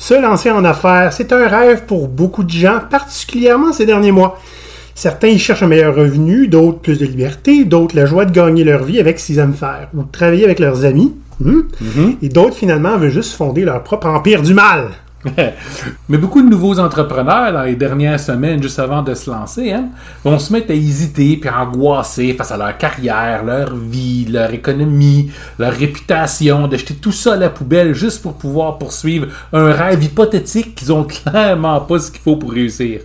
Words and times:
Se 0.00 0.14
lancer 0.14 0.50
en 0.50 0.64
affaires, 0.64 1.12
c'est 1.12 1.30
un 1.30 1.46
rêve 1.46 1.84
pour 1.84 2.08
beaucoup 2.08 2.42
de 2.42 2.50
gens, 2.50 2.80
particulièrement 2.88 3.70
ces 3.70 3.84
derniers 3.84 4.12
mois. 4.12 4.40
Certains 4.94 5.28
y 5.28 5.38
cherchent 5.38 5.62
un 5.62 5.66
meilleur 5.66 5.94
revenu, 5.94 6.48
d'autres 6.48 6.78
plus 6.78 6.98
de 6.98 7.04
liberté, 7.04 7.66
d'autres 7.66 7.94
la 7.94 8.06
joie 8.06 8.24
de 8.24 8.32
gagner 8.32 8.64
leur 8.64 8.82
vie 8.82 8.98
avec 8.98 9.20
ce 9.20 9.26
qu'ils 9.26 9.38
aiment 9.38 9.52
faire, 9.52 9.88
ou 9.94 10.02
de 10.04 10.10
travailler 10.10 10.44
avec 10.44 10.58
leurs 10.58 10.86
amis. 10.86 11.12
Hmm? 11.38 11.60
Et 12.22 12.30
d'autres 12.30 12.56
finalement 12.56 12.96
veulent 12.96 13.10
juste 13.10 13.34
fonder 13.34 13.62
leur 13.66 13.82
propre 13.82 14.06
empire 14.06 14.40
du 14.40 14.54
mal. 14.54 14.88
Mais 16.08 16.18
beaucoup 16.18 16.42
de 16.42 16.48
nouveaux 16.48 16.78
entrepreneurs, 16.78 17.52
dans 17.52 17.62
les 17.62 17.76
dernières 17.76 18.18
semaines, 18.18 18.62
juste 18.62 18.78
avant 18.78 19.02
de 19.02 19.14
se 19.14 19.30
lancer, 19.30 19.72
hein, 19.72 19.88
vont 20.24 20.38
se 20.38 20.52
mettre 20.52 20.70
à 20.70 20.74
hésiter 20.74 21.36
puis 21.36 21.48
à 21.48 21.62
angoisser 21.62 22.32
face 22.34 22.50
à 22.50 22.56
leur 22.56 22.76
carrière, 22.78 23.44
leur 23.44 23.74
vie, 23.74 24.24
leur 24.26 24.52
économie, 24.52 25.30
leur 25.58 25.72
réputation, 25.72 26.68
de 26.68 26.76
jeter 26.76 26.94
tout 26.94 27.12
ça 27.12 27.34
à 27.34 27.36
la 27.36 27.50
poubelle 27.50 27.94
juste 27.94 28.22
pour 28.22 28.34
pouvoir 28.34 28.78
poursuivre 28.78 29.26
un 29.52 29.72
rêve 29.72 30.02
hypothétique 30.02 30.74
qu'ils 30.74 30.92
ont 30.92 31.04
clairement 31.32 31.80
pas 31.80 31.98
ce 31.98 32.10
qu'il 32.10 32.20
faut 32.20 32.36
pour 32.36 32.52
réussir. 32.52 33.02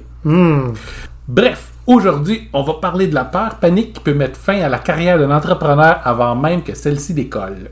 Bref, 1.28 1.72
aujourd'hui, 1.86 2.48
on 2.54 2.64
va 2.64 2.76
parler 2.76 3.08
de 3.08 3.16
la 3.16 3.26
peur 3.26 3.56
panique 3.56 3.94
qui 3.94 4.00
peut 4.00 4.14
mettre 4.14 4.40
fin 4.40 4.62
à 4.62 4.70
la 4.70 4.80
carrière 4.80 5.20
d'un 5.20 5.32
entrepreneur 5.32 6.00
avant 6.04 6.36
même 6.36 6.64
que 6.64 6.76
celle-ci 6.76 7.14
décolle. 7.14 7.70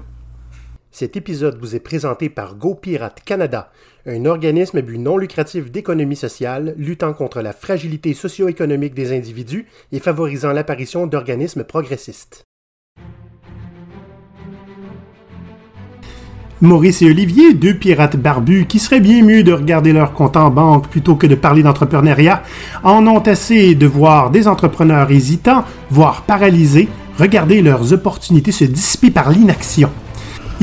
Cet 0.95 1.17
épisode 1.17 1.57
vous 1.59 1.75
est 1.75 1.79
présenté 1.79 2.29
par 2.29 2.55
GoPirate 2.55 3.23
Canada, 3.25 3.71
un 4.05 4.25
organisme 4.25 4.77
à 4.77 4.81
but 4.83 4.99
non 4.99 5.17
lucratif 5.17 5.71
d'économie 5.71 6.15
sociale 6.15 6.75
luttant 6.77 7.13
contre 7.13 7.41
la 7.41 7.51
fragilité 7.51 8.13
socio-économique 8.13 8.93
des 8.93 9.11
individus 9.11 9.65
et 9.91 9.97
favorisant 9.97 10.51
l'apparition 10.51 11.07
d'organismes 11.07 11.63
progressistes. 11.63 12.43
Maurice 16.61 17.01
et 17.01 17.09
Olivier, 17.09 17.55
deux 17.55 17.73
pirates 17.73 18.15
barbus 18.15 18.67
qui 18.67 18.77
seraient 18.77 18.99
bien 18.99 19.23
mieux 19.23 19.43
de 19.43 19.51
regarder 19.51 19.93
leur 19.93 20.13
compte 20.13 20.37
en 20.37 20.51
banque 20.51 20.89
plutôt 20.89 21.15
que 21.15 21.25
de 21.25 21.33
parler 21.33 21.63
d'entrepreneuriat, 21.63 22.43
en 22.83 23.07
ont 23.07 23.23
assez 23.23 23.73
de 23.73 23.87
voir 23.87 24.29
des 24.29 24.47
entrepreneurs 24.47 25.09
hésitants, 25.09 25.65
voire 25.89 26.21
paralysés, 26.21 26.87
regarder 27.17 27.63
leurs 27.63 27.93
opportunités 27.93 28.51
se 28.51 28.65
dissiper 28.65 29.09
par 29.09 29.31
l'inaction. 29.31 29.89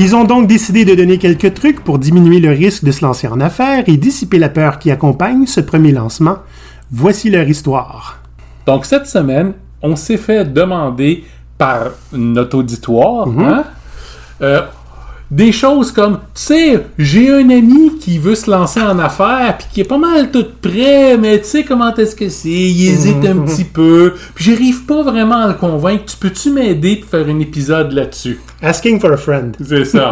Ils 0.03 0.15
ont 0.15 0.23
donc 0.23 0.47
décidé 0.47 0.83
de 0.83 0.95
donner 0.95 1.19
quelques 1.19 1.53
trucs 1.53 1.83
pour 1.83 1.99
diminuer 1.99 2.39
le 2.39 2.49
risque 2.49 2.83
de 2.83 2.91
se 2.91 3.05
lancer 3.05 3.27
en 3.27 3.39
affaires 3.39 3.83
et 3.85 3.97
dissiper 3.97 4.39
la 4.39 4.49
peur 4.49 4.79
qui 4.79 4.89
accompagne 4.89 5.45
ce 5.45 5.61
premier 5.61 5.91
lancement. 5.91 6.37
Voici 6.91 7.29
leur 7.29 7.47
histoire. 7.47 8.17
Donc, 8.65 8.87
cette 8.87 9.05
semaine, 9.05 9.53
on 9.83 9.95
s'est 9.95 10.17
fait 10.17 10.43
demander 10.43 11.23
par 11.55 11.91
notre 12.13 12.57
auditoire 12.57 13.27
hein, 13.27 13.63
euh, 14.41 14.63
des 15.31 15.53
choses 15.53 15.93
comme, 15.93 16.19
tu 16.35 16.41
sais, 16.41 16.85
j'ai 16.97 17.31
un 17.31 17.49
ami 17.49 17.97
qui 17.97 18.19
veut 18.19 18.35
se 18.35 18.51
lancer 18.51 18.81
en 18.81 18.99
affaires, 18.99 19.57
puis 19.57 19.67
qui 19.71 19.81
est 19.81 19.85
pas 19.85 19.97
mal 19.97 20.29
tout 20.29 20.45
prêt, 20.61 21.17
mais 21.17 21.39
tu 21.39 21.45
sais 21.45 21.63
comment 21.63 21.95
est-ce 21.95 22.17
que 22.17 22.27
c'est, 22.27 22.49
il 22.49 22.89
hésite 22.89 23.25
un 23.25 23.37
petit 23.39 23.63
peu, 23.63 24.13
puis 24.35 24.43
j'arrive 24.43 24.85
pas 24.85 25.03
vraiment 25.03 25.37
à 25.37 25.47
le 25.47 25.53
convaincre. 25.53 26.03
Tu 26.05 26.17
peux-tu 26.17 26.51
m'aider 26.51 26.97
pour 26.97 27.09
faire 27.09 27.25
un 27.27 27.39
épisode 27.39 27.93
là-dessus? 27.93 28.41
Asking 28.61 28.99
for 28.99 29.13
a 29.13 29.17
friend. 29.17 29.55
C'est 29.65 29.85
ça. 29.85 30.11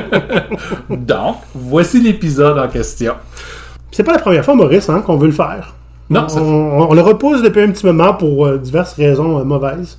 Donc, 0.90 1.36
voici 1.54 2.00
l'épisode 2.00 2.58
en 2.58 2.68
question. 2.68 3.14
C'est 3.90 4.04
pas 4.04 4.12
la 4.12 4.18
première 4.18 4.44
fois, 4.44 4.54
Maurice, 4.54 4.90
hein, 4.90 5.00
qu'on 5.00 5.16
veut 5.16 5.28
le 5.28 5.32
faire. 5.32 5.74
Non, 6.10 6.24
on, 6.24 6.28
ça 6.28 6.40
on 6.40 6.92
le 6.92 7.00
repousse 7.00 7.42
depuis 7.42 7.62
un 7.62 7.70
petit 7.70 7.86
moment 7.86 8.12
pour 8.14 8.44
euh, 8.44 8.58
diverses 8.58 8.94
raisons 8.94 9.38
euh, 9.38 9.44
mauvaises. 9.44 9.98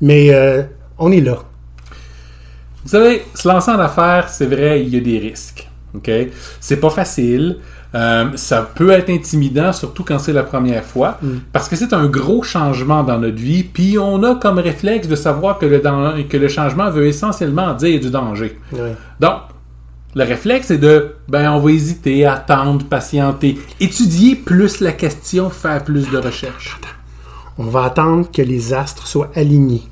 Mais 0.00 0.28
euh, 0.30 0.62
on 0.98 1.10
est 1.10 1.20
là. 1.20 1.38
Vous 2.84 2.90
savez, 2.90 3.24
se 3.34 3.48
lancer 3.48 3.70
en 3.70 3.78
affaires, 3.80 4.28
c'est 4.28 4.46
vrai, 4.46 4.82
il 4.82 4.94
y 4.94 4.96
a 4.96 5.00
des 5.00 5.18
risques. 5.18 5.68
OK? 5.94 6.10
C'est 6.60 6.76
pas 6.76 6.90
facile. 6.90 7.58
Euh, 7.94 8.30
ça 8.34 8.68
peut 8.74 8.90
être 8.90 9.08
intimidant, 9.08 9.72
surtout 9.72 10.02
quand 10.02 10.18
c'est 10.18 10.32
la 10.32 10.42
première 10.42 10.84
fois, 10.84 11.20
parce 11.52 11.68
que 11.68 11.76
c'est 11.76 11.92
un 11.92 12.06
gros 12.06 12.42
changement 12.42 13.04
dans 13.04 13.18
notre 13.18 13.36
vie, 13.36 13.62
puis 13.62 13.98
on 13.98 14.20
a 14.24 14.34
comme 14.34 14.58
réflexe 14.58 15.06
de 15.06 15.14
savoir 15.14 15.58
que 15.58 15.66
le, 15.66 15.78
que 16.24 16.36
le 16.36 16.48
changement 16.48 16.90
veut 16.90 17.06
essentiellement 17.06 17.72
dire 17.74 18.00
du 18.00 18.10
danger. 18.10 18.58
Donc, 19.20 19.34
le 20.16 20.24
réflexe 20.24 20.72
est 20.72 20.78
de, 20.78 21.14
ben, 21.28 21.52
on 21.52 21.60
va 21.60 21.70
hésiter, 21.70 22.26
attendre, 22.26 22.84
patienter, 22.84 23.58
étudier 23.80 24.34
plus 24.34 24.80
la 24.80 24.92
question, 24.92 25.48
faire 25.50 25.84
plus 25.84 26.10
de 26.10 26.18
recherches. 26.18 26.80
On 27.58 27.66
va 27.66 27.84
attendre 27.84 28.28
que 28.30 28.42
les 28.42 28.72
astres 28.74 29.06
soient 29.06 29.30
alignés. 29.36 29.82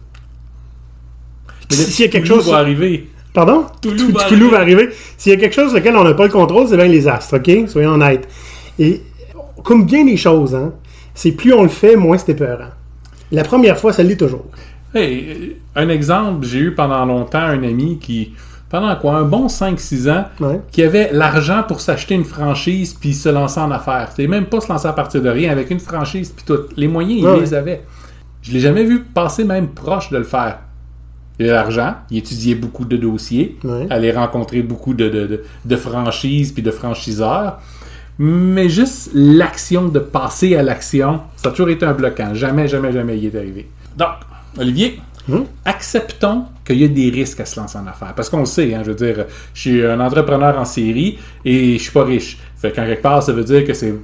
S'il 1.73 2.05
y 2.05 2.09
a 2.09 2.11
quelque 2.13 2.27
Toulouse 2.27 2.45
chose. 2.45 2.53
va 2.53 2.59
arriver. 2.59 3.09
Pardon? 3.35 3.65
Toulouse 3.81 4.07
Tou- 4.07 4.13
va 4.19 4.25
Toulouse 4.25 4.51
va 4.51 4.59
arriver. 4.61 4.91
S'il 5.17 5.33
y 5.33 5.35
a 5.35 5.39
quelque 5.39 5.55
chose 5.55 5.69
sur 5.69 5.79
lequel 5.79 5.97
on 5.97 6.05
n'a 6.05 6.15
pas 6.15 6.25
le 6.27 6.31
contrôle, 6.33 6.67
c'est 6.69 6.77
bien 6.77 6.87
les 6.87 7.09
astres, 7.09 7.37
OK? 7.39 7.69
Soyons 7.69 7.93
honnêtes. 7.93 8.29
Et 8.79 9.01
comme 9.65 9.87
bien 9.87 10.05
les 10.05 10.17
choses, 10.17 10.55
hein, 10.55 10.73
c'est 11.15 11.33
plus 11.33 11.53
on 11.53 11.63
le 11.63 11.69
fait, 11.69 11.97
moins 11.97 12.19
c'est 12.19 12.33
épeurant. 12.33 12.71
La 13.31 13.43
première 13.45 13.79
fois, 13.79 13.93
ça 13.93 14.03
l'est 14.03 14.17
toujours. 14.17 14.45
Hey, 14.95 15.27
euh, 15.31 15.81
un 15.81 15.89
exemple, 15.89 16.45
j'ai 16.47 16.59
eu 16.59 16.75
pendant 16.75 17.05
longtemps 17.07 17.39
un 17.39 17.63
ami 17.63 17.99
qui, 17.99 18.33
pendant 18.69 18.95
quoi, 18.97 19.15
un 19.17 19.23
bon 19.23 19.47
5-6 19.49 20.11
ans, 20.11 20.27
Ouais. 20.41 20.61
qui 20.71 20.83
avait 20.83 21.11
l'argent 21.13 21.63
pour 21.67 21.81
s'acheter 21.81 22.15
une 22.15 22.25
franchise 22.27 22.95
puis 23.01 23.15
se 23.15 23.31
lancer 23.31 23.61
en 23.61 23.71
affaires. 23.71 24.09
C'était 24.11 24.27
même 24.29 24.45
pas 24.47 24.61
se 24.61 24.69
lancer 24.71 24.89
à 24.89 24.93
partir 24.93 25.23
de 25.23 25.31
rien, 25.31 25.51
avec 25.51 25.71
une 25.71 25.81
franchise 25.81 26.31
puis 26.37 26.45
tout. 26.47 26.65
Les 26.77 26.89
moyens, 26.89 27.21
il 27.21 27.27
Ouais, 27.27 27.41
les 27.41 27.55
avait. 27.55 27.83
Je 28.43 28.53
l'ai 28.53 28.61
jamais 28.61 28.85
vu 28.85 29.01
passer 29.01 29.45
même 29.45 29.69
proche 29.69 30.11
de 30.11 30.19
le 30.19 30.25
faire. 30.25 30.59
Avait 31.43 31.53
l'argent, 31.53 31.95
il 32.11 32.19
étudiait 32.19 32.55
beaucoup 32.55 32.85
de 32.85 32.97
dossiers, 32.97 33.57
Ouais. 33.65 33.87
allait 33.91 34.13
rencontrer 34.13 34.63
beaucoup 34.63 34.95
de, 34.95 35.09
de, 35.09 35.27
de, 35.27 35.43
de 35.65 35.77
franchises 35.77 36.53
puis 36.53 36.63
de 36.63 36.71
franchiseurs. 36.71 37.61
Mais 38.19 38.69
juste 38.69 39.11
l'action 39.15 39.89
de 39.89 39.99
passer 39.99 40.55
à 40.57 40.63
l'action, 40.63 41.21
ça 41.37 41.49
a 41.49 41.51
toujours 41.53 41.71
été 41.71 41.85
un 41.87 41.95
bloquant. 41.95 42.35
Jamais, 42.35 42.69
jamais, 42.69 42.93
jamais 42.93 43.19
il 43.19 43.27
est 43.27 43.37
arrivé. 43.37 43.69
Donc, 43.97 44.09
Olivier, 44.59 45.01
Hum? 45.31 45.45
acceptons 45.65 46.47
qu'il 46.65 46.79
y 46.81 46.85
a 46.85 46.89
des 46.89 47.09
risques 47.09 47.39
à 47.39 47.45
se 47.45 47.59
lancer 47.59 47.79
en 47.79 47.87
affaires. 47.87 48.13
Parce 48.15 48.29
qu'on 48.29 48.41
le 48.41 48.45
sait, 48.45 48.75
hein, 48.75 48.83
je 48.85 48.91
veux 48.91 48.97
dire, 48.97 49.25
je 49.55 49.61
suis 49.61 49.87
un 49.87 50.01
entrepreneur 50.01 50.59
en 50.59 50.65
série 50.65 51.17
et 51.45 51.79
je 51.79 51.83
suis 51.83 51.93
pas 51.93 52.03
riche. 52.05 52.39
Fait 52.57 52.73
qu'en 52.73 52.85
quelque 52.85 53.03
part, 53.03 53.23
ça 53.23 53.33
veut 53.33 53.45
dire 53.45 53.65
que 53.65 53.73
c'est 53.73 53.95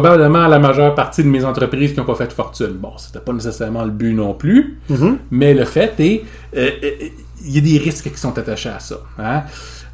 probablement 0.00 0.46
la 0.46 0.58
majeure 0.58 0.94
partie 0.94 1.22
de 1.24 1.28
mes 1.28 1.44
entreprises 1.44 1.92
qui 1.92 1.98
n'ont 1.98 2.04
pas 2.04 2.14
fait 2.14 2.26
de 2.26 2.32
fortune. 2.32 2.72
Bon, 2.78 2.92
c'était 2.98 3.20
pas 3.20 3.32
nécessairement 3.32 3.84
le 3.84 3.90
but 3.90 4.12
non 4.14 4.34
plus, 4.34 4.78
mais 5.30 5.54
le 5.54 5.64
fait 5.64 5.94
est, 6.00 6.24
euh, 6.56 6.70
euh, 6.84 6.90
il 7.44 7.54
y 7.54 7.58
a 7.58 7.60
des 7.60 7.78
risques 7.78 8.10
qui 8.12 8.18
sont 8.18 8.36
attachés 8.38 8.68
à 8.68 8.78
ça. 8.78 8.96
hein. 9.18 9.42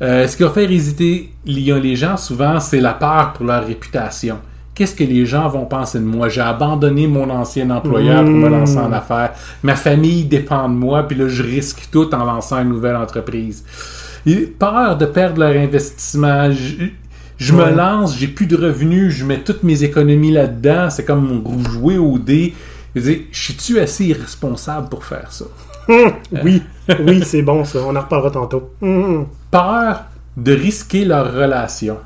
Euh, 0.01 0.27
ce 0.27 0.37
qui 0.37 0.43
va 0.43 0.51
faire 0.51 0.69
hésiter 0.69 1.33
les 1.47 1.95
gens 1.95 2.17
souvent, 2.17 2.59
c'est 2.59 2.81
la 2.81 2.95
peur 2.95 3.35
pour 3.35 3.47
leur 3.47 3.65
réputation. 3.65 4.39
Qu'est-ce 4.75 4.97
que 4.97 5.05
les 5.05 5.25
gens 5.27 5.49
vont 5.49 5.67
penser 5.67 5.99
de 6.01 6.05
moi? 6.05 6.29
J'ai 6.29 6.41
abandonné 6.41 7.07
mon 7.07 7.31
ancien 7.31 7.71
employeur 7.71 8.25
pour 8.25 8.33
me 8.33 8.49
lancer 8.49 8.79
en 8.79 8.91
affaires. 8.93 9.33
Ma 9.63 9.77
famille 9.77 10.25
dépend 10.25 10.69
de 10.69 10.75
moi, 10.75 11.05
puis 11.07 11.17
là, 11.17 11.29
je 11.29 11.43
risque 11.45 11.89
tout 11.93 12.13
en 12.15 12.25
lançant 12.25 12.61
une 12.63 12.71
nouvelle 12.71 12.97
entreprise. 12.97 13.65
Peur 14.59 14.97
de 14.97 15.07
perdre 15.07 15.41
leur 15.41 15.55
investissement. 15.63 16.51
Je, 17.39 17.53
Ouais. 17.55 17.71
me 17.71 17.77
lance, 17.77 18.17
j'ai 18.17 18.29
plus 18.29 18.47
de 18.47 18.57
revenus, 18.57 19.13
je 19.13 19.25
mets 19.25 19.41
toutes 19.41 19.63
mes 19.65 19.83
économies 19.85 20.33
là-dedans. 20.33 20.91
C'est 20.91 21.05
comme 21.05 21.43
jouer 21.71 21.99
au 21.99 22.19
dé. 22.19 22.55
Je 22.95 23.13
suis-tu 23.33 23.79
assez 23.81 24.05
irresponsable 24.07 24.89
pour 24.89 25.05
faire 25.05 25.33
ça? 25.33 25.47
Hum, 25.89 26.13
oui, 26.45 26.63
oui, 27.01 27.23
c'est 27.25 27.43
bon 27.43 27.65
ça. 27.65 27.81
On 27.87 27.97
en 27.97 28.01
reparlera 28.01 28.31
tantôt. 28.31 28.71
Hum, 28.83 29.27
peur 29.51 30.03
de 30.37 30.53
risquer 30.53 31.05
leur 31.05 31.33
relation. 31.35 31.97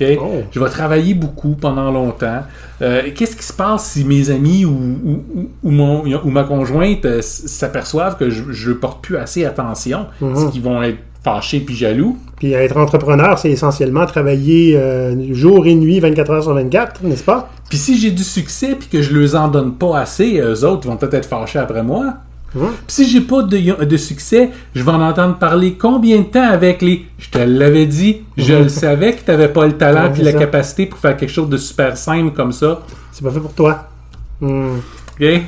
OK? 0.00 0.06
Oh. 0.20 0.42
Je 0.52 0.60
vais 0.60 0.68
travailler 0.70 1.14
beaucoup 1.14 1.56
pendant 1.60 1.90
longtemps. 1.90 2.42
Euh, 2.82 3.02
Qu'est-ce 3.16 3.34
qui 3.34 3.42
se 3.44 3.52
passe 3.52 3.90
si 3.92 4.04
mes 4.04 4.30
amis 4.30 4.64
ou, 4.64 4.70
ou, 5.04 5.24
ou- 5.64 5.70
mon, 5.70 6.04
ou 6.04 6.30
ma 6.30 6.44
conjointe 6.44 7.04
euh, 7.04 7.20
s'aperçoivent 7.22 8.16
que 8.16 8.30
je 8.30 8.68
ne 8.68 8.74
porte 8.74 9.02
plus 9.02 9.16
assez 9.16 9.44
attention? 9.44 10.06
Est-ce 10.22 10.50
qu'ils 10.52 10.62
vont 10.62 10.82
être 10.82 10.98
fâchés 11.22 11.60
puis 11.60 11.74
jaloux? 11.74 12.16
Puis 12.36 12.52
être 12.52 12.76
entrepreneur, 12.76 13.38
c'est 13.38 13.50
essentiellement 13.50 14.06
travailler 14.06 14.76
euh, 14.76 15.34
jour 15.34 15.66
et 15.66 15.74
nuit, 15.74 16.00
24 16.00 16.30
heures 16.30 16.42
sur 16.44 16.54
24, 16.54 17.02
n'est-ce 17.02 17.24
pas? 17.24 17.50
Puis 17.68 17.78
si 17.78 17.98
j'ai 17.98 18.10
du 18.10 18.24
succès 18.24 18.76
puis 18.78 18.88
que 18.88 19.02
je 19.02 19.12
leur 19.12 19.40
en 19.40 19.48
donne 19.48 19.74
pas 19.74 19.98
assez, 19.98 20.38
eux 20.38 20.64
autres 20.64 20.88
vont 20.88 20.96
peut-être 20.96 21.14
être 21.14 21.28
fâchés 21.28 21.58
après 21.58 21.82
moi. 21.82 22.14
Puis 22.52 22.64
si 22.88 23.08
j'ai 23.08 23.20
pas 23.20 23.42
de, 23.42 23.84
de 23.84 23.96
succès, 23.96 24.50
je 24.74 24.82
vais 24.82 24.90
en 24.90 25.02
entendre 25.02 25.36
parler 25.36 25.74
combien 25.74 26.18
de 26.20 26.24
temps 26.24 26.48
avec 26.48 26.80
les 26.80 27.04
je 27.18 27.28
te 27.30 27.38
l'avais 27.38 27.84
dit, 27.84 28.22
je 28.38 28.54
le 28.54 28.68
savais 28.68 29.12
que 29.12 29.20
tu 29.22 29.30
n'avais 29.30 29.48
pas 29.48 29.66
le 29.66 29.76
talent 29.76 30.10
puis 30.12 30.22
la 30.22 30.32
capacité 30.32 30.86
pour 30.86 30.98
faire 30.98 31.16
quelque 31.16 31.30
chose 31.30 31.48
de 31.50 31.58
super 31.58 31.96
simple 31.96 32.32
comme 32.32 32.52
ça. 32.52 32.80
C'est 33.12 33.22
pas 33.22 33.30
fait 33.30 33.40
pour 33.40 33.52
toi. 33.52 33.88
Hum. 34.40 34.80
OK? 35.20 35.42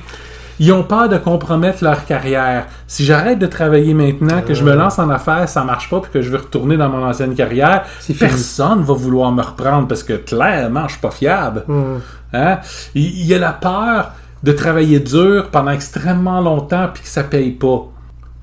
Ils 0.61 0.73
ont 0.75 0.83
peur 0.83 1.09
de 1.09 1.17
compromettre 1.17 1.83
leur 1.83 2.05
carrière. 2.05 2.67
Si 2.87 3.07
j'arrête 3.07 3.39
de 3.39 3.47
travailler 3.47 3.95
maintenant, 3.95 4.43
que 4.43 4.53
je 4.53 4.63
me 4.63 4.75
lance 4.75 4.99
en 4.99 5.09
affaires, 5.09 5.49
ça 5.49 5.65
marche 5.65 5.89
pas, 5.89 6.01
puis 6.01 6.11
que 6.13 6.21
je 6.21 6.29
veux 6.29 6.37
retourner 6.37 6.77
dans 6.77 6.91
mon 6.91 7.03
ancienne 7.03 7.35
carrière, 7.35 7.87
personne 8.19 8.83
va 8.83 8.93
vouloir 8.93 9.33
me 9.33 9.41
reprendre 9.41 9.89
parce 9.89 10.03
que 10.03 10.13
clairement, 10.13 10.87
je 10.87 10.93
suis 10.93 11.01
pas 11.01 11.11
fiable. 11.11 11.65
Hum. 11.67 12.03
Hein? 12.35 12.59
Il 12.95 13.25
y 13.25 13.35
a 13.35 13.39
la 13.39 13.55
peur 13.55 14.13
de 14.43 14.53
travailler 14.53 15.01
dur 15.01 15.49
pendant 15.51 15.71
extrêmement 15.71 16.43
longtemps 16.43 16.89
puis 16.93 17.05
que 17.05 17.09
ça 17.09 17.25
paye 17.25 17.53
pas. 17.53 17.89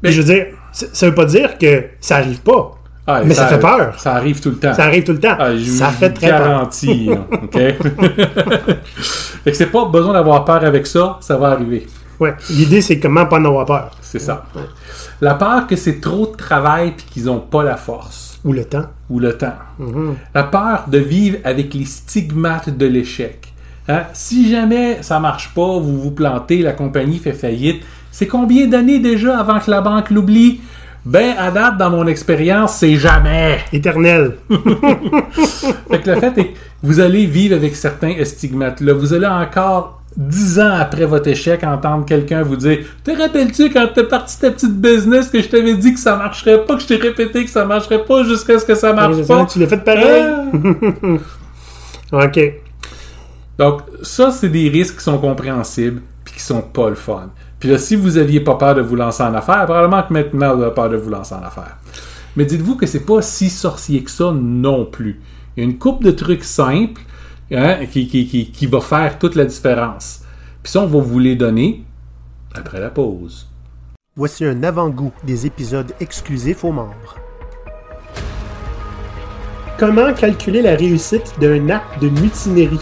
Mais 0.01 0.11
je 0.11 0.21
veux 0.21 0.33
dire, 0.33 0.45
ça 0.71 1.07
veut 1.07 1.15
pas 1.15 1.25
dire 1.25 1.59
que 1.59 1.85
ça 1.99 2.15
arrive 2.15 2.41
pas. 2.41 2.73
Ah, 3.05 3.21
Mais 3.23 3.35
ça 3.35 3.45
fait 3.45 3.59
peur. 3.59 3.93
Ça 3.99 4.15
arrive 4.15 4.41
tout 4.41 4.49
le 4.49 4.57
temps. 4.57 4.73
Ça 4.73 4.85
arrive 4.85 5.03
tout 5.03 5.13
le 5.13 5.19
temps. 5.19 5.37
Ah, 5.39 5.51
ça 5.63 5.89
fait 5.89 6.09
très 6.09 6.29
peur. 6.29 6.39
garantis, 6.39 7.05
là, 7.05 7.27
OK? 7.31 7.53
fait 9.43 9.51
que 9.51 9.55
c'est 9.55 9.71
pas 9.71 9.85
besoin 9.85 10.13
d'avoir 10.13 10.43
peur 10.43 10.63
avec 10.63 10.87
ça, 10.87 11.17
ça 11.21 11.37
va 11.37 11.49
arriver. 11.49 11.87
Ouais. 12.19 12.33
L'idée, 12.49 12.81
c'est 12.81 12.99
comment 12.99 13.25
pas 13.25 13.37
en 13.39 13.45
avoir 13.45 13.65
peur. 13.65 13.91
C'est 14.01 14.19
ça. 14.19 14.45
La 15.21 15.35
peur 15.35 15.67
que 15.67 15.75
c'est 15.75 15.99
trop 15.99 16.27
de 16.27 16.35
travail 16.35 16.93
puis 16.95 17.05
qu'ils 17.11 17.29
ont 17.29 17.39
pas 17.39 17.63
la 17.63 17.77
force 17.77 18.39
Ou 18.43 18.53
le 18.53 18.65
temps. 18.65 18.85
ou 19.09 19.19
le 19.19 19.37
temps. 19.37 19.53
Mm-hmm. 19.79 20.13
La 20.33 20.43
peur 20.43 20.85
de 20.87 20.97
vivre 20.97 21.37
avec 21.43 21.73
les 21.73 21.85
stigmates 21.85 22.69
de 22.69 22.85
l'échec. 22.85 23.53
Hein? 23.87 24.03
Si 24.13 24.49
jamais 24.51 24.97
ça 25.01 25.19
marche 25.19 25.53
pas, 25.53 25.77
vous 25.79 26.01
vous 26.01 26.11
plantez, 26.11 26.61
la 26.61 26.73
compagnie 26.73 27.19
fait 27.19 27.33
faillite, 27.33 27.83
c'est 28.11 28.27
combien 28.27 28.67
d'années 28.67 28.99
déjà 28.99 29.37
avant 29.39 29.59
que 29.59 29.69
la 29.69 29.81
banque 29.81 30.09
l'oublie? 30.09 30.59
Ben, 31.05 31.35
à 31.37 31.51
date, 31.51 31.77
dans 31.77 31.89
mon 31.89 32.05
expérience, 32.07 32.77
c'est 32.77 32.95
jamais. 32.97 33.59
Éternel. 33.71 34.35
Fait 35.89 36.01
que 36.01 36.09
le 36.09 36.19
fait 36.19 36.37
est 36.37 36.47
que 36.47 36.57
vous 36.83 36.99
allez 36.99 37.25
vivre 37.25 37.55
avec 37.55 37.77
certains 37.77 38.13
stigmates-là. 38.25 38.91
Vous 38.93 39.13
allez 39.13 39.25
encore, 39.27 39.96
dix 40.17 40.59
ans 40.59 40.73
après 40.79 41.05
votre 41.05 41.27
échec, 41.27 41.63
entendre 41.63 42.03
quelqu'un 42.05 42.41
vous 42.41 42.55
dire 42.55 42.79
Te 43.03 43.11
rappelles-tu 43.11 43.69
quand 43.69 43.87
t'es 43.93 44.03
parti 44.03 44.39
ta 44.39 44.51
petite 44.51 44.75
business 44.75 45.29
que 45.29 45.41
je 45.41 45.47
t'avais 45.47 45.75
dit 45.75 45.93
que 45.93 45.99
ça 45.99 46.15
marcherait 46.15 46.65
pas, 46.65 46.75
que 46.75 46.81
je 46.81 46.87
t'ai 46.87 46.95
répété 46.95 47.45
que 47.45 47.51
ça 47.51 47.63
marcherait 47.65 48.03
pas 48.03 48.23
jusqu'à 48.23 48.59
ce 48.59 48.65
que 48.65 48.75
ça 48.75 48.93
marche 48.93 49.25
pas? 49.27 49.45
tu 49.45 49.59
l'as 49.59 49.67
fait 49.67 49.83
pareil. 49.83 50.23
Ah! 52.11 52.25
OK. 52.25 52.39
Donc, 53.59 53.81
ça, 54.01 54.31
c'est 54.31 54.49
des 54.49 54.69
risques 54.69 54.97
qui 54.97 55.03
sont 55.03 55.17
compréhensibles 55.17 56.01
puis 56.23 56.35
qui 56.35 56.41
sont 56.41 56.61
pas 56.61 56.89
le 56.89 56.95
fun. 56.95 57.29
Puis 57.59 57.69
là, 57.69 57.77
si 57.77 57.95
vous 57.95 58.17
aviez 58.17 58.39
pas 58.39 58.55
peur 58.55 58.75
de 58.75 58.81
vous 58.81 58.95
lancer 58.95 59.23
en 59.23 59.33
affaires, 59.33 59.65
probablement 59.65 60.03
que 60.03 60.13
maintenant 60.13 60.55
vous 60.55 60.63
avez 60.63 60.73
peur 60.73 60.89
de 60.89 60.97
vous 60.97 61.09
lancer 61.09 61.33
en 61.35 61.43
affaires. 61.43 61.77
Mais 62.35 62.45
dites-vous 62.45 62.75
que 62.75 62.85
c'est 62.85 63.05
pas 63.05 63.21
si 63.21 63.49
sorcier 63.49 64.03
que 64.03 64.11
ça 64.11 64.31
non 64.31 64.85
plus. 64.85 65.19
Il 65.55 65.63
y 65.63 65.65
a 65.65 65.69
une 65.69 65.77
coupe 65.77 66.03
de 66.03 66.11
trucs 66.11 66.43
simples 66.43 67.01
hein, 67.51 67.85
qui, 67.91 68.07
qui, 68.07 68.27
qui, 68.27 68.51
qui 68.51 68.65
va 68.67 68.81
faire 68.81 69.19
toute 69.19 69.35
la 69.35 69.45
différence. 69.45 70.21
Puis 70.63 70.71
ça, 70.71 70.81
on 70.81 70.87
va 70.87 70.99
vous 70.99 71.19
les 71.19 71.35
donner 71.35 71.83
après 72.53 72.79
la 72.79 72.89
pause. 72.89 73.47
Voici 74.15 74.43
un 74.45 74.63
avant-goût 74.63 75.11
des 75.23 75.45
épisodes 75.45 75.93
exclusifs 75.99 76.63
aux 76.63 76.71
membres. 76.71 77.17
Comment 79.77 80.11
calculer 80.11 80.63
la 80.63 80.75
réussite 80.75 81.35
d'un 81.39 81.69
acte 81.69 82.01
de 82.01 82.09
mutinerie? 82.09 82.79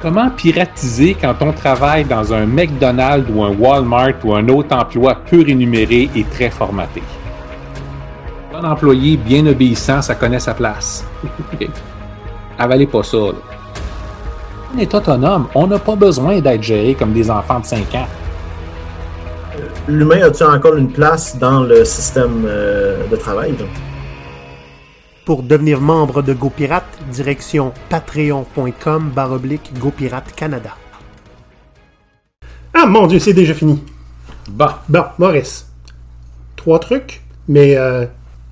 Comment 0.00 0.30
piratiser 0.30 1.14
quand 1.14 1.34
on 1.40 1.52
travaille 1.52 2.04
dans 2.04 2.32
un 2.32 2.46
McDonald's 2.46 3.30
ou 3.30 3.44
un 3.44 3.50
Walmart 3.50 4.14
ou 4.24 4.34
un 4.34 4.48
autre 4.48 4.74
emploi 4.74 5.20
peu 5.28 5.42
rémunéré 5.42 6.08
et 6.14 6.24
très 6.24 6.48
formaté? 6.48 7.02
Un 8.54 8.64
employé 8.64 9.18
bien 9.18 9.46
obéissant, 9.46 10.00
ça 10.00 10.14
connaît 10.14 10.40
sa 10.40 10.54
place. 10.54 11.04
OK. 11.52 11.68
Avalez 12.58 12.86
pas 12.86 13.02
ça. 13.02 13.16
là. 13.18 13.32
On 14.74 14.78
est 14.78 14.94
autonome. 14.94 15.46
On 15.54 15.66
n'a 15.66 15.78
pas 15.78 15.96
besoin 15.96 16.40
d'être 16.40 16.62
géré 16.62 16.94
comme 16.94 17.12
des 17.12 17.30
enfants 17.30 17.60
de 17.60 17.66
5 17.66 17.94
ans. 17.94 18.06
L'humain 19.88 20.22
a-t-il 20.22 20.44
encore 20.44 20.76
une 20.76 20.90
place 20.90 21.38
dans 21.38 21.62
le 21.62 21.84
système 21.84 22.44
euh, 22.46 23.06
de 23.08 23.16
travail? 23.16 23.54
Pour 25.24 25.42
devenir 25.42 25.80
membre 25.80 26.22
de 26.22 26.32
GoPirate, 26.32 26.84
direction 27.10 27.72
patreon.com 27.88 29.10
baroblique 29.14 29.72
GoPirate 29.78 30.32
Canada. 30.34 30.70
Ah 32.74 32.86
mon 32.86 33.06
dieu, 33.06 33.18
c'est 33.18 33.32
déjà 33.32 33.54
fini. 33.54 33.82
Bah. 34.50 34.82
Bon, 34.88 35.04
Maurice. 35.18 35.66
Trois 36.56 36.78
trucs, 36.78 37.22
mais 37.48 37.76
euh, 37.76 38.06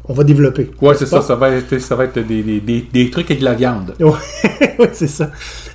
on 0.06 0.12
va 0.12 0.24
développer. 0.24 0.70
Ouais, 0.82 0.94
c'est 0.94 1.06
ça. 1.06 1.20
Ça 1.22 1.34
va 1.34 1.50
être, 1.50 1.78
ça 1.78 1.96
va 1.96 2.04
être 2.04 2.18
des, 2.18 2.42
des- 2.42 2.60
des- 2.60 2.86
des 2.92 3.10
trucs 3.10 3.30
avec 3.30 3.40
de 3.40 3.44
la 3.44 3.54
viande. 3.54 3.94
Ouais, 4.00 4.10
ouais, 4.78 4.90
c'est 4.92 5.06
ça. 5.08 5.30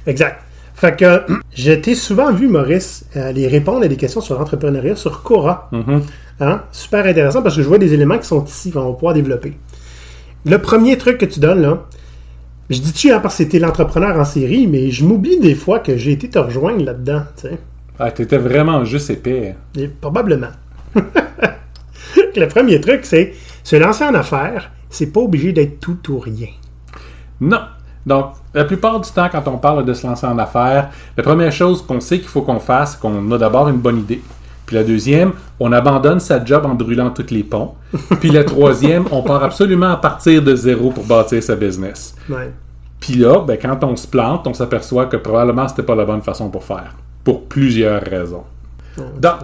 Exact. 0.05 0.41
Fait 0.75 0.95
que 0.95 1.21
j'ai 1.53 1.73
été 1.73 1.95
souvent 1.95 2.31
vu, 2.31 2.47
Maurice, 2.47 3.05
euh, 3.15 3.29
aller 3.29 3.47
répondre 3.47 3.83
à 3.83 3.87
des 3.87 3.97
questions 3.97 4.21
sur 4.21 4.37
l'entrepreneuriat 4.37 4.95
sur 4.95 5.23
Cora. 5.23 5.69
Mhm. 5.71 6.01
Hein? 6.41 6.61
Super 6.71 7.05
intéressant 7.05 7.41
parce 7.41 7.55
que 7.55 7.61
je 7.61 7.67
vois 7.67 7.77
des 7.79 7.93
éléments 7.93 8.17
qui 8.17 8.25
sont 8.27 8.43
ici 8.45 8.71
qu'on 8.71 8.85
va 8.87 8.93
pouvoir 8.93 9.13
développer. 9.13 9.57
Le 10.45 10.57
premier 10.57 10.97
truc 10.97 11.17
que 11.17 11.25
tu 11.25 11.39
donnes, 11.41 11.61
là, 11.61 11.85
je 12.69 12.79
dis-tu 12.79 13.11
hein, 13.11 13.19
parce 13.19 13.33
que 13.35 13.43
c'était 13.43 13.59
l'entrepreneur 13.59 14.17
en 14.17 14.23
série, 14.23 14.67
mais 14.67 14.89
je 14.91 15.03
m'oublie 15.03 15.39
des 15.39 15.55
fois 15.55 15.79
que 15.79 15.97
j'ai 15.97 16.11
été 16.13 16.29
te 16.29 16.39
rejoindre 16.39 16.85
là-dedans. 16.85 17.23
tu 17.35 17.49
sais. 17.49 17.57
Ah, 17.97 18.11
t'étais 18.11 18.37
vraiment 18.37 18.85
juste 18.85 19.09
épais. 19.09 19.55
Et 19.75 19.87
probablement. 19.89 20.47
le 20.95 22.47
premier 22.47 22.79
truc, 22.79 23.01
c'est 23.03 23.33
se 23.63 23.75
lancer 23.75 24.03
en 24.03 24.13
affaires, 24.13 24.71
c'est 24.89 25.11
pas 25.11 25.21
obligé 25.21 25.51
d'être 25.53 25.79
tout 25.79 25.97
ou 26.11 26.19
rien. 26.19 26.49
Non. 27.41 27.61
Donc, 28.05 28.33
la 28.53 28.65
plupart 28.65 28.99
du 28.99 29.09
temps, 29.11 29.27
quand 29.31 29.47
on 29.47 29.57
parle 29.57 29.85
de 29.85 29.93
se 29.93 30.07
lancer 30.07 30.25
en 30.25 30.37
affaires, 30.39 30.89
la 31.15 31.23
première 31.23 31.51
chose 31.51 31.85
qu'on 31.85 31.99
sait 31.99 32.19
qu'il 32.19 32.27
faut 32.27 32.41
qu'on 32.41 32.59
fasse, 32.59 32.93
c'est 32.93 32.99
qu'on 32.99 33.31
a 33.31 33.37
d'abord 33.37 33.69
une 33.69 33.77
bonne 33.77 33.99
idée. 33.99 34.21
Puis 34.65 34.75
la 34.75 34.83
deuxième, 34.83 35.33
on 35.59 35.71
abandonne 35.71 36.19
sa 36.19 36.43
job 36.43 36.65
en 36.65 36.75
brûlant 36.75 37.09
tous 37.09 37.31
les 37.31 37.43
ponts. 37.43 37.73
Puis 38.19 38.29
la 38.29 38.43
troisième, 38.43 39.05
on 39.11 39.23
part 39.23 39.43
absolument 39.43 39.91
à 39.91 39.97
partir 39.97 40.43
de 40.43 40.55
zéro 40.55 40.91
pour 40.91 41.05
bâtir 41.05 41.41
sa 41.41 41.55
business. 41.55 42.15
Ouais. 42.29 42.51
Puis 42.99 43.15
là, 43.15 43.39
ben, 43.39 43.57
quand 43.59 43.83
on 43.83 43.95
se 43.95 44.07
plante, 44.07 44.45
on 44.45 44.53
s'aperçoit 44.53 45.07
que 45.07 45.17
probablement 45.17 45.67
c'était 45.67 45.83
pas 45.83 45.95
la 45.95 46.05
bonne 46.05 46.21
façon 46.21 46.49
pour 46.49 46.63
faire. 46.63 46.95
Pour 47.23 47.45
plusieurs 47.45 48.01
raisons. 48.01 48.43
Donc, 49.19 49.39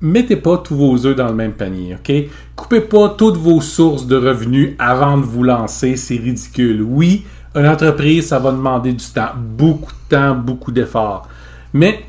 mettez 0.00 0.36
pas 0.36 0.58
tous 0.58 0.76
vos 0.76 1.06
œufs 1.06 1.16
dans 1.16 1.28
le 1.28 1.34
même 1.34 1.52
panier, 1.52 1.96
OK? 1.96 2.12
Coupez 2.54 2.80
pas 2.80 3.10
toutes 3.10 3.36
vos 3.36 3.60
sources 3.60 4.06
de 4.06 4.16
revenus 4.16 4.74
avant 4.78 5.18
de 5.18 5.24
vous 5.24 5.42
lancer, 5.42 5.96
c'est 5.96 6.16
ridicule. 6.16 6.82
Oui, 6.82 7.24
une 7.54 7.66
entreprise, 7.66 8.26
ça 8.26 8.38
va 8.38 8.52
demander 8.52 8.92
du 8.92 9.04
temps, 9.04 9.30
beaucoup 9.36 9.92
de 9.92 10.16
temps, 10.16 10.34
beaucoup 10.34 10.72
d'efforts. 10.72 11.28
Mais 11.72 12.04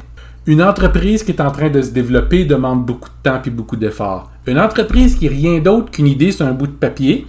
une 0.46 0.64
entreprise 0.64 1.24
qui 1.24 1.32
est 1.32 1.42
en 1.42 1.52
train 1.52 1.70
de 1.70 1.82
se 1.82 1.92
développer 1.92 2.46
demande 2.46 2.86
beaucoup 2.86 3.10
de 3.10 3.30
temps 3.30 3.42
et 3.46 3.50
beaucoup 3.50 3.76
d'efforts. 3.76 4.32
Une 4.46 4.60
entreprise 4.60 5.16
qui 5.16 5.26
est 5.26 5.30
rien 5.30 5.60
d'autre 5.60 5.92
qu'une 5.92 6.08
idée 6.08 6.32
sur 6.32 6.46
un 6.46 6.54
bout 6.54 6.68
de 6.68 6.72
papier, 6.72 7.28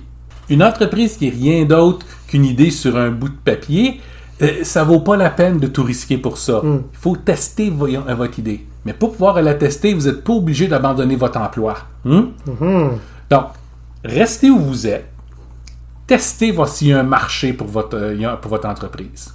une 0.49 0.62
entreprise 0.62 1.16
qui 1.16 1.26
est 1.26 1.31
rien 1.31 1.64
d'autre 1.64 2.06
qu'une 2.26 2.44
idée 2.44 2.70
sur 2.70 2.96
un 2.96 3.11
bout 3.11 3.28
de 3.28 3.37
papier, 3.44 4.00
ça 4.62 4.85
vaut 4.85 5.00
pas 5.00 5.17
la 5.17 5.31
peine 5.31 5.58
de 5.58 5.67
tout 5.67 5.82
risquer 5.82 6.19
pour 6.19 6.38
ça. 6.38 6.61
Il 6.64 6.81
faut 6.93 7.17
tester 7.17 7.73
euh, 7.81 8.14
votre 8.14 8.38
idée. 8.38 8.67
Mais 8.85 8.93
pour 8.93 9.12
pouvoir 9.12 9.40
la 9.43 9.55
tester, 9.55 9.94
vous 9.94 10.06
n'êtes 10.06 10.25
pas 10.25 10.32
obligé 10.32 10.69
d'abandonner 10.69 11.17
votre 11.17 11.38
emploi. 11.40 11.76
Hein? 12.06 12.29
Donc, 13.31 13.44
restez 14.05 14.50
où 14.50 14.58
vous 14.58 14.87
êtes. 14.87 15.08
Testez 16.06 16.52
voir 16.52 16.69
s'il 16.69 16.88
y 16.88 16.93
a 16.93 17.00
un 17.00 17.02
marché 17.02 17.56
votre, 17.58 17.96
euh, 17.96 18.37
pour 18.37 18.50
votre 18.50 18.68
entreprise. 18.68 19.35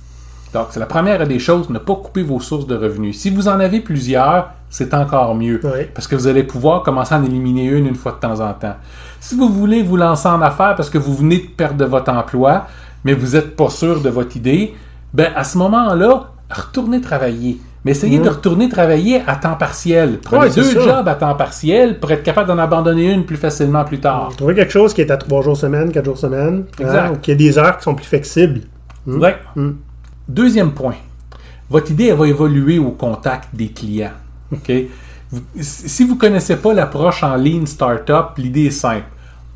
Donc, 0.53 0.67
c'est 0.71 0.79
la 0.79 0.85
première 0.85 1.27
des 1.27 1.39
choses, 1.39 1.69
ne 1.69 1.79
pas 1.79 1.95
couper 1.95 2.23
vos 2.23 2.39
sources 2.39 2.67
de 2.67 2.75
revenus. 2.75 3.19
Si 3.19 3.29
vous 3.29 3.47
en 3.47 3.59
avez 3.59 3.79
plusieurs, 3.79 4.51
c'est 4.69 4.93
encore 4.93 5.35
mieux. 5.35 5.59
Oui. 5.63 5.87
Parce 5.93 6.07
que 6.07 6.15
vous 6.15 6.27
allez 6.27 6.43
pouvoir 6.43 6.83
commencer 6.83 7.13
à 7.13 7.19
en 7.19 7.23
éliminer 7.23 7.65
une 7.65 7.87
une 7.87 7.95
fois 7.95 8.13
de 8.13 8.17
temps 8.17 8.39
en 8.39 8.53
temps. 8.53 8.75
Si 9.19 9.35
vous 9.35 9.49
voulez 9.49 9.83
vous 9.83 9.97
lancer 9.97 10.27
en 10.27 10.41
affaires 10.41 10.75
parce 10.75 10.89
que 10.89 10.97
vous 10.97 11.15
venez 11.15 11.39
de 11.39 11.47
perdre 11.47 11.85
votre 11.85 12.11
emploi, 12.11 12.67
mais 13.03 13.13
vous 13.13 13.35
n'êtes 13.35 13.55
pas 13.55 13.69
sûr 13.69 14.01
de 14.01 14.09
votre 14.09 14.37
idée, 14.37 14.75
ben 15.13 15.31
à 15.35 15.43
ce 15.43 15.57
moment-là, 15.57 16.31
retournez 16.49 17.01
travailler. 17.01 17.59
Mais 17.85 17.91
essayez 17.91 18.19
de 18.19 18.29
retourner 18.29 18.69
travailler 18.69 19.21
à 19.27 19.35
temps 19.35 19.55
partiel. 19.55 20.19
Prenez 20.23 20.43
Ouais, 20.43 20.49
deux 20.49 20.63
ça. 20.63 20.79
jobs 20.79 21.07
à 21.07 21.15
temps 21.15 21.35
partiel 21.35 21.99
pour 21.99 22.11
être 22.11 22.23
capable 22.23 22.47
d'en 22.47 22.57
abandonner 22.57 23.11
une 23.11 23.25
plus 23.25 23.35
facilement 23.35 23.83
plus 23.83 23.99
tard. 23.99 24.31
Trouver 24.37 24.55
quelque 24.55 24.71
chose 24.71 24.93
qui 24.93 25.01
est 25.01 25.11
à 25.11 25.17
3 25.17 25.41
jours 25.41 25.57
semaine, 25.57 25.91
4 25.91 26.05
jours 26.05 26.17
semaine, 26.17 26.63
hein, 26.79 26.81
Exact. 26.83 27.11
ou 27.11 27.15
qui 27.17 27.31
a 27.33 27.35
des 27.35 27.57
heures 27.57 27.77
qui 27.77 27.83
sont 27.83 27.93
plus 27.93 28.05
flexibles. 28.05 28.61
Ouais. 29.05 29.35
Deuxième 30.29 30.71
point. 30.71 30.95
Votre 31.69 31.91
idée, 31.91 32.07
elle 32.07 32.15
va 32.17 32.25
évoluer 32.27 32.79
au 32.79 32.91
contact 32.91 33.49
des 33.53 33.67
clients. 33.67 34.11
OK? 34.53 34.71
Si 35.59 36.05
vous 36.05 36.13
ne 36.15 36.19
connaissez 36.19 36.55
pas 36.55 36.73
l'approche 36.73 37.21
en 37.23 37.35
Lean 37.35 37.65
Startup, 37.65 38.27
l'idée 38.37 38.67
est 38.67 38.71
simple. 38.71 39.07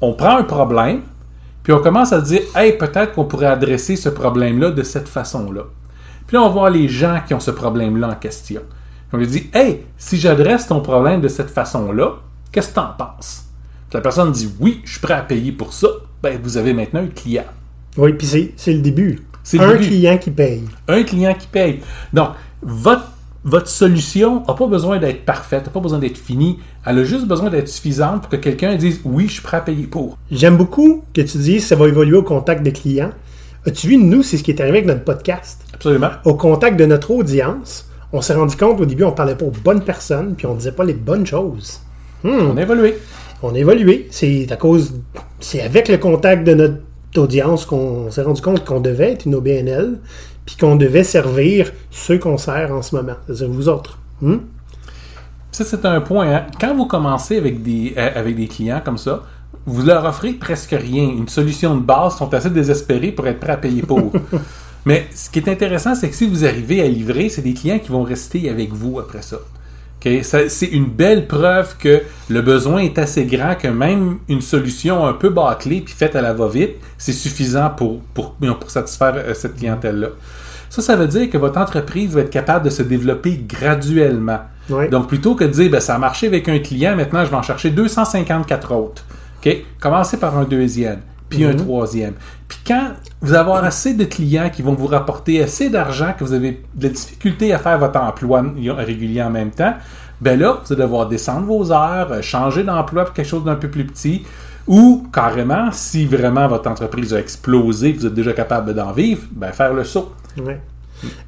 On 0.01 0.13
prend 0.13 0.35
un 0.37 0.43
problème, 0.43 0.99
puis 1.67 1.73
on 1.73 1.81
commence 1.81 2.13
à 2.13 2.21
se 2.21 2.29
dire, 2.29 2.43
hey, 2.55 2.77
peut-être 2.77 3.11
qu'on 3.11 3.25
pourrait 3.25 3.47
adresser 3.47 3.97
ce 3.97 4.07
problème-là 4.07 4.71
de 4.71 4.83
cette 4.83 5.09
façon-là. 5.09 5.63
Puis 6.25 6.37
là, 6.37 6.43
on 6.43 6.47
va 6.47 6.53
voir 6.53 6.69
les 6.69 6.87
gens 6.87 7.19
qui 7.27 7.33
ont 7.33 7.41
ce 7.41 7.51
problème-là 7.51 8.07
en 8.07 8.15
question. 8.15 8.61
On 9.11 9.17
lui 9.17 9.27
dit, 9.27 9.49
hey, 9.53 9.81
si 9.97 10.15
j'adresse 10.15 10.67
ton 10.67 10.79
problème 10.79 11.19
de 11.19 11.27
cette 11.27 11.49
façon-là, 11.49 12.19
qu'est-ce 12.53 12.69
que 12.69 12.75
tu 12.75 12.79
en 12.79 12.93
penses? 12.97 13.47
Puis 13.89 13.95
la 13.97 13.99
personne 13.99 14.31
dit, 14.31 14.49
oui, 14.61 14.79
je 14.85 14.91
suis 14.91 15.01
prêt 15.01 15.15
à 15.15 15.23
payer 15.23 15.51
pour 15.51 15.73
ça. 15.73 15.89
Ben, 16.23 16.39
vous 16.41 16.55
avez 16.55 16.73
maintenant 16.73 17.01
un 17.01 17.07
client. 17.07 17.43
Oui, 17.97 18.13
puis 18.13 18.27
c'est, 18.55 18.73
le 18.73 18.79
début. 18.79 19.25
C'est 19.43 19.57
le 19.57 19.65
un 19.65 19.73
début. 19.73 19.87
client 19.87 20.17
qui 20.17 20.31
paye. 20.31 20.63
un 20.87 21.03
client 21.03 21.33
qui 21.33 21.47
paye. 21.47 21.81
Donc, 22.13 22.29
votre, 22.61 23.09
votre 23.47 23.69
solution 23.69 24.43
n'a 24.45 24.53
pas 24.53 24.67
besoin 24.67 24.99
d'être 24.99 25.23
parfaite, 25.23 25.65
n'a 25.65 25.71
pas 25.71 25.79
besoin 25.79 25.99
d'être 25.99 26.17
finie. 26.17 26.59
Elle 26.85 26.99
a 26.99 27.03
juste 27.05 27.25
besoin 27.25 27.49
d'être 27.49 27.69
suffisante 27.69 28.21
pour 28.21 28.29
que 28.29 28.35
quelqu'un 28.35 28.75
dise 28.75 28.99
oui, 29.05 29.27
je 29.27 29.33
suis 29.33 29.41
prêt 29.41 29.55
à 29.55 29.61
payer 29.61 29.87
pour. 29.87 30.17
J'aime 30.29 30.57
beaucoup 30.57 31.05
que 31.13 31.21
tu 31.21 31.37
dises 31.37 31.65
ça 31.65 31.77
va 31.77 31.87
évoluer 31.87 32.17
au 32.17 32.23
contact 32.23 32.61
des 32.61 32.73
clients. 32.73 33.11
As-tu 33.65 33.87
vu, 33.87 33.97
nous, 33.97 34.21
c'est 34.21 34.37
ce 34.37 34.43
qui 34.43 34.51
est 34.51 34.59
arrivé 34.59 34.79
avec 34.79 34.87
notre 34.87 35.05
podcast. 35.05 35.61
Absolument. 35.73 36.09
Au 36.25 36.33
contact 36.33 36.77
de 36.77 36.85
notre 36.85 37.09
audience, 37.11 37.89
on 38.11 38.21
s'est 38.21 38.33
rendu 38.33 38.57
compte 38.57 38.81
au 38.81 38.85
début, 38.85 39.05
on 39.05 39.13
parlait 39.13 39.35
pas 39.35 39.45
aux 39.45 39.53
bonnes 39.63 39.83
personnes, 39.83 40.35
puis 40.35 40.45
on 40.45 40.53
disait 40.53 40.73
pas 40.73 40.83
les 40.83 40.93
bonnes 40.93 41.25
choses. 41.25 41.79
On 42.25 42.57
a 42.57 42.61
évolué. 42.61 42.97
On 43.43 43.55
a 43.55 43.57
évolué. 43.57 44.07
C'est 44.11 44.51
à 44.51 44.57
cause, 44.57 44.93
c'est 45.39 45.61
avec 45.61 45.87
le 45.87 45.97
contact 45.97 46.45
de 46.45 46.53
notre 46.53 46.81
audience 47.15 47.65
qu'on 47.65 48.11
s'est 48.11 48.23
rendu 48.23 48.41
compte 48.41 48.65
qu'on 48.65 48.81
devait 48.81 49.13
être 49.13 49.25
une 49.25 49.35
OBNL, 49.35 49.99
puis 50.47 50.55
qu'on 50.55 50.77
devait 50.77 51.03
servir 51.03 51.71
ceux 51.91 52.17
qu'on 52.17 52.37
sert 52.37 52.71
en 52.73 52.81
ce 52.81 52.95
moment, 52.95 53.17
c'est-à-dire 53.27 53.49
vous 53.49 53.69
autres. 53.69 53.99
Hmm? 54.21 54.37
Ça, 55.51 55.65
c'est 55.65 55.85
un 55.85 56.01
point. 56.01 56.33
hein. 56.33 56.47
Quand 56.59 56.73
vous 56.75 56.85
commencez 56.87 57.37
avec 57.37 57.61
des, 57.61 57.93
euh, 57.97 58.09
avec 58.15 58.35
des 58.35 58.47
clients 58.47 58.81
comme 58.83 58.97
ça, 58.97 59.23
vous 59.65 59.83
leur 59.85 60.05
offrez 60.05 60.33
presque 60.33 60.71
rien. 60.79 61.03
Une 61.03 61.27
solution 61.27 61.75
de 61.75 61.81
base, 61.81 62.13
ils 62.15 62.17
sont 62.19 62.33
assez 62.33 62.49
désespérés 62.49 63.11
pour 63.11 63.27
être 63.27 63.39
prêts 63.39 63.51
à 63.51 63.57
payer 63.57 63.81
pour. 63.81 64.13
Mais 64.85 65.07
ce 65.13 65.29
qui 65.29 65.39
est 65.39 65.49
intéressant, 65.49 65.95
c'est 65.95 66.09
que 66.09 66.15
si 66.15 66.25
vous 66.25 66.45
arrivez 66.45 66.81
à 66.81 66.87
livrer, 66.87 67.27
c'est 67.27 67.41
des 67.41 67.53
clients 67.53 67.79
qui 67.79 67.89
vont 67.89 68.03
rester 68.03 68.49
avec 68.49 68.71
vous 68.71 68.99
après 68.99 69.21
ça. 69.21 69.37
C'est 70.03 70.67
une 70.67 70.85
belle 70.85 71.27
preuve 71.27 71.75
que 71.77 72.01
le 72.29 72.41
besoin 72.41 72.81
est 72.81 72.97
assez 72.97 73.25
grand 73.25 73.55
que 73.55 73.67
même 73.67 74.19
une 74.29 74.41
solution 74.41 75.05
un 75.05 75.13
peu 75.13 75.29
bâclée 75.29 75.81
puis 75.81 75.93
faite 75.93 76.15
à 76.15 76.21
la 76.21 76.33
va-vite, 76.33 76.75
c'est 76.97 77.11
suffisant 77.11 77.69
pour, 77.71 78.01
pour, 78.13 78.35
pour 78.35 78.69
satisfaire 78.69 79.15
euh, 79.17 79.33
cette 79.33 79.57
clientèle-là. 79.57 80.09
Ça, 80.69 80.81
ça 80.81 80.95
veut 80.95 81.07
dire 81.07 81.29
que 81.29 81.37
votre 81.37 81.59
entreprise 81.59 82.11
va 82.11 82.21
être 82.21 82.29
capable 82.29 82.65
de 82.65 82.69
se 82.69 82.83
développer 82.83 83.43
graduellement. 83.47 84.39
Donc, 84.91 85.07
plutôt 85.07 85.33
que 85.35 85.45
de 85.45 85.49
dire, 85.49 85.71
ben, 85.71 85.79
ça 85.79 85.95
a 85.95 85.97
marché 85.97 86.27
avec 86.27 86.49
un 86.49 86.59
client, 86.59 86.95
maintenant, 86.95 87.23
je 87.23 87.29
vais 87.29 87.37
en 87.37 87.41
chercher 87.41 87.69
254 87.69 88.73
autres. 88.73 89.05
Commencez 89.79 90.17
par 90.17 90.37
un 90.37 90.43
deuxième, 90.43 90.99
puis 91.29 91.43
un 91.43 91.53
troisième. 91.55 92.13
Puis 92.47 92.59
quand 92.65 92.91
vous 93.21 93.33
avoir 93.33 93.63
assez 93.63 93.93
de 93.93 94.05
clients 94.05 94.49
qui 94.49 94.61
vont 94.61 94.73
vous 94.73 94.87
rapporter 94.87 95.41
assez 95.41 95.69
d'argent 95.69 96.13
que 96.17 96.23
vous 96.23 96.33
avez 96.33 96.63
de 96.75 96.83
la 96.83 96.89
difficulté 96.89 97.53
à 97.53 97.59
faire 97.59 97.77
votre 97.77 97.99
emploi 97.99 98.43
régulier 98.77 99.21
en 99.21 99.29
même 99.29 99.51
temps, 99.51 99.73
ben 100.21 100.39
là, 100.39 100.61
vous 100.63 100.73
allez 100.73 100.81
devoir 100.81 101.07
descendre 101.07 101.45
vos 101.45 101.71
heures, 101.71 102.11
euh, 102.11 102.21
changer 102.21 102.63
d'emploi 102.63 103.05
pour 103.05 103.13
quelque 103.13 103.27
chose 103.27 103.43
d'un 103.43 103.55
peu 103.55 103.69
plus 103.69 103.85
petit, 103.85 104.23
ou 104.67 105.07
carrément, 105.13 105.71
si 105.71 106.05
vraiment 106.05 106.47
votre 106.47 106.69
entreprise 106.69 107.13
a 107.13 107.19
explosé, 107.19 107.93
vous 107.93 108.05
êtes 108.05 108.13
déjà 108.13 108.33
capable 108.33 108.73
d'en 108.73 108.91
vivre, 108.91 109.23
ben 109.31 109.51
faire 109.51 109.73
le 109.73 109.83
saut. 109.83 110.11
Ouais. 110.37 110.59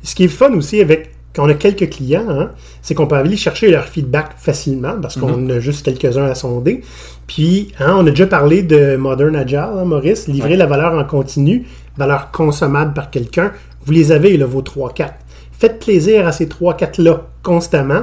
Ce 0.03 0.15
qui 0.15 0.23
est 0.23 0.29
fun 0.29 0.51
aussi 0.53 0.81
avec 0.81 1.13
quand 1.39 1.45
on 1.45 1.49
a 1.49 1.53
quelques 1.53 1.89
clients, 1.89 2.25
hein, 2.29 2.51
c'est 2.81 2.93
qu'on 2.95 3.07
peut 3.07 3.15
aller 3.15 3.37
chercher 3.37 3.71
leur 3.71 3.85
feedback 3.85 4.31
facilement 4.37 4.95
parce 5.01 5.15
qu'on 5.15 5.49
a 5.49 5.59
juste 5.61 5.85
quelques-uns 5.85 6.25
à 6.25 6.35
sonder. 6.35 6.81
Puis, 7.27 7.71
hein, 7.79 7.95
on 7.97 8.05
a 8.07 8.09
déjà 8.09 8.27
parlé 8.27 8.61
de 8.61 8.97
Modern 8.97 9.33
Agile, 9.37 9.57
hein, 9.57 9.85
Maurice, 9.85 10.27
livrer 10.27 10.49
Ouais. 10.49 10.57
la 10.57 10.65
valeur 10.65 10.93
en 10.95 11.03
continu, 11.05 11.65
valeur 11.95 12.31
consommable 12.31 12.93
par 12.93 13.09
quelqu'un. 13.09 13.53
Vous 13.85 13.93
les 13.93 14.11
avez, 14.11 14.35
là, 14.35 14.45
vos 14.45 14.61
3-4. 14.61 15.13
Faites 15.53 15.79
plaisir 15.79 16.27
à 16.27 16.33
ces 16.33 16.47
3-4-là 16.47 17.21
constamment. 17.41 18.01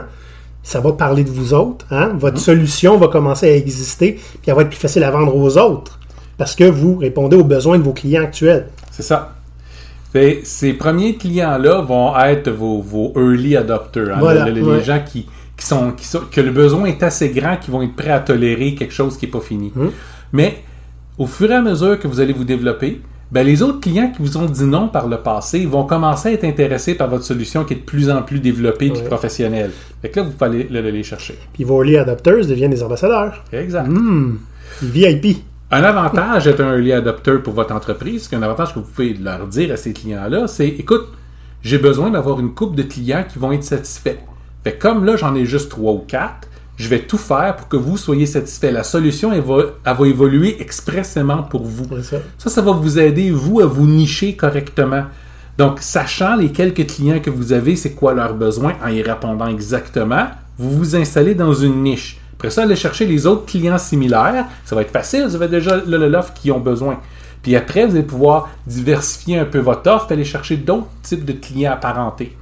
Ça 0.63 0.81
va 0.81 0.93
parler 0.93 1.23
de 1.23 1.31
vous 1.31 1.53
autres. 1.53 1.85
Hein? 1.91 2.13
Votre 2.19 2.39
solution 2.39 2.97
va 2.97 3.09
commencer 3.09 3.51
à 3.51 3.55
exister, 3.55 4.13
puis 4.15 4.41
elle 4.47 4.55
va 4.55 4.63
être 4.63 4.71
plus 4.71 4.79
facile 4.79 5.05
à 5.05 5.11
vendre 5.11 5.37
aux 5.37 5.59
autres 5.59 6.01
parce 6.39 6.55
que 6.55 6.65
vous 6.65 6.97
répondez 6.97 7.37
aux 7.37 7.45
besoins 7.45 7.79
de 7.79 7.83
vos 7.83 7.93
clients 7.93 8.23
actuels. 8.23 8.69
C'est 8.91 9.03
ça. 9.03 9.36
Fait, 10.17 10.41
ces 10.45 10.73
premiers 10.73 11.17
clients-là 11.17 11.81
vont 11.83 12.17
être 12.19 12.51
vos, 12.51 12.81
vos 12.81 13.13
early 13.17 13.55
adopters. 13.57 14.15
hein, 14.15 14.19
Voilà, 14.19 14.45
ouais. 14.45 14.53
Les 14.53 14.83
gens 14.83 15.01
qui, 15.05 15.27
qui 15.57 15.67
sont, 15.67 15.93
qui 15.93 16.07
sont- 16.07 16.23
que 16.31 16.41
le 16.41 16.51
besoin 16.53 16.87
est 16.87 17.03
assez 17.03 17.29
grand, 17.31 17.57
qui 17.59 17.71
vont 17.71 17.83
être 17.83 17.95
prêts 17.95 18.11
à 18.11 18.21
tolérer 18.21 18.75
quelque 18.75 18.95
chose 18.95 19.17
qui 19.19 19.27
n'est 19.27 19.33
pas 19.33 19.41
fini. 19.41 19.73
Hum. 19.77 19.91
Mais 20.33 20.59
au 21.19 21.27
fur 21.27 21.51
et 21.51 21.55
à 21.55 21.61
mesure 21.63 21.99
que 21.99 22.09
vous 22.09 22.21
allez 22.21 22.33
vous 22.33 22.45
développer, 22.45 23.01
ben, 23.31 23.45
les 23.45 23.61
autres 23.61 23.81
clients 23.81 24.11
qui 24.15 24.23
vous 24.23 24.37
ont 24.39 24.47
dit 24.47 24.65
non 24.65 24.89
par 24.89 25.09
le 25.09 25.19
passé 25.19 25.67
vont 25.67 25.85
commencer 25.85 26.29
à 26.29 26.33
être 26.33 26.45
intéressés 26.45 26.95
par 26.95 27.09
votre 27.11 27.25
solution 27.25 27.65
qui 27.65 27.75
est 27.75 27.77
de 27.79 27.83
plus 27.83 28.09
en 28.09 28.23
plus 28.23 28.39
développée 28.39 28.87
et 28.87 28.93
Ouais. 28.93 29.03
professionnelle. 29.03 29.71
Fait 30.01 30.09
que 30.11 30.21
là, 30.21 30.27
vous 30.27 30.31
pouvez 30.33 30.47
aller 30.47 30.67
le- 30.71 30.81
le- 30.81 30.91
les 30.91 31.03
chercher. 31.03 31.37
Puis 31.53 31.65
vos 31.65 31.83
early 31.83 31.97
adopters 31.99 32.47
deviennent 32.47 32.71
des 32.71 32.83
ambassadeurs. 32.83 33.45
Exact. 33.53 33.89
Hmm. 33.89 34.37
VIP. 34.81 35.39
Un 35.69 35.83
avantage 35.83 36.45
d'être 36.45 36.61
un 36.61 36.75
early 36.75 36.93
adopter 36.93 37.39
pour 37.39 37.53
votre 37.53 37.75
entreprise, 37.75 38.29
qu'un 38.29 38.43
avantage 38.43 38.73
que 38.73 38.79
vous 38.79 38.85
pouvez 38.85 39.15
leur 39.15 39.49
dire 39.49 39.73
à 39.73 39.77
ces 39.77 39.93
clients-là, 39.93 40.47
c'est 40.47 40.69
écoute, 40.69 41.09
j'ai 41.61 41.79
besoin 41.79 42.11
d'avoir 42.11 42.39
une 42.39 42.55
coupe 42.55 42.77
de 42.77 42.85
clients 42.85 43.25
qui 43.29 43.41
vont 43.41 43.51
être 43.51 43.65
satisfaits. 43.65 44.19
Fait 44.63 44.79
comme 44.79 45.05
là, 45.05 45.17
j'en 45.17 45.35
ai 45.35 45.45
juste 45.45 45.71
trois 45.71 45.93
ou 45.93 46.05
quatre, 46.07 46.47
je 46.77 46.89
vais 46.89 47.01
tout 47.01 47.19
faire 47.19 47.57
pour 47.57 47.67
que 47.67 47.77
vous 47.77 47.97
soyez 47.97 48.27
satisfaits. 48.27 48.71
La 48.71 48.85
solution, 48.85 49.33
elle 49.33 49.41
va, 49.41 49.63
elle 49.85 49.97
va 49.97 50.07
évoluer 50.07 50.57
expressément 50.63 51.43
pour 51.43 51.65
vous. 51.65 51.87
C'est 51.97 52.03
ça. 52.03 52.17
Ça, 52.39 52.51
ça 52.51 52.63
va 52.63 52.71
vous 52.71 53.01
aider, 53.01 53.33
vous, 53.33 53.61
à 53.61 53.67
vous 53.67 53.89
nicher 53.89 54.37
correctement. 54.37 55.07
Donc, 55.59 55.79
sachant 55.81 56.37
les 56.37 56.53
quelques 56.53 56.87
clients 56.87 57.19
que 57.19 57.31
vous 57.31 57.53
avez, 57.53 57.75
c'est 57.75 57.93
quoi 57.95 58.15
leurs 58.15 58.35
besoins, 58.35 58.75
en 58.85 58.89
y 58.89 59.03
répondant 59.03 59.49
exactement, 59.49 60.29
vous 60.59 60.71
vous 60.71 60.95
installez 60.95 61.35
dans 61.35 61.55
une 61.55 61.83
niche. 61.83 62.21
Après 62.39 62.51
ça, 62.51 62.63
allez 62.63 62.77
chercher 62.77 63.07
les 63.07 63.27
autres 63.27 63.47
clients 63.47 63.79
similaires. 63.79 64.45
Ça 64.65 64.75
va 64.77 64.83
être 64.83 64.91
facile, 64.91 65.27
vous 65.27 65.35
avez 65.37 65.49
déjà 65.49 65.77
le- 65.77 65.97
le- 65.97 66.09
l'offre 66.09 66.35
qui 66.35 66.51
ont 66.51 66.61
besoin. 66.61 67.01
Puis 67.43 67.57
après, 67.57 67.87
vous 67.87 67.93
allez 67.95 68.03
pouvoir 68.05 68.49
diversifier 68.67 69.39
un 69.39 69.45
peu 69.45 69.59
votre 69.59 69.89
offre 69.91 70.07
et 70.11 70.15
aller 70.15 70.25
chercher 70.25 70.57
d'autres 70.57 70.89
types 71.03 71.25
de 71.25 71.33
clients 71.33 71.73
apparentés. 71.73 72.37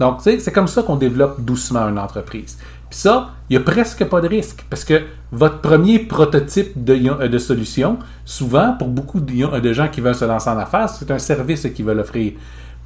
Donc, 0.00 0.18
tu 0.18 0.24
sais, 0.24 0.38
c'est 0.40 0.50
comme 0.52 0.66
ça 0.66 0.82
qu'on 0.82 0.96
développe 0.96 1.40
doucement 1.40 1.88
une 1.88 1.98
entreprise. 1.98 2.58
Puis 2.90 2.98
ça, 2.98 3.30
il 3.48 3.56
n'y 3.56 3.62
a 3.62 3.64
presque 3.64 4.04
pas 4.04 4.20
de 4.20 4.28
risque 4.28 4.64
parce 4.68 4.84
que 4.84 5.02
votre 5.30 5.60
premier 5.60 6.00
prototype 6.00 6.84
de, 6.84 6.94
euh, 6.94 7.28
de 7.28 7.38
solution, 7.38 7.98
souvent, 8.24 8.72
pour 8.78 8.88
beaucoup 8.88 9.20
de, 9.20 9.60
de 9.60 9.72
gens 9.72 9.88
qui 9.88 10.00
veulent 10.00 10.14
se 10.14 10.24
lancer 10.24 10.50
en 10.50 10.58
affaires, 10.58 10.88
c'est 10.90 11.10
un 11.10 11.18
service 11.18 11.66
qu'ils 11.74 11.84
veulent 11.84 12.00
offrir. 12.00 12.32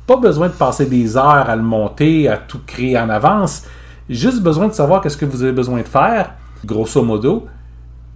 Pas 0.06 0.16
besoin 0.16 0.48
de 0.48 0.52
passer 0.52 0.86
des 0.86 1.16
heures 1.16 1.48
à 1.48 1.56
le 1.56 1.62
monter, 1.62 2.28
à 2.28 2.36
tout 2.36 2.60
créer 2.66 2.98
en 2.98 3.08
avance. 3.08 3.64
Juste 4.08 4.42
besoin 4.42 4.68
de 4.68 4.72
savoir 4.72 5.00
qu'est-ce 5.02 5.16
que 5.16 5.24
vous 5.26 5.42
avez 5.42 5.52
besoin 5.52 5.80
de 5.82 5.88
faire, 5.88 6.34
grosso 6.64 7.02
modo, 7.02 7.46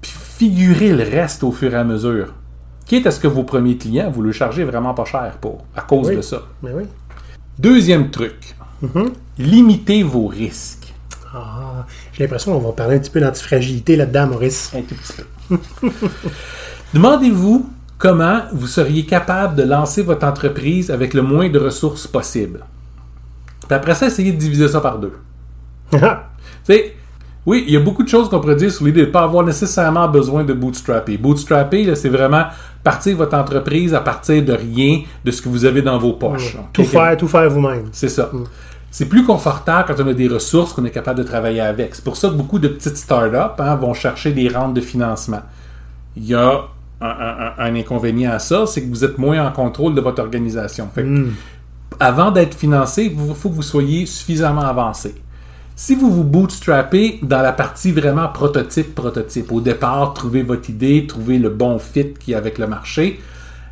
puis 0.00 0.10
figurer 0.12 0.92
le 0.92 1.02
reste 1.04 1.44
au 1.44 1.52
fur 1.52 1.72
et 1.72 1.76
à 1.76 1.84
mesure. 1.84 2.34
Quitte 2.86 3.06
à 3.06 3.10
ce 3.10 3.20
que 3.20 3.28
vos 3.28 3.44
premiers 3.44 3.76
clients, 3.76 4.10
vous 4.10 4.22
le 4.22 4.32
chargez 4.32 4.64
vraiment 4.64 4.94
pas 4.94 5.04
cher 5.04 5.36
pour, 5.40 5.64
à 5.76 5.82
cause 5.82 6.08
Oui. 6.08 6.16
de 6.16 6.22
ça. 6.22 6.42
Mais 6.62 6.72
oui. 6.72 6.84
Deuxième 7.58 8.10
truc, 8.10 8.56
limitez 9.38 10.02
vos 10.02 10.26
risques. 10.26 10.92
Ah, 11.34 11.86
j'ai 12.12 12.24
l'impression 12.24 12.52
qu'on 12.52 12.66
va 12.66 12.72
parler 12.72 12.96
un 12.96 12.98
petit 12.98 13.10
peu 13.10 13.20
d'antifragilité 13.20 13.96
là-dedans, 13.96 14.26
Maurice. 14.28 14.72
Un 14.76 14.82
tout 14.82 14.94
petit 14.94 15.12
peu. 15.14 15.58
Demandez-vous 16.94 17.70
comment 17.98 18.40
vous 18.52 18.66
seriez 18.66 19.06
capable 19.06 19.54
de 19.54 19.62
lancer 19.62 20.02
votre 20.02 20.26
entreprise 20.26 20.90
avec 20.90 21.14
le 21.14 21.22
moins 21.22 21.48
de 21.48 21.58
ressources 21.58 22.06
possible. 22.06 22.64
Puis 23.66 23.74
après 23.74 23.94
ça, 23.94 24.06
essayez 24.06 24.32
de 24.32 24.38
diviser 24.38 24.68
ça 24.68 24.80
par 24.80 24.98
deux. 24.98 25.12
Tu 26.64 26.72
sais, 26.74 26.94
oui, 27.44 27.64
il 27.66 27.74
y 27.74 27.76
a 27.76 27.80
beaucoup 27.80 28.04
de 28.04 28.08
choses 28.08 28.28
qu'on 28.28 28.38
pourrait 28.40 28.54
dire 28.56 28.70
sur 28.72 28.84
l'idée 28.84 29.00
de 29.00 29.06
ne 29.06 29.10
pas 29.10 29.22
avoir 29.24 29.44
nécessairement 29.44 30.06
besoin 30.08 30.44
de 30.44 30.52
bootstrapper. 30.52 31.16
Bootstrapper, 31.18 31.92
c'est 31.96 32.08
vraiment 32.08 32.44
partir 32.84 33.16
votre 33.16 33.36
entreprise 33.36 33.94
à 33.94 34.00
partir 34.00 34.44
de 34.44 34.52
rien, 34.52 35.00
de 35.24 35.30
ce 35.32 35.42
que 35.42 35.48
vous 35.48 35.64
avez 35.64 35.82
dans 35.82 35.98
vos 35.98 36.12
poches. 36.12 36.56
tout 36.72 36.82
Ok? 36.82 36.88
faire, 36.88 37.16
tout 37.16 37.26
faire 37.28 37.50
vous-même. 37.50 37.86
C'est 37.92 38.08
ça. 38.08 38.30
C'est 38.92 39.06
plus 39.06 39.24
confortable 39.24 39.86
quand 39.88 40.04
on 40.04 40.08
a 40.08 40.12
des 40.12 40.28
ressources 40.28 40.72
qu'on 40.72 40.84
est 40.84 40.90
capable 40.90 41.18
de 41.18 41.24
travailler 41.24 41.60
avec. 41.62 41.94
C'est 41.94 42.04
pour 42.04 42.16
ça 42.16 42.28
que 42.28 42.34
beaucoup 42.34 42.58
de 42.60 42.68
petites 42.68 42.96
startups 42.96 43.36
hein, 43.58 43.74
vont 43.76 43.94
chercher 43.94 44.32
des 44.32 44.48
rentes 44.48 44.74
de 44.74 44.80
financement. 44.80 45.40
Il 46.16 46.26
y 46.26 46.34
a 46.34 46.60
un, 47.00 47.06
un- 47.08 47.52
un 47.58 47.74
inconvénient 47.74 48.30
à 48.32 48.38
ça, 48.38 48.66
c'est 48.66 48.82
que 48.82 48.88
vous 48.88 49.02
êtes 49.04 49.18
moins 49.18 49.44
en 49.44 49.50
contrôle 49.50 49.94
de 49.94 50.00
votre 50.00 50.22
organisation. 50.22 50.88
Fait 50.94 51.02
que, 51.02 51.26
Avant 51.98 52.30
d'être 52.30 52.54
financé, 52.54 53.12
il 53.12 53.34
faut 53.34 53.48
que 53.48 53.54
vous 53.54 53.62
soyez 53.62 54.06
suffisamment 54.06 54.62
avancé. 54.62 55.14
Si 55.74 55.94
vous 55.94 56.10
vous 56.10 56.24
bootstrappez 56.24 57.18
dans 57.22 57.40
la 57.40 57.52
partie 57.52 57.92
vraiment 57.92 58.28
prototype, 58.28 58.94
prototype, 58.94 59.50
au 59.50 59.62
départ, 59.62 60.12
trouvez 60.12 60.42
votre 60.42 60.68
idée, 60.68 61.06
trouvez 61.06 61.38
le 61.38 61.48
bon 61.48 61.78
fit 61.78 62.12
qui 62.12 62.32
est 62.32 62.34
avec 62.34 62.58
le 62.58 62.66
marché, 62.66 63.20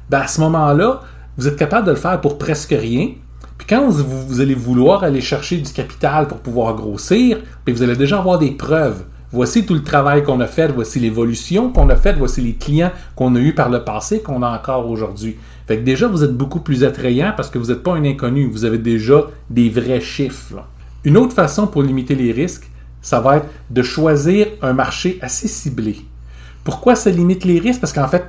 ben 0.09 0.21
à 0.21 0.26
ce 0.26 0.40
moment-là, 0.40 1.02
vous 1.37 1.47
êtes 1.47 1.57
capable 1.57 1.87
de 1.87 1.90
le 1.90 1.99
faire 1.99 2.19
pour 2.23 2.38
presque 2.38 2.71
rien. 2.71 3.11
Puis 3.59 3.66
quand 3.69 3.87
vous, 3.90 4.40
allez 4.40 4.54
vouloir 4.54 5.04
aller 5.04 5.21
chercher 5.21 5.59
du 5.59 5.71
capital 5.71 6.26
pour 6.26 6.38
pouvoir 6.38 6.75
grossir, 6.75 7.38
puis 7.66 7.75
vous 7.75 7.83
allez 7.83 7.97
déjà 7.97 8.19
avoir 8.19 8.38
des 8.38 8.52
preuves. 8.52 9.04
Voici 9.30 9.66
tout 9.66 9.75
le 9.75 9.85
travail 9.85 10.25
qu'on 10.25 10.40
a 10.40 10.47
fait, 10.47 10.73
voici 10.73 11.00
l'évolution 11.00 11.71
qu'on 11.71 11.90
a 11.90 11.97
faite, 11.97 12.16
voici 12.16 12.40
les 12.40 12.54
clients 12.54 12.92
qu'on 13.14 13.37
a 13.37 13.38
eus 13.38 13.54
par 13.54 13.69
le 13.69 13.85
passé, 13.85 14.23
qu'on 14.23 14.42
a 14.42 14.49
encore 14.49 14.88
aujourd'hui. 14.88 15.37
Fait 15.69 15.76
que 15.76 15.85
déjà, 15.85 16.09
vous 16.09 16.25
êtes 16.25 16.35
beaucoup 16.35 16.61
plus 16.61 16.83
attrayant 16.83 17.35
parce 17.37 17.50
que 17.50 17.59
vous 17.59 17.66
n'êtes 17.66 17.83
pas 17.83 17.92
un 17.92 18.04
inconnu, 18.04 18.50
vous 18.50 18.64
avez 18.64 18.78
déjà 18.78 19.26
des 19.50 19.69
vrais 19.69 20.00
chiffres. 20.00 20.64
Une 21.04 21.16
autre 21.16 21.35
façon 21.35 21.66
pour 21.66 21.83
limiter 21.83 22.14
les 22.14 22.33
risques, 22.33 22.69
ça 23.02 23.21
va 23.21 23.38
être 23.38 23.47
de 23.71 23.83
choisir 23.83 24.47
un 24.62 24.73
marché 24.73 25.19
assez 25.23 25.49
ciblé. 25.49 26.00
Pourquoi 26.64 26.95
ça 26.95 27.11
limite 27.11 27.45
les 27.45 27.59
risques? 27.59 27.80
Parce 27.80 27.92
qu'en 27.92 28.09
fait, 28.09 28.25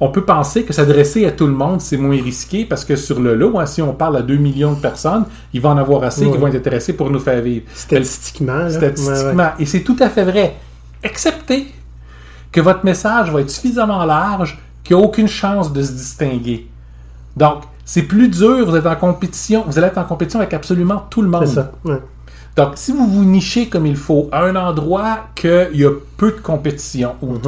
on 0.00 0.10
peut 0.10 0.24
penser 0.24 0.64
que 0.64 0.72
s'adresser 0.72 1.24
à 1.26 1.32
tout 1.32 1.46
le 1.46 1.52
monde, 1.52 1.80
c'est 1.80 1.96
moins 1.96 2.16
risqué 2.16 2.64
parce 2.64 2.84
que 2.84 2.96
sur 2.96 3.20
le 3.20 3.34
lot, 3.34 3.58
hein, 3.58 3.66
si 3.66 3.80
on 3.80 3.94
parle 3.94 4.16
à 4.16 4.22
2 4.22 4.36
millions 4.36 4.72
de 4.72 4.80
personnes, 4.80 5.24
il 5.54 5.60
va 5.60 5.70
en 5.70 5.78
avoir 5.78 6.02
assez 6.04 6.30
qui 6.30 6.36
vont 6.36 6.46
être 6.46 6.56
intéressés 6.56 6.94
pour 6.94 7.10
nous 7.10 7.18
faire 7.18 7.40
vivre. 7.40 7.64
Statistiquement. 7.74 8.54
là. 8.54 8.70
Statistiquement. 8.70 9.30
Ouais, 9.30 9.34
ouais. 9.34 9.50
Et 9.60 9.66
c'est 9.66 9.82
tout 9.82 9.96
à 10.00 10.10
fait 10.10 10.24
vrai. 10.24 10.56
Excepté 11.02 11.68
que 12.52 12.60
votre 12.60 12.84
message 12.84 13.30
va 13.30 13.40
être 13.40 13.50
suffisamment 13.50 14.04
large 14.04 14.58
qu'il 14.84 14.96
n'y 14.96 15.02
a 15.02 15.04
aucune 15.04 15.28
chance 15.28 15.72
de 15.72 15.82
se 15.82 15.92
distinguer. 15.92 16.68
Donc, 17.36 17.62
c'est 17.86 18.02
plus 18.02 18.28
dur, 18.28 18.68
vous 18.68 18.76
êtes 18.76 18.84
en 18.84 18.96
compétition, 18.96 19.64
vous 19.66 19.78
allez 19.78 19.86
être 19.86 19.98
en 19.98 20.04
compétition 20.04 20.40
avec 20.40 20.52
absolument 20.52 21.06
tout 21.08 21.22
le 21.22 21.28
monde. 21.28 21.46
C'est 21.46 21.54
ça. 21.54 21.72
ouais. 21.84 22.02
Donc, 22.56 22.72
si 22.74 22.90
vous 22.90 23.06
vous 23.06 23.24
nichez 23.24 23.68
comme 23.68 23.86
il 23.86 23.96
faut 23.96 24.28
à 24.32 24.44
un 24.44 24.56
endroit 24.56 25.28
qu'il 25.34 25.68
y 25.74 25.84
a 25.84 25.92
peu 26.16 26.32
de 26.32 26.40
compétition, 26.40 27.14
ou 27.22 27.34
ou 27.34 27.38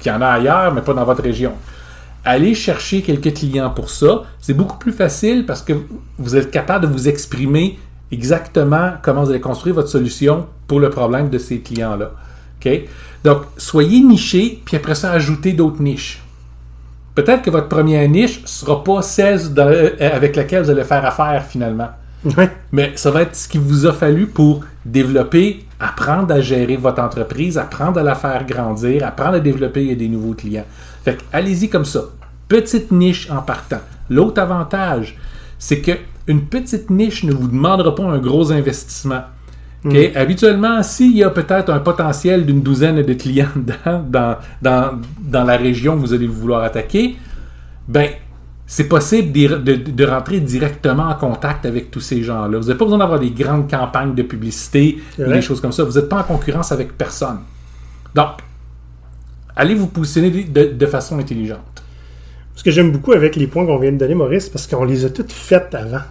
qu'il 0.00 0.06
y 0.06 0.14
en 0.14 0.22
a 0.22 0.28
ailleurs, 0.28 0.72
mais 0.72 0.82
pas 0.82 0.94
dans 0.94 1.04
votre 1.04 1.22
région, 1.22 1.52
allez 2.24 2.54
chercher 2.54 3.02
quelques 3.02 3.34
clients 3.34 3.70
pour 3.70 3.90
ça. 3.90 4.22
C'est 4.38 4.54
beaucoup 4.54 4.76
plus 4.76 4.92
facile 4.92 5.44
parce 5.46 5.62
que 5.62 5.72
vous 6.18 6.36
êtes 6.36 6.50
capable 6.50 6.86
de 6.86 6.92
vous 6.92 7.08
exprimer 7.08 7.78
exactement 8.12 8.92
comment 9.02 9.24
vous 9.24 9.30
allez 9.30 9.40
construire 9.40 9.74
votre 9.74 9.88
solution 9.88 10.46
pour 10.68 10.78
le 10.78 10.90
problème 10.90 11.30
de 11.30 11.38
ces 11.38 11.60
clients-là. 11.60 12.12
OK? 12.64 12.70
Donc, 13.24 13.42
soyez 13.56 14.00
niché, 14.00 14.60
puis 14.64 14.76
après 14.76 14.94
ça, 14.94 15.10
ajoutez 15.12 15.52
d'autres 15.52 15.82
niches. 15.82 16.22
Peut-être 17.14 17.42
que 17.42 17.50
votre 17.50 17.68
première 17.68 18.08
niche 18.08 18.42
ne 18.42 18.46
sera 18.46 18.82
pas 18.84 19.02
celle 19.02 19.52
dans- 19.52 19.66
euh, 19.66 19.90
avec 20.00 20.36
laquelle 20.36 20.62
vous 20.62 20.70
allez 20.70 20.84
faire 20.84 21.04
affaire 21.04 21.44
finalement. 21.44 21.88
Mais 22.72 22.92
ça 22.96 23.10
va 23.10 23.22
être 23.22 23.34
ce 23.34 23.48
qu'il 23.48 23.60
vous 23.62 23.86
a 23.86 23.92
fallu 23.92 24.26
pour 24.26 24.60
développer, 24.84 25.64
apprendre 25.80 26.34
à 26.34 26.40
gérer 26.40 26.76
votre 26.76 27.02
entreprise, 27.02 27.56
apprendre 27.58 27.98
à 27.98 28.02
la 28.02 28.14
faire 28.14 28.44
grandir, 28.46 29.06
apprendre 29.06 29.36
à 29.36 29.40
développer 29.40 29.94
des 29.96 30.08
nouveaux 30.08 30.34
clients. 30.34 30.66
Fait 31.04 31.16
allez-y 31.32 31.68
comme 31.68 31.84
ça. 31.86 32.02
Petite 32.48 32.90
niche 32.92 33.30
en 33.30 33.40
partant. 33.42 33.80
L'autre 34.10 34.40
avantage, 34.42 35.16
c'est 35.58 35.80
que 35.80 35.92
une 36.26 36.42
petite 36.42 36.90
niche 36.90 37.24
ne 37.24 37.32
vous 37.32 37.48
demandera 37.48 37.94
pas 37.94 38.04
un 38.04 38.18
gros 38.18 38.52
investissement. 38.52 39.22
OK? 39.84 39.94
Habituellement, 40.14 40.82
s'il 40.82 41.16
y 41.16 41.24
a 41.24 41.30
peut-être 41.30 41.70
un 41.70 41.78
potentiel 41.80 42.44
d'une 42.44 42.60
douzaine 42.62 43.02
de 43.02 43.14
clients 43.14 43.48
dans, 43.56 44.02
dans, 44.08 44.36
dans, 44.60 44.98
dans 45.22 45.44
la 45.44 45.56
région 45.56 45.94
que 45.94 46.00
vous 46.00 46.12
allez 46.12 46.26
vouloir 46.26 46.62
attaquer, 46.62 47.16
ben, 47.88 48.08
c'est 48.66 48.88
possible 48.88 49.32
de, 49.32 49.56
de- 49.56 49.90
de 49.90 50.04
rentrer 50.06 50.38
directement 50.40 51.04
en 51.08 51.14
contact 51.14 51.66
avec 51.66 51.90
tous 51.90 52.00
ces 52.00 52.22
gens-là. 52.22 52.58
Vous 52.58 52.66
n'avez 52.66 52.78
pas 52.78 52.84
besoin 52.84 52.98
d'avoir 52.98 53.18
des 53.18 53.30
grandes 53.30 53.68
campagnes 53.70 54.14
de 54.14 54.22
publicité 54.22 54.98
des 55.34 55.42
choses 55.42 55.60
comme 55.60 55.72
ça. 55.72 55.82
Vous 55.82 55.98
n'êtes 55.98 56.08
pas 56.08 56.18
en 56.20 56.22
concurrence 56.24 56.70
avec 56.72 56.96
personne. 56.96 57.38
Donc, 58.14 58.28
allez 59.56 59.74
vous 59.74 59.88
positionner 59.88 60.30
de, 60.30 60.72
de 60.74 60.86
façon 60.86 61.18
intelligente. 61.18 61.82
Ce 62.54 62.62
que 62.62 62.70
j'aime 62.70 62.92
beaucoup 62.92 63.12
avec 63.12 63.34
les 63.36 63.46
points 63.46 63.64
qu'on 63.66 63.78
vient 63.78 63.92
de 63.92 63.96
donner, 63.96 64.14
Maurice, 64.14 64.48
parce 64.50 64.66
qu'on 64.66 64.84
les 64.84 65.04
a 65.04 65.10
toutes 65.10 65.32
faites 65.32 65.74
avant. 65.74 66.02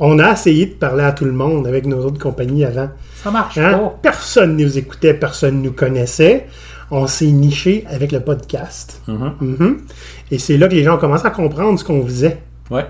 On 0.00 0.18
a 0.20 0.32
essayé 0.32 0.66
de 0.66 0.74
parler 0.74 1.02
à 1.04 1.12
tout 1.12 1.24
le 1.24 1.32
monde 1.32 1.66
avec 1.66 1.84
nos 1.86 2.04
autres 2.04 2.20
compagnies 2.20 2.64
avant. 2.64 2.88
Ça 3.22 3.30
marche 3.30 3.58
Hein? 3.58 3.72
pas. 3.72 3.98
Personne 4.02 4.56
ne 4.56 4.64
nous 4.64 4.78
écoutait, 4.78 5.14
personne 5.14 5.58
ne 5.58 5.64
nous 5.64 5.72
connaissait. 5.72 6.46
On 6.90 7.06
s'est 7.06 7.26
niché 7.32 7.84
avec 7.88 8.12
le 8.12 8.20
podcast. 8.20 9.02
Mhm. 9.08 9.32
Mhm. 9.40 9.76
Et 10.30 10.38
c'est 10.38 10.56
là 10.56 10.68
que 10.68 10.74
les 10.74 10.84
gens 10.84 10.94
ont 10.94 10.98
commencé 11.00 11.26
à 11.26 11.30
comprendre 11.30 11.78
ce 11.78 11.84
qu'on 11.84 12.04
faisait. 12.06 12.40
Ouais. 12.70 12.86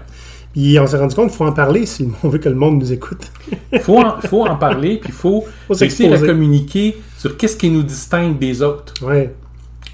Puis 0.52 0.78
on 0.78 0.86
s'est 0.86 0.98
rendu 0.98 1.14
compte 1.14 1.28
qu'il 1.28 1.36
faut 1.36 1.46
en 1.46 1.52
parler 1.52 1.86
si 1.86 2.08
on 2.22 2.28
veut 2.28 2.38
que 2.38 2.48
le 2.48 2.54
monde 2.54 2.78
nous 2.78 2.92
écoute. 2.92 3.30
faut 3.80 3.98
en, 3.98 4.20
faut 4.20 4.46
en 4.46 4.56
parler, 4.56 4.98
puis 4.98 5.08
il 5.10 5.14
faut, 5.14 5.44
Faut 5.68 5.74
réussir 5.74 6.06
à 6.06 6.10
s'exposer. 6.10 6.26
communiquer 6.26 6.96
sur 7.16 7.36
qu'est-ce 7.36 7.56
qui 7.56 7.70
nous 7.70 7.82
distingue 7.82 8.38
des 8.38 8.62
autres. 8.62 8.92
Ouais. 9.02 9.34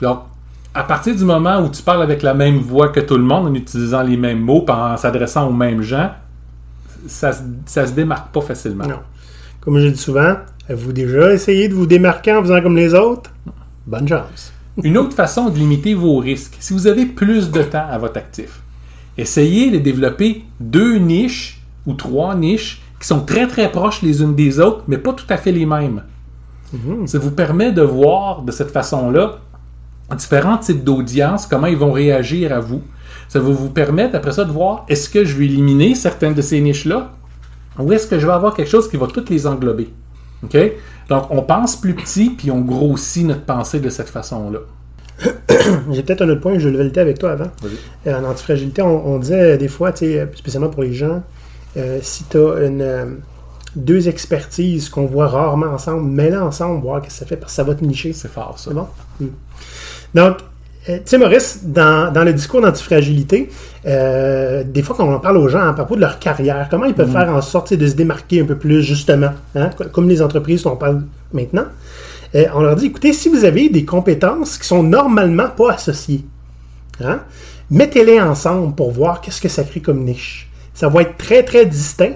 Donc, 0.03 0.21
à 0.75 0.83
partir 0.83 1.15
du 1.15 1.25
moment 1.25 1.61
où 1.61 1.69
tu 1.69 1.83
parles 1.83 2.03
avec 2.03 2.23
la 2.23 2.35
même 2.35 2.59
voix 2.59 2.89
que 2.89 2.99
tout 3.01 3.17
le 3.17 3.23
monde, 3.23 3.47
en 3.47 3.55
utilisant 3.55 4.03
les 4.03 4.17
mêmes 4.17 4.41
mots, 4.41 4.65
en 4.69 4.97
s'adressant 4.97 5.49
aux 5.49 5.53
mêmes 5.53 5.83
gens, 5.83 6.11
ça, 7.07 7.33
ça 7.67 7.87
se 7.87 7.93
démarque 7.93 8.33
pas 8.33 8.41
facilement. 8.41 8.87
Non. 8.87 9.01
Comme 9.61 9.79
je 9.79 9.89
dis 9.89 9.99
souvent, 9.99 10.37
avez-vous 10.69 10.93
déjà 10.93 11.33
essayé 11.33 11.69
de 11.69 11.75
vous 11.75 11.87
démarquer 11.87 12.33
en 12.33 12.43
faisant 12.43 12.61
comme 12.61 12.77
les 12.77 12.95
autres? 12.95 13.31
Bonne 13.87 14.09
chance. 14.09 14.53
Une 14.83 14.99
autre 14.99 15.15
façon 15.15 15.51
de 15.51 15.59
limiter 15.59 15.95
vos 15.95 16.19
risques, 16.19 16.57
si 16.59 16.73
vous 16.73 16.87
avez 16.87 17.07
plus 17.07 17.51
de 17.51 17.63
temps 17.63 17.87
à 17.89 17.97
votre 17.99 18.19
actif, 18.19 18.61
essayez 19.17 19.71
de 19.71 19.79
développer 19.79 20.45
deux 20.59 20.97
niches 20.97 21.63
ou 21.87 21.95
trois 21.95 22.35
niches 22.35 22.83
qui 23.01 23.07
sont 23.07 23.21
très 23.21 23.47
très 23.47 23.71
proches 23.71 24.03
les 24.03 24.23
unes 24.23 24.35
des 24.35 24.59
autres, 24.59 24.83
mais 24.89 24.99
pas 24.99 25.13
tout 25.13 25.27
à 25.29 25.37
fait 25.37 25.53
les 25.53 25.67
mêmes. 25.67 26.03
Ça 27.07 27.19
vous 27.21 27.31
permet 27.31 27.71
de 27.71 27.83
voir 27.83 28.43
de 28.43 28.51
cette 28.51 28.71
façon-là 28.73 29.39
différents 30.17 30.59
types 30.59 30.83
d'audience, 30.83 31.47
comment 31.47 31.67
ils 31.69 31.77
vont 31.77 31.93
réagir 31.93 32.53
à 32.53 32.61
vous. 32.61 32.83
Ça 33.29 33.41
va 33.41 33.51
vous 33.51 33.71
permettre 33.71 34.17
après 34.17 34.33
ça 34.33 34.45
de 34.45 34.53
voir 34.53 34.85
est-ce 34.89 35.09
que 35.09 35.25
je 35.25 35.37
vais 35.37 35.47
éliminer 35.47 35.95
certaines 35.95 36.35
de 36.35 36.43
ces 36.43 36.61
niches-là 36.61 37.13
ou 37.79 37.93
est-ce 37.93 38.07
que 38.07 38.19
je 38.19 38.27
vais 38.27 38.33
avoir 38.33 38.55
quelque 38.55 38.71
chose 38.71 38.89
qui 38.89 38.97
va 38.97 39.07
toutes 39.07 39.31
les 39.31 39.47
englober. 39.47 39.93
OK? 40.45 40.57
Donc, 41.09 41.25
on 41.31 41.43
pense 41.43 41.77
plus 41.77 41.95
petit, 41.95 42.31
puis 42.31 42.51
on 42.51 42.61
grossit 42.61 43.27
notre 43.27 43.43
pensée 43.43 43.81
de 43.81 43.89
cette 43.89 44.09
façon-là. 44.09 44.61
J'ai 45.91 46.03
peut-être 46.03 46.23
un 46.23 46.29
autre 46.29 46.41
point 46.41 46.59
je 46.59 46.69
devais 46.69 46.85
le 46.85 46.99
avec 46.99 47.19
toi 47.19 47.33
avant. 47.33 47.51
Euh, 48.07 48.21
en 48.21 48.25
antifragilité, 48.25 48.83
on, 48.83 49.15
on 49.15 49.19
disait 49.19 49.59
des 49.59 49.69
fois, 49.69 49.93
tu 49.93 50.07
sais, 50.07 50.21
euh, 50.21 50.27
spécialement 50.35 50.71
pour 50.71 50.83
les 50.83 50.93
gens, 50.93 51.23
euh, 51.77 51.99
si 52.03 52.25
tu 52.25 52.37
as 52.37 52.67
une, 52.67 52.83
euh, 52.83 53.07
deux 53.77 54.09
expertises 54.09 54.89
qu'on 54.89 55.07
voit 55.07 55.29
rarement 55.29 55.67
ensemble, 55.67 56.09
mets-les 56.09 56.37
ensemble, 56.37 56.83
voir 56.83 57.03
ce 57.03 57.09
que 57.09 57.13
ça 57.13 57.27
fait, 57.27 57.37
parce 57.37 57.53
que 57.53 57.57
ça 57.57 57.65
va 57.65 57.75
te 57.75 57.85
nicher. 57.85 58.13
C'est 58.13 58.31
fort, 58.31 58.59
ça. 58.59 58.71
C'est 58.71 58.75
bon? 58.75 58.87
Mm. 59.21 59.27
Donc, 60.15 60.37
euh, 60.37 60.43
tu 60.87 61.03
sais, 61.07 61.19
Maurice, 61.19 61.61
dans, 61.65 62.13
dans 62.13 62.25
le 62.25 62.33
discours 62.33 62.61
d'antifragilité, 62.61 63.49
euh, 63.87 64.63
des 64.65 64.83
fois, 64.83 64.95
quand 64.97 65.07
on 65.09 65.15
en 65.15 65.21
parle 65.21 65.39
aux 65.39 65.49
gens 65.49 65.67
à 65.67 65.73
propos 65.73 65.97
de 65.97 66.01
leur 66.01 66.19
carrière, 66.19 66.69
comment 66.71 66.85
ils 66.85 66.95
peuvent 66.95 67.11
faire 67.11 67.31
en 67.35 67.41
sorte 67.41 67.73
de 67.73 67.87
se 67.87 67.95
démarquer 67.95 68.43
un 68.43 68.45
peu 68.45 68.57
plus, 68.57 68.83
justement, 68.83 69.31
hein, 69.55 69.71
co- 69.77 69.85
comme 69.93 70.09
les 70.09 70.21
entreprises 70.21 70.63
dont 70.65 70.73
on 70.73 70.77
parle 70.77 71.03
maintenant, 71.33 71.65
euh, 72.35 72.45
on 72.55 72.61
leur 72.63 72.77
dit, 72.77 72.87
écoutez, 72.87 73.13
si 73.13 73.29
vous 73.29 73.45
avez 73.45 73.69
des 73.71 73.85
compétences 73.85 74.59
qui 74.59 74.67
sont 74.67 74.83
normalement 74.83 75.49
pas 75.49 75.73
associées, 75.73 76.25
hein, 77.03 77.21
mettez-les 77.71 78.21
ensemble 78.21 78.75
pour 78.75 78.91
voir 78.93 79.21
qu'est-ce 79.21 79.41
que 79.41 79.49
ça 79.49 79.65
crée 79.65 79.81
comme 79.81 80.05
niche. 80.05 80.51
Ça 80.75 80.89
va 80.89 81.03
être 81.03 81.17
très, 81.17 81.43
très 81.45 81.65
distinct, 81.65 82.15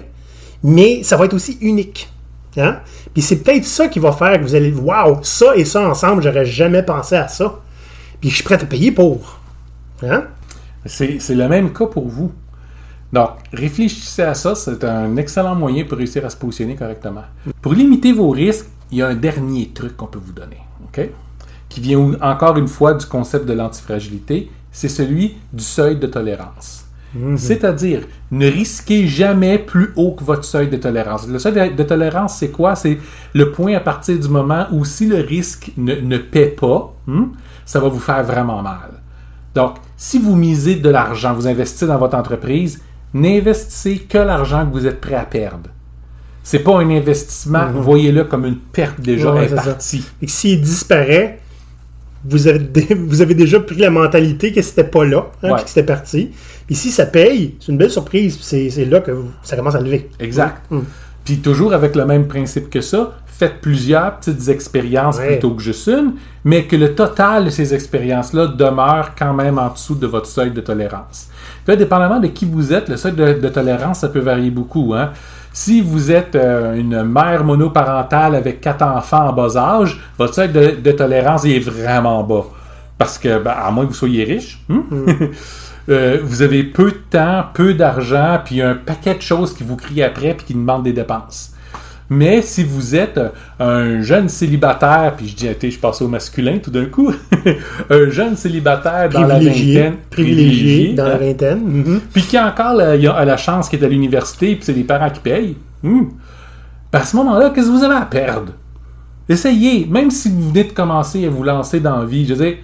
mais 0.63 1.01
ça 1.03 1.17
va 1.17 1.25
être 1.25 1.33
aussi 1.33 1.57
unique. 1.61 2.09
Hein? 2.57 2.77
Puis 3.13 3.21
c'est 3.23 3.37
peut-être 3.37 3.65
ça 3.65 3.87
qui 3.87 3.99
va 3.99 4.11
faire 4.11 4.33
que 4.37 4.43
vous 4.43 4.53
allez 4.55 4.71
Waouh, 4.73 5.19
ça 5.23 5.55
et 5.55 5.65
ça 5.65 5.87
ensemble, 5.87 6.21
j'aurais 6.21 6.45
jamais 6.45 6.83
pensé 6.83 7.15
à 7.15 7.27
ça. 7.27 7.59
Puis 8.19 8.29
je 8.29 8.35
suis 8.35 8.43
prêt 8.43 8.61
à 8.61 8.65
payer 8.65 8.91
pour. 8.91 9.39
Hein? 10.03 10.25
C'est 10.85 11.19
le 11.29 11.47
même 11.47 11.73
cas 11.73 11.85
pour 11.85 12.07
vous. 12.07 12.31
Donc, 13.11 13.29
réfléchissez 13.51 14.21
à 14.21 14.33
ça, 14.33 14.53
c'est 14.55 14.83
un 14.83 15.17
excellent 15.17 15.55
moyen 15.55 15.83
pour 15.83 15.97
réussir 15.97 16.25
à 16.25 16.29
se 16.29 16.37
positionner 16.37 16.75
correctement. 16.75 17.23
Pour 17.61 17.73
limiter 17.73 18.13
vos 18.13 18.29
risques, 18.29 18.67
il 18.91 18.99
y 18.99 19.01
a 19.01 19.07
un 19.07 19.15
dernier 19.15 19.69
truc 19.73 19.97
qu'on 19.97 20.05
peut 20.05 20.19
vous 20.23 20.33
donner, 20.33 20.59
OK? 20.85 21.09
Qui 21.69 21.81
vient 21.81 22.11
encore 22.21 22.57
une 22.57 22.67
fois 22.67 22.93
du 22.93 23.05
concept 23.05 23.45
de 23.45 23.53
l'antifragilité, 23.53 24.51
c'est 24.71 24.89
celui 24.89 25.35
du 25.51 25.63
seuil 25.63 25.97
de 25.97 26.07
tolérance. 26.07 26.85
C'est-à-dire, 27.37 28.01
ne 28.29 28.45
risquez 28.45 29.07
jamais 29.07 29.57
plus 29.57 29.93
haut 29.95 30.11
que 30.11 30.23
votre 30.23 30.45
seuil 30.45 30.69
de 30.69 30.77
tolérance. 30.77 31.27
Le 31.27 31.39
seuil 31.39 31.71
de, 31.71 31.75
de 31.75 31.83
tolérance, 31.83 32.37
c'est 32.37 32.49
quoi? 32.49 32.75
C'est 32.75 32.99
le 33.33 33.51
point 33.51 33.73
à 33.73 33.79
partir 33.79 34.19
du 34.19 34.27
moment 34.27 34.67
où 34.71 34.85
si 34.85 35.07
le 35.07 35.17
risque 35.17 35.71
ne, 35.75 35.95
ne 35.95 36.17
paie 36.19 36.49
pas, 36.49 36.93
hmm, 37.07 37.25
ça 37.69 37.79
va 37.79 37.87
vous 37.87 37.99
faire 37.99 38.23
vraiment 38.23 38.63
mal. 38.63 38.89
Donc, 39.53 39.75
si 39.95 40.17
vous 40.17 40.35
misez 40.35 40.75
de 40.75 40.89
l'argent, 40.89 41.33
vous 41.35 41.47
investissez 41.47 41.85
dans 41.85 41.99
votre 41.99 42.17
entreprise, 42.17 42.81
n'investissez 43.13 43.99
que 43.99 44.17
l'argent 44.17 44.65
que 44.65 44.71
vous 44.73 44.87
êtes 44.87 44.99
prêt 44.99 45.13
à 45.13 45.23
perdre. 45.23 45.69
C'est 46.41 46.59
pas 46.59 46.79
un 46.79 46.89
investissement, 46.89 47.67
voyez-le 47.71 48.23
comme 48.23 48.45
une 48.45 48.57
perte 48.57 48.99
déjà 49.01 49.31
Ouais. 49.33 49.47
Et 50.21 50.27
s'il 50.27 50.61
disparaît, 50.61 51.41
vous 52.25 52.47
avez, 52.47 52.57
dé- 52.59 52.95
vous 52.95 53.21
avez 53.21 53.35
déjà 53.35 53.59
pris 53.59 53.77
la 53.77 53.91
mentalité 53.91 54.51
que 54.51 54.61
c'était 54.63 54.83
pas 54.83 55.05
là, 55.05 55.27
hein, 55.43 55.49
Ouais. 55.49 55.55
puis 55.57 55.63
que 55.65 55.69
c'était 55.69 55.83
parti. 55.85 56.31
Puis 56.65 56.75
si 56.75 56.89
ça 56.91 57.05
paye, 57.05 57.55
c'est 57.59 57.71
une 57.71 57.77
belle 57.77 57.91
surprise. 57.91 58.37
C'est 58.41 58.85
là 58.85 58.99
que 59.01 59.11
vous- 59.11 59.29
ça 59.43 59.55
commence 59.55 59.75
à 59.75 59.79
lever. 59.81 60.09
Exact. 60.19 60.63
Mm. 60.71 60.79
Puis 61.25 61.39
toujours 61.39 61.73
avec 61.73 61.95
le 61.95 62.05
même 62.05 62.27
principe 62.27 62.69
que 62.69 62.81
ça, 62.81 63.11
faites 63.25 63.61
plusieurs 63.61 64.17
petites 64.17 64.49
expériences 64.49 65.17
Ouais. 65.17 65.27
plutôt 65.27 65.51
que 65.51 65.61
juste 65.61 65.87
une, 65.87 66.13
mais 66.43 66.63
que 66.65 66.75
le 66.75 66.93
total 66.95 67.45
de 67.45 67.49
ces 67.49 67.73
expériences-là 67.73 68.47
demeure 68.47 69.11
quand 69.17 69.33
même 69.33 69.57
en 69.59 69.69
dessous 69.69 69.95
de 69.95 70.07
votre 70.07 70.25
seuil 70.27 70.51
de 70.51 70.59
tolérance. 70.61 71.29
Puis 71.63 71.73
là, 71.73 71.75
dépendamment 71.77 72.19
de 72.19 72.27
qui 72.27 72.45
vous 72.45 72.73
êtes, 72.73 72.89
le 72.89 72.97
seuil 72.97 73.13
de, 73.13 73.33
de 73.33 73.49
tolérance, 73.49 73.99
ça 73.99 74.09
peut 74.09 74.19
varier 74.19 74.49
beaucoup. 74.51 74.93
Hein? 74.93 75.11
Si 75.53 75.81
vous 75.81 76.11
êtes 76.11 76.35
euh, 76.35 76.75
une 76.75 77.03
mère 77.03 77.43
monoparentale 77.43 78.35
avec 78.35 78.59
quatre 78.61 78.83
enfants 78.83 79.29
en 79.29 79.33
bas 79.33 79.55
âge, 79.57 79.99
votre 80.17 80.33
seuil 80.33 80.49
de, 80.49 80.75
de 80.81 80.91
tolérance 80.91 81.45
est 81.45 81.59
vraiment 81.59 82.23
bas. 82.23 82.45
Parce 82.97 83.17
que, 83.17 83.39
ben, 83.39 83.53
à 83.57 83.71
moins 83.71 83.85
que 83.85 83.89
vous 83.91 83.95
soyez 83.95 84.25
riche, 84.25 84.61
hein? 84.69 84.83
Euh, 85.87 86.19
vous 86.21 86.41
avez 86.41 86.63
peu 86.63 86.91
de 86.91 86.97
temps, 87.09 87.45
peu 87.53 87.73
d'argent, 87.73 88.39
puis 88.43 88.61
un 88.61 88.75
paquet 88.75 89.15
de 89.15 89.21
choses 89.21 89.53
qui 89.53 89.63
vous 89.63 89.75
crient 89.75 90.03
après 90.03 90.33
puis 90.33 90.47
qui 90.47 90.53
demandent 90.53 90.83
des 90.83 90.93
dépenses. 90.93 91.53
Mais 92.11 92.41
si 92.41 92.63
vous 92.63 92.95
êtes 92.95 93.19
euh, 93.19 93.29
un 93.59 94.01
jeune 94.01 94.29
célibataire, 94.29 95.13
puis 95.15 95.27
je 95.27 95.35
dis, 95.35 95.71
je 95.71 95.79
passe 95.79 96.01
au 96.01 96.07
masculin 96.07 96.57
tout 96.57 96.71
d'un 96.71 96.85
coup, 96.85 97.13
un 97.89 98.09
jeune 98.09 98.35
célibataire 98.35 99.09
dans 99.09 99.25
la 99.25 99.39
vingtaine, 99.39 99.97
privilégié 100.09 100.93
dans 100.93 101.07
la 101.07 101.15
hein, 101.15 101.17
vingtaine. 101.19 101.61
mhm. 101.63 102.01
puis 102.11 102.23
qui 102.23 102.35
a 102.35 102.47
encore 102.47 102.73
la, 102.73 102.93
a 102.93 103.25
la 103.25 103.37
chance 103.37 103.69
qu'il 103.69 103.81
est 103.81 103.85
à 103.85 103.89
l'université, 103.89 104.55
puis 104.55 104.65
c'est 104.65 104.73
les 104.73 104.83
parents 104.83 105.09
qui 105.11 105.19
payent, 105.19 105.55
ben, 105.83 106.07
à 106.91 107.05
ce 107.05 107.15
moment-là, 107.17 107.51
qu'est-ce 107.51 107.67
que 107.67 107.71
vous 107.71 107.83
avez 107.83 107.95
à 107.95 108.05
perdre? 108.05 108.53
Essayez, 109.27 109.85
même 109.85 110.09
si 110.09 110.29
vous 110.29 110.49
venez 110.49 110.63
de 110.63 110.71
commencer 110.71 111.25
à 111.27 111.29
vous 111.29 111.43
lancer 111.43 111.79
dans 111.79 111.99
la 111.99 112.05
vie, 112.05 112.25
je 112.25 112.33
veux 112.33 112.45
dire, 112.45 112.57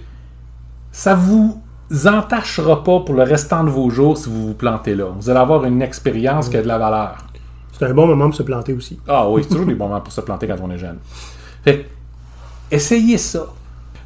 ça 0.90 1.14
vous 1.14 1.62
entachera 2.06 2.82
pas 2.82 3.00
pour 3.00 3.14
le 3.14 3.22
restant 3.22 3.64
de 3.64 3.70
vos 3.70 3.90
jours 3.90 4.18
si 4.18 4.28
vous 4.28 4.48
vous 4.48 4.54
plantez 4.54 4.94
là. 4.94 5.06
Vous 5.18 5.30
allez 5.30 5.38
avoir 5.38 5.64
une 5.64 5.82
expérience 5.82 6.48
qui 6.48 6.56
a 6.56 6.62
de 6.62 6.68
la 6.68 6.78
valeur. 6.78 7.16
C'est 7.72 7.84
un 7.84 7.94
bon 7.94 8.06
moment 8.06 8.26
pour 8.26 8.34
se 8.34 8.42
planter 8.42 8.72
aussi. 8.72 8.98
Ah 9.06 9.28
oui, 9.28 9.42
c'est 9.42 9.50
toujours 9.50 9.66
des 9.66 9.74
bons 9.74 9.88
moments 9.88 10.00
pour 10.00 10.12
se 10.12 10.20
planter 10.20 10.46
quand 10.46 10.56
on 10.62 10.70
est 10.70 10.78
jeune. 10.78 10.98
Fait 11.62 11.86
essayez 12.70 13.18
ça. 13.18 13.46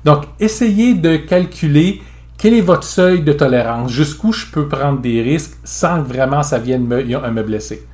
Donc, 0.05 0.25
essayez 0.39 0.95
de 0.95 1.17
calculer 1.17 2.03
quel 2.37 2.55
est 2.55 2.63
votre 2.63 2.85
seuil 2.85 3.23
de 3.23 3.33
tolérance, 3.33 3.93
jusqu'où 3.93 4.33
je 4.33 4.47
peux 4.47 4.67
prendre 4.67 5.01
des 5.01 5.23
risques 5.23 5.59
sans 5.63 6.03
que 6.03 6.09
vraiment 6.09 6.43
ça 6.43 6.59
vienne 6.59 6.87
me, 6.87 7.03
me 7.03 7.43
blesser. 7.43 7.87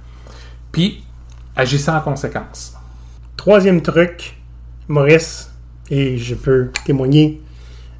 Puis, 0.70 1.02
agissez 1.56 1.90
en 1.90 2.00
conséquence. 2.00 2.74
Troisième 3.36 3.82
truc, 3.82 4.40
Maurice, 4.88 5.52
et 5.90 6.16
je 6.16 6.34
peux 6.34 6.70
témoigner, 6.84 7.42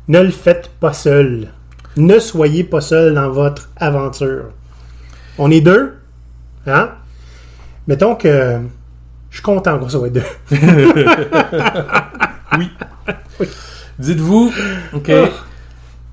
ne 0.09 0.21
le 0.21 0.31
faites 0.31 0.71
pas 0.81 0.93
seul. 0.93 1.49
Ne 1.97 2.19
soyez 2.19 2.65
pas 2.65 2.81
seul 2.81 3.15
dans 3.15 3.31
votre 3.31 3.71
aventure. 3.77 4.51
On 5.39 5.51
est 5.51 5.61
deux, 5.61 5.95
hein? 6.67 6.91
Mettons 7.87 8.15
que 8.15 8.61
je 9.31 9.37
suis 9.37 9.43
content 9.43 9.79
qu'on 9.79 9.89
soit 9.89 10.11
deux. 10.11 10.23
oui. 12.59 12.71
Dites-vous, 13.99 14.53
OK, 14.93 15.11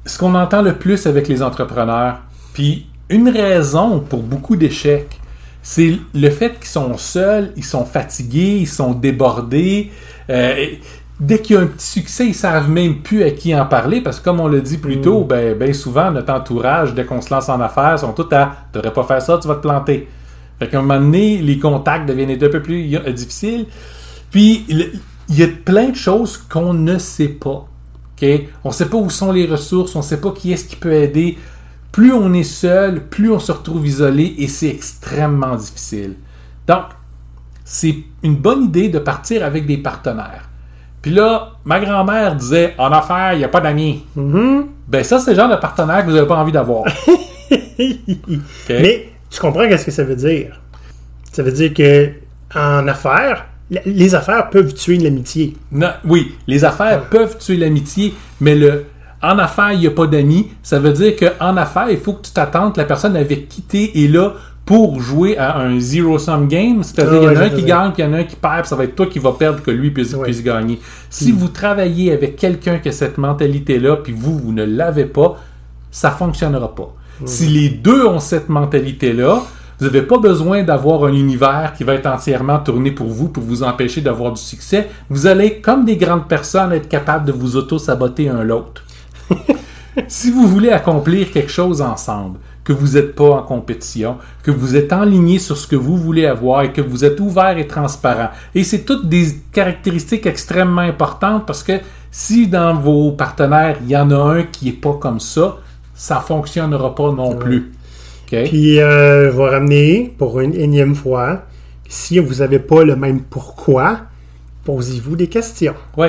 ce 0.05 0.17
qu'on 0.17 0.35
entend 0.35 0.61
le 0.61 0.75
plus 0.75 1.05
avec 1.05 1.27
les 1.27 1.41
entrepreneurs, 1.41 2.19
puis 2.53 2.87
une 3.09 3.29
raison 3.29 3.99
pour 3.99 4.23
beaucoup 4.23 4.55
d'échecs, 4.55 5.19
c'est 5.61 5.97
le 6.13 6.29
fait 6.29 6.59
qu'ils 6.59 6.67
sont 6.67 6.97
seuls, 6.97 7.51
ils 7.55 7.63
sont 7.63 7.85
fatigués, 7.85 8.57
ils 8.59 8.67
sont 8.67 8.93
débordés. 8.93 9.91
Euh, 10.29 10.67
dès 11.19 11.39
qu'il 11.39 11.55
y 11.55 11.59
a 11.59 11.61
un 11.61 11.67
petit 11.67 11.85
succès, 11.85 12.27
ils 12.27 12.35
savent 12.35 12.69
même 12.69 13.01
plus 13.01 13.23
à 13.23 13.31
qui 13.31 13.55
en 13.55 13.65
parler 13.65 14.01
parce 14.01 14.19
que 14.19 14.25
comme 14.25 14.39
on 14.39 14.47
l'a 14.47 14.59
dit 14.59 14.77
plus 14.77 15.01
tôt, 15.01 15.23
mm. 15.23 15.27
ben, 15.27 15.57
ben, 15.57 15.73
souvent 15.73 16.11
notre 16.11 16.33
entourage, 16.33 16.93
dès 16.93 17.05
qu'on 17.05 17.21
se 17.21 17.33
lance 17.33 17.49
en 17.49 17.59
affaires, 17.61 17.99
sont 17.99 18.13
tous 18.13 18.33
à 18.33 18.55
«tu 18.73 18.79
devrais 18.79 18.93
pas 18.93 19.03
faire 19.03 19.21
ça, 19.21 19.37
tu 19.41 19.47
vas 19.47 19.55
te 19.55 19.61
planter». 19.61 20.07
Fait 20.59 20.67
qu'à 20.67 20.79
un 20.79 20.81
moment 20.81 20.99
donné, 20.99 21.37
les 21.37 21.59
contacts 21.59 22.07
deviennent 22.07 22.31
un 22.31 22.49
peu 22.49 22.61
plus 22.61 22.97
difficiles. 23.13 23.65
Puis, 24.31 24.65
il 24.67 25.35
y 25.35 25.43
a 25.43 25.47
plein 25.47 25.89
de 25.89 25.95
choses 25.95 26.37
qu'on 26.37 26.73
ne 26.73 26.97
sait 26.97 27.27
pas. 27.27 27.67
On 28.63 28.69
ne 28.69 28.73
sait 28.73 28.87
pas 28.87 28.97
où 28.97 29.09
sont 29.09 29.31
les 29.31 29.45
ressources, 29.45 29.95
on 29.95 29.99
ne 29.99 30.03
sait 30.03 30.21
pas 30.21 30.31
qui 30.31 30.53
est-ce 30.53 30.65
qui 30.65 30.77
peut 30.77 30.93
aider. 30.93 31.37
Plus 31.91 32.13
on 32.13 32.33
est 32.33 32.43
seul, 32.43 33.07
plus 33.07 33.29
on 33.29 33.39
se 33.39 33.51
retrouve 33.51 33.85
isolé 33.85 34.35
et 34.37 34.47
c'est 34.47 34.69
extrêmement 34.69 35.55
difficile. 35.55 36.15
Donc, 36.67 36.85
c'est 37.65 37.97
une 38.23 38.35
bonne 38.35 38.63
idée 38.63 38.89
de 38.89 38.99
partir 38.99 39.43
avec 39.43 39.65
des 39.65 39.77
partenaires. 39.77 40.49
Puis 41.03 41.11
là, 41.11 41.51
ma 41.65 41.79
grand-mère 41.81 42.35
disait 42.35 42.73
En 42.79 42.91
affaires, 42.91 43.33
il 43.33 43.39
n'y 43.39 43.43
a 43.43 43.49
pas 43.49 43.61
d'amis. 43.61 44.03
Mm-hmm. 44.17 44.65
Ben, 44.87 45.03
ça, 45.03 45.19
c'est 45.19 45.31
le 45.31 45.37
genre 45.37 45.49
de 45.49 45.57
partenaire 45.57 46.01
que 46.01 46.09
vous 46.09 46.15
n'avez 46.15 46.27
pas 46.27 46.37
envie 46.37 46.51
d'avoir. 46.51 46.85
Mais 48.69 49.09
tu 49.29 49.39
comprends 49.39 49.67
qu'est-ce 49.67 49.85
que 49.85 49.91
ça 49.91 50.05
veut 50.05 50.15
dire? 50.15 50.59
Ça 51.31 51.43
veut 51.43 51.51
dire 51.51 51.73
que 51.73 52.09
en 52.55 52.87
affaires, 52.87 53.47
les 53.85 54.15
affaires 54.15 54.49
peuvent 54.49 54.73
tuer 54.73 54.97
l'amitié. 54.97 55.55
Oui, 56.05 56.35
les 56.47 56.63
affaires 56.63 57.01
peuvent 57.09 57.37
tuer 57.37 57.57
l'amitié, 57.57 58.13
mais 58.39 58.55
le 58.55 58.85
en 59.21 59.39
affaires, 59.39 59.71
il 59.71 59.79
n'y 59.79 59.87
a 59.87 59.91
pas 59.91 60.05
d'amis, 60.05 60.51
ça 60.61 60.79
veut 60.79 60.91
dire 60.91 61.15
qu'en 61.15 61.55
affaires, 61.55 61.89
il 61.89 61.97
faut 61.97 62.11
que 62.11 62.27
tu 62.27 62.33
t'attendes 62.33 62.73
que 62.73 62.79
la 62.81 62.85
personne 62.85 63.15
avait 63.15 63.43
quitté 63.43 64.03
et 64.03 64.09
là 64.09 64.33
pour 64.65 65.01
jouer 65.01 65.37
à 65.37 65.57
un 65.59 65.77
zero-sum 65.79 66.47
game, 66.47 66.83
c'est-à-dire 66.83 67.19
qu'il 67.19 67.31
y 67.31 67.37
en 67.37 67.41
a 67.41 67.43
un 67.43 67.49
qui 67.49 67.63
gagne, 67.63 67.91
qu'il 67.91 68.05
y 68.05 68.07
en 68.07 68.13
a 68.13 68.17
un 68.17 68.23
qui 68.23 68.37
perd, 68.37 68.65
ça 68.65 68.75
va 68.75 68.85
être 68.85 68.95
toi 68.95 69.07
qui 69.07 69.19
vas 69.19 69.33
perdre 69.33 69.61
que 69.61 69.71
lui 69.71 69.91
puisse, 69.91 70.15
puisse 70.15 70.41
gagner. 70.41 70.79
Si 71.09 71.33
hmm. 71.33 71.35
vous 71.35 71.47
travaillez 71.49 72.13
avec 72.13 72.37
quelqu'un 72.37 72.79
qui 72.79 72.89
a 72.89 72.91
cette 72.93 73.17
mentalité-là, 73.17 73.97
puis 73.97 74.13
vous, 74.13 74.37
vous 74.37 74.53
ne 74.53 74.63
l'avez 74.63 75.05
pas, 75.05 75.37
ça 75.91 76.11
fonctionnera 76.11 76.73
pas. 76.73 76.95
Hmm. 77.19 77.27
Si 77.27 77.47
les 77.47 77.69
deux 77.69 78.05
ont 78.05 78.19
cette 78.19 78.47
mentalité-là, 78.47 79.41
vous 79.79 79.85
n'avez 79.85 80.03
pas 80.03 80.17
besoin 80.17 80.63
d'avoir 80.63 81.03
un 81.03 81.13
univers 81.13 81.73
qui 81.75 81.83
va 81.83 81.95
être 81.95 82.05
entièrement 82.05 82.59
tourné 82.59 82.91
pour 82.91 83.07
vous 83.07 83.27
pour 83.27 83.43
vous 83.43 83.63
empêcher 83.63 83.99
d'avoir 83.99 84.31
du 84.31 84.41
succès. 84.41 84.87
Vous 85.09 85.27
allez, 85.27 85.59
comme 85.59 85.83
des 85.83 85.97
grandes 85.97 86.29
personnes, 86.29 86.71
être 86.71 86.87
capable 86.87 87.25
de 87.25 87.33
vous 87.33 87.57
auto-saboter 87.57 88.29
un 88.29 88.43
l'autre. 88.43 88.85
si 90.07 90.31
vous 90.31 90.47
voulez 90.47 90.69
accomplir 90.69 91.31
quelque 91.31 91.51
chose 91.51 91.81
ensemble, 91.81 92.39
que 92.63 92.73
vous 92.73 92.93
n'êtes 92.93 93.15
pas 93.15 93.31
en 93.31 93.43
compétition, 93.43 94.17
que 94.41 94.51
vous 94.51 94.75
êtes 94.75 94.93
enligné 94.93 95.39
sur 95.39 95.57
ce 95.57 95.67
que 95.67 95.75
vous 95.75 95.97
voulez 95.97 96.25
avoir 96.25 96.63
et 96.63 96.71
que 96.71 96.81
vous 96.81 97.03
êtes 97.03 97.19
ouvert 97.19 97.57
et 97.57 97.67
transparent. 97.67 98.29
Et 98.55 98.63
c'est 98.63 98.85
toutes 98.85 99.09
des 99.09 99.27
caractéristiques 99.51 100.25
extrêmement 100.25 100.81
importantes 100.81 101.45
parce 101.45 101.63
que 101.63 101.73
si 102.11 102.47
dans 102.47 102.75
vos 102.75 103.11
partenaires, 103.11 103.77
il 103.83 103.89
y 103.89 103.97
en 103.97 104.11
a 104.11 104.15
un 104.15 104.43
qui 104.43 104.65
n'est 104.65 104.71
pas 104.71 104.93
comme 104.93 105.19
ça, 105.19 105.57
ça 105.93 106.15
ne 106.15 106.21
fonctionnera 106.21 106.95
pas 106.95 107.11
non 107.11 107.35
plus. 107.35 107.71
Puis, 108.27 108.79
euh, 108.79 109.31
je 109.31 109.37
vais 109.37 109.49
ramener 109.49 110.13
pour 110.17 110.39
une 110.39 110.55
énième 110.55 110.95
fois, 110.95 111.43
si 111.87 112.17
vous 112.17 112.35
n'avez 112.35 112.59
pas 112.59 112.83
le 112.83 112.95
même 112.95 113.21
pourquoi, 113.21 113.99
posez-vous 114.65 115.15
des 115.15 115.27
questions. 115.27 115.75
Oui. 115.97 116.07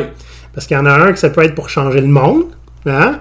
Parce 0.55 0.67
qu'il 0.67 0.77
y 0.77 0.81
en 0.81 0.87
a 0.87 0.93
un 0.93 1.13
que 1.13 1.19
ça 1.19 1.29
peut 1.29 1.43
être 1.43 1.55
pour 1.55 1.69
changer 1.69 2.01
le 2.01 2.09
monde, 2.09 2.45
hein? 2.87 3.21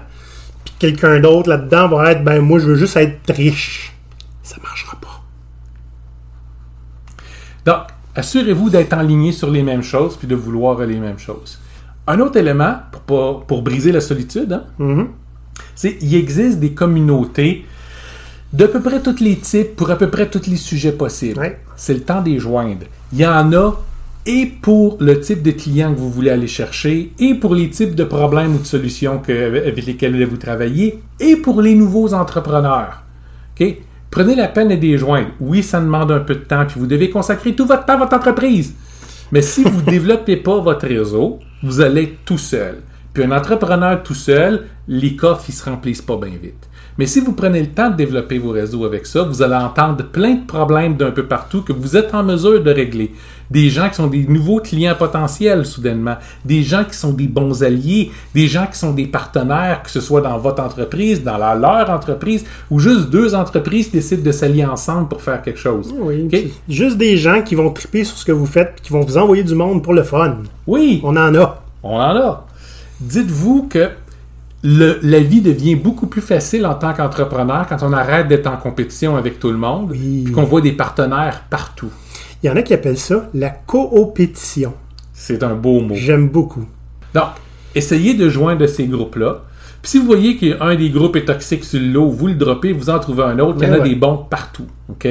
Quelqu'un 0.78 1.20
d'autre 1.20 1.48
là-dedans 1.48 1.88
va 1.88 2.12
être, 2.12 2.24
ben 2.24 2.40
moi 2.40 2.58
je 2.58 2.66
veux 2.66 2.76
juste 2.76 2.96
être 2.96 3.32
riche. 3.32 3.94
Ça 4.42 4.56
marchera 4.62 4.96
pas. 5.00 5.22
Donc, 7.64 7.86
assurez-vous 8.14 8.70
d'être 8.70 8.92
aligné 8.92 9.32
sur 9.32 9.50
les 9.50 9.62
mêmes 9.62 9.82
choses 9.82 10.16
puis 10.16 10.28
de 10.28 10.34
vouloir 10.34 10.80
les 10.80 10.98
mêmes 10.98 11.18
choses. 11.18 11.58
Un 12.06 12.20
autre 12.20 12.36
élément 12.36 12.76
pour, 13.06 13.44
pour 13.46 13.62
briser 13.62 13.92
la 13.92 14.00
solitude, 14.00 14.52
hein, 14.52 14.64
mm-hmm. 14.78 15.06
c'est 15.74 15.96
qu'il 15.96 16.14
existe 16.14 16.58
des 16.58 16.72
communautés 16.72 17.64
de 18.52 18.66
peu 18.66 18.80
près 18.80 19.00
tous 19.00 19.20
les 19.20 19.36
types 19.36 19.74
pour 19.74 19.90
à 19.90 19.96
peu 19.96 20.08
près 20.08 20.28
tous 20.28 20.46
les 20.46 20.56
sujets 20.56 20.92
possibles. 20.92 21.56
C'est 21.76 21.94
le 21.94 22.00
temps 22.00 22.20
des 22.20 22.38
joindre. 22.38 22.86
Il 23.12 23.18
y 23.18 23.26
en 23.26 23.52
a 23.52 23.72
et 24.26 24.46
pour 24.46 24.96
le 25.00 25.20
type 25.20 25.42
de 25.42 25.50
client 25.50 25.92
que 25.92 25.98
vous 25.98 26.10
voulez 26.10 26.30
aller 26.30 26.46
chercher, 26.46 27.12
et 27.18 27.34
pour 27.34 27.54
les 27.54 27.68
types 27.68 27.94
de 27.94 28.04
problèmes 28.04 28.54
ou 28.54 28.58
de 28.58 28.66
solutions 28.66 29.20
avec 29.26 29.86
lesquels 29.86 30.24
vous 30.24 30.36
travaillez, 30.36 31.00
et 31.20 31.36
pour 31.36 31.60
les 31.60 31.74
nouveaux 31.74 32.14
entrepreneurs. 32.14 33.02
Prenez 34.14 34.36
la 34.36 34.46
peine 34.46 34.68
de 34.68 34.74
les 34.76 34.96
joindre. 34.96 35.30
Oui, 35.40 35.62
ça 35.64 35.80
demande 35.80 36.12
un 36.12 36.20
peu 36.20 36.36
de 36.36 36.44
temps, 36.44 36.64
puis 36.66 36.78
vous 36.78 36.86
devez 36.86 37.10
consacrer 37.10 37.54
tout 37.54 37.66
votre 37.66 37.84
temps 37.84 37.94
à 37.94 37.96
votre 37.96 38.16
entreprise. 38.16 38.74
Mais 39.32 39.42
si 39.42 39.64
vous 39.64 39.80
ne 39.80 39.86
développez 39.90 40.36
pas 40.36 40.60
votre 40.60 40.86
réseau, 40.86 41.40
vous 41.64 41.80
allez 41.80 42.04
être 42.04 42.24
tout 42.24 42.38
seul. 42.38 42.76
Puis 43.12 43.24
un 43.24 43.32
entrepreneur 43.32 44.02
tout 44.04 44.14
seul, 44.14 44.66
les 44.86 45.16
coffres, 45.16 45.46
ils 45.48 45.52
se 45.52 45.68
remplissent 45.68 46.02
pas 46.02 46.16
bien 46.16 46.36
vite. 46.40 46.68
Mais 46.96 47.06
si 47.06 47.18
vous 47.18 47.32
prenez 47.32 47.60
le 47.60 47.70
temps 47.70 47.90
de 47.90 47.96
développer 47.96 48.38
vos 48.38 48.50
réseaux 48.50 48.84
avec 48.84 49.04
ça, 49.06 49.22
vous 49.22 49.42
allez 49.42 49.56
entendre 49.56 50.04
plein 50.04 50.34
de 50.34 50.46
problèmes 50.46 50.96
d'un 50.96 51.10
peu 51.10 51.26
partout 51.26 51.62
que 51.62 51.72
vous 51.72 51.96
êtes 51.96 52.14
en 52.14 52.22
mesure 52.22 52.62
de 52.62 52.70
régler. 52.70 53.12
Des 53.50 53.68
gens 53.68 53.88
qui 53.88 53.96
sont 53.96 54.06
des 54.06 54.24
nouveaux 54.24 54.60
clients 54.60 54.94
potentiels 54.96 55.66
soudainement, 55.66 56.16
des 56.44 56.62
gens 56.62 56.84
qui 56.84 56.96
sont 56.96 57.12
des 57.12 57.26
bons 57.26 57.64
alliés, 57.64 58.12
des 58.32 58.46
gens 58.46 58.66
qui 58.70 58.78
sont 58.78 58.94
des 58.94 59.06
partenaires, 59.06 59.82
que 59.82 59.90
ce 59.90 60.00
soit 60.00 60.20
dans 60.20 60.38
votre 60.38 60.62
entreprise, 60.62 61.22
dans 61.22 61.36
leur 61.36 61.90
entreprise, 61.90 62.44
ou 62.70 62.78
juste 62.78 63.10
deux 63.10 63.34
entreprises 63.34 63.86
qui 63.86 63.96
décident 63.96 64.22
de 64.22 64.32
s'allier 64.32 64.64
ensemble 64.64 65.08
pour 65.08 65.20
faire 65.20 65.42
quelque 65.42 65.58
chose. 65.58 65.92
Oui, 65.98 66.28
juste 66.68 66.96
des 66.96 67.16
gens 67.16 67.42
qui 67.42 67.56
vont 67.56 67.70
triper 67.70 68.04
sur 68.04 68.16
ce 68.16 68.24
que 68.24 68.32
vous 68.32 68.46
faites, 68.46 68.80
qui 68.82 68.92
vont 68.92 69.00
vous 69.00 69.18
envoyer 69.18 69.42
du 69.42 69.56
monde 69.56 69.82
pour 69.82 69.94
le 69.94 70.04
fun. 70.04 70.38
Oui. 70.66 71.00
On 71.02 71.16
en 71.16 71.34
a. 71.34 71.62
On 71.82 71.96
en 71.96 72.16
a. 72.16 72.46
Dites-vous 73.00 73.64
que 73.68 73.90
la 74.64 75.20
vie 75.20 75.42
devient 75.42 75.76
beaucoup 75.76 76.06
plus 76.06 76.22
facile 76.22 76.64
en 76.64 76.74
tant 76.74 76.94
qu'entrepreneur 76.94 77.66
quand 77.68 77.82
on 77.82 77.92
arrête 77.92 78.28
d'être 78.28 78.46
en 78.46 78.56
compétition 78.56 79.16
avec 79.16 79.38
tout 79.38 79.50
le 79.50 79.58
monde 79.58 79.92
et 79.94 80.30
qu'on 80.30 80.44
voit 80.44 80.62
des 80.62 80.72
partenaires 80.72 81.44
partout. 81.50 81.90
Il 82.42 82.46
y 82.46 82.50
en 82.50 82.56
a 82.56 82.62
qui 82.62 82.72
appellent 82.72 82.98
ça 82.98 83.28
la 83.34 83.50
coopétition. 83.50 84.74
C'est 85.12 85.42
un 85.42 85.54
beau 85.54 85.80
mot. 85.80 85.94
J'aime 85.94 86.28
beaucoup. 86.28 86.66
Donc, 87.14 87.28
essayez 87.74 88.14
de 88.14 88.28
joindre 88.28 88.66
ces 88.66 88.86
groupes-là. 88.86 89.42
Puis 89.82 89.90
si 89.92 89.98
vous 89.98 90.06
voyez 90.06 90.36
qu'un 90.36 90.74
des 90.74 90.90
groupes 90.90 91.16
est 91.16 91.26
toxique 91.26 91.64
sur 91.64 91.80
l'eau, 91.80 92.08
vous 92.10 92.26
le 92.26 92.34
droppez, 92.34 92.72
vous 92.72 92.88
en 92.88 92.98
trouvez 92.98 93.22
un 93.22 93.38
autre. 93.38 93.58
Il 93.60 93.68
y 93.68 93.70
en 93.70 93.74
a 93.74 93.80
des 93.80 93.94
bons 93.94 94.16
partout. 94.16 94.66
OK? 94.88 95.06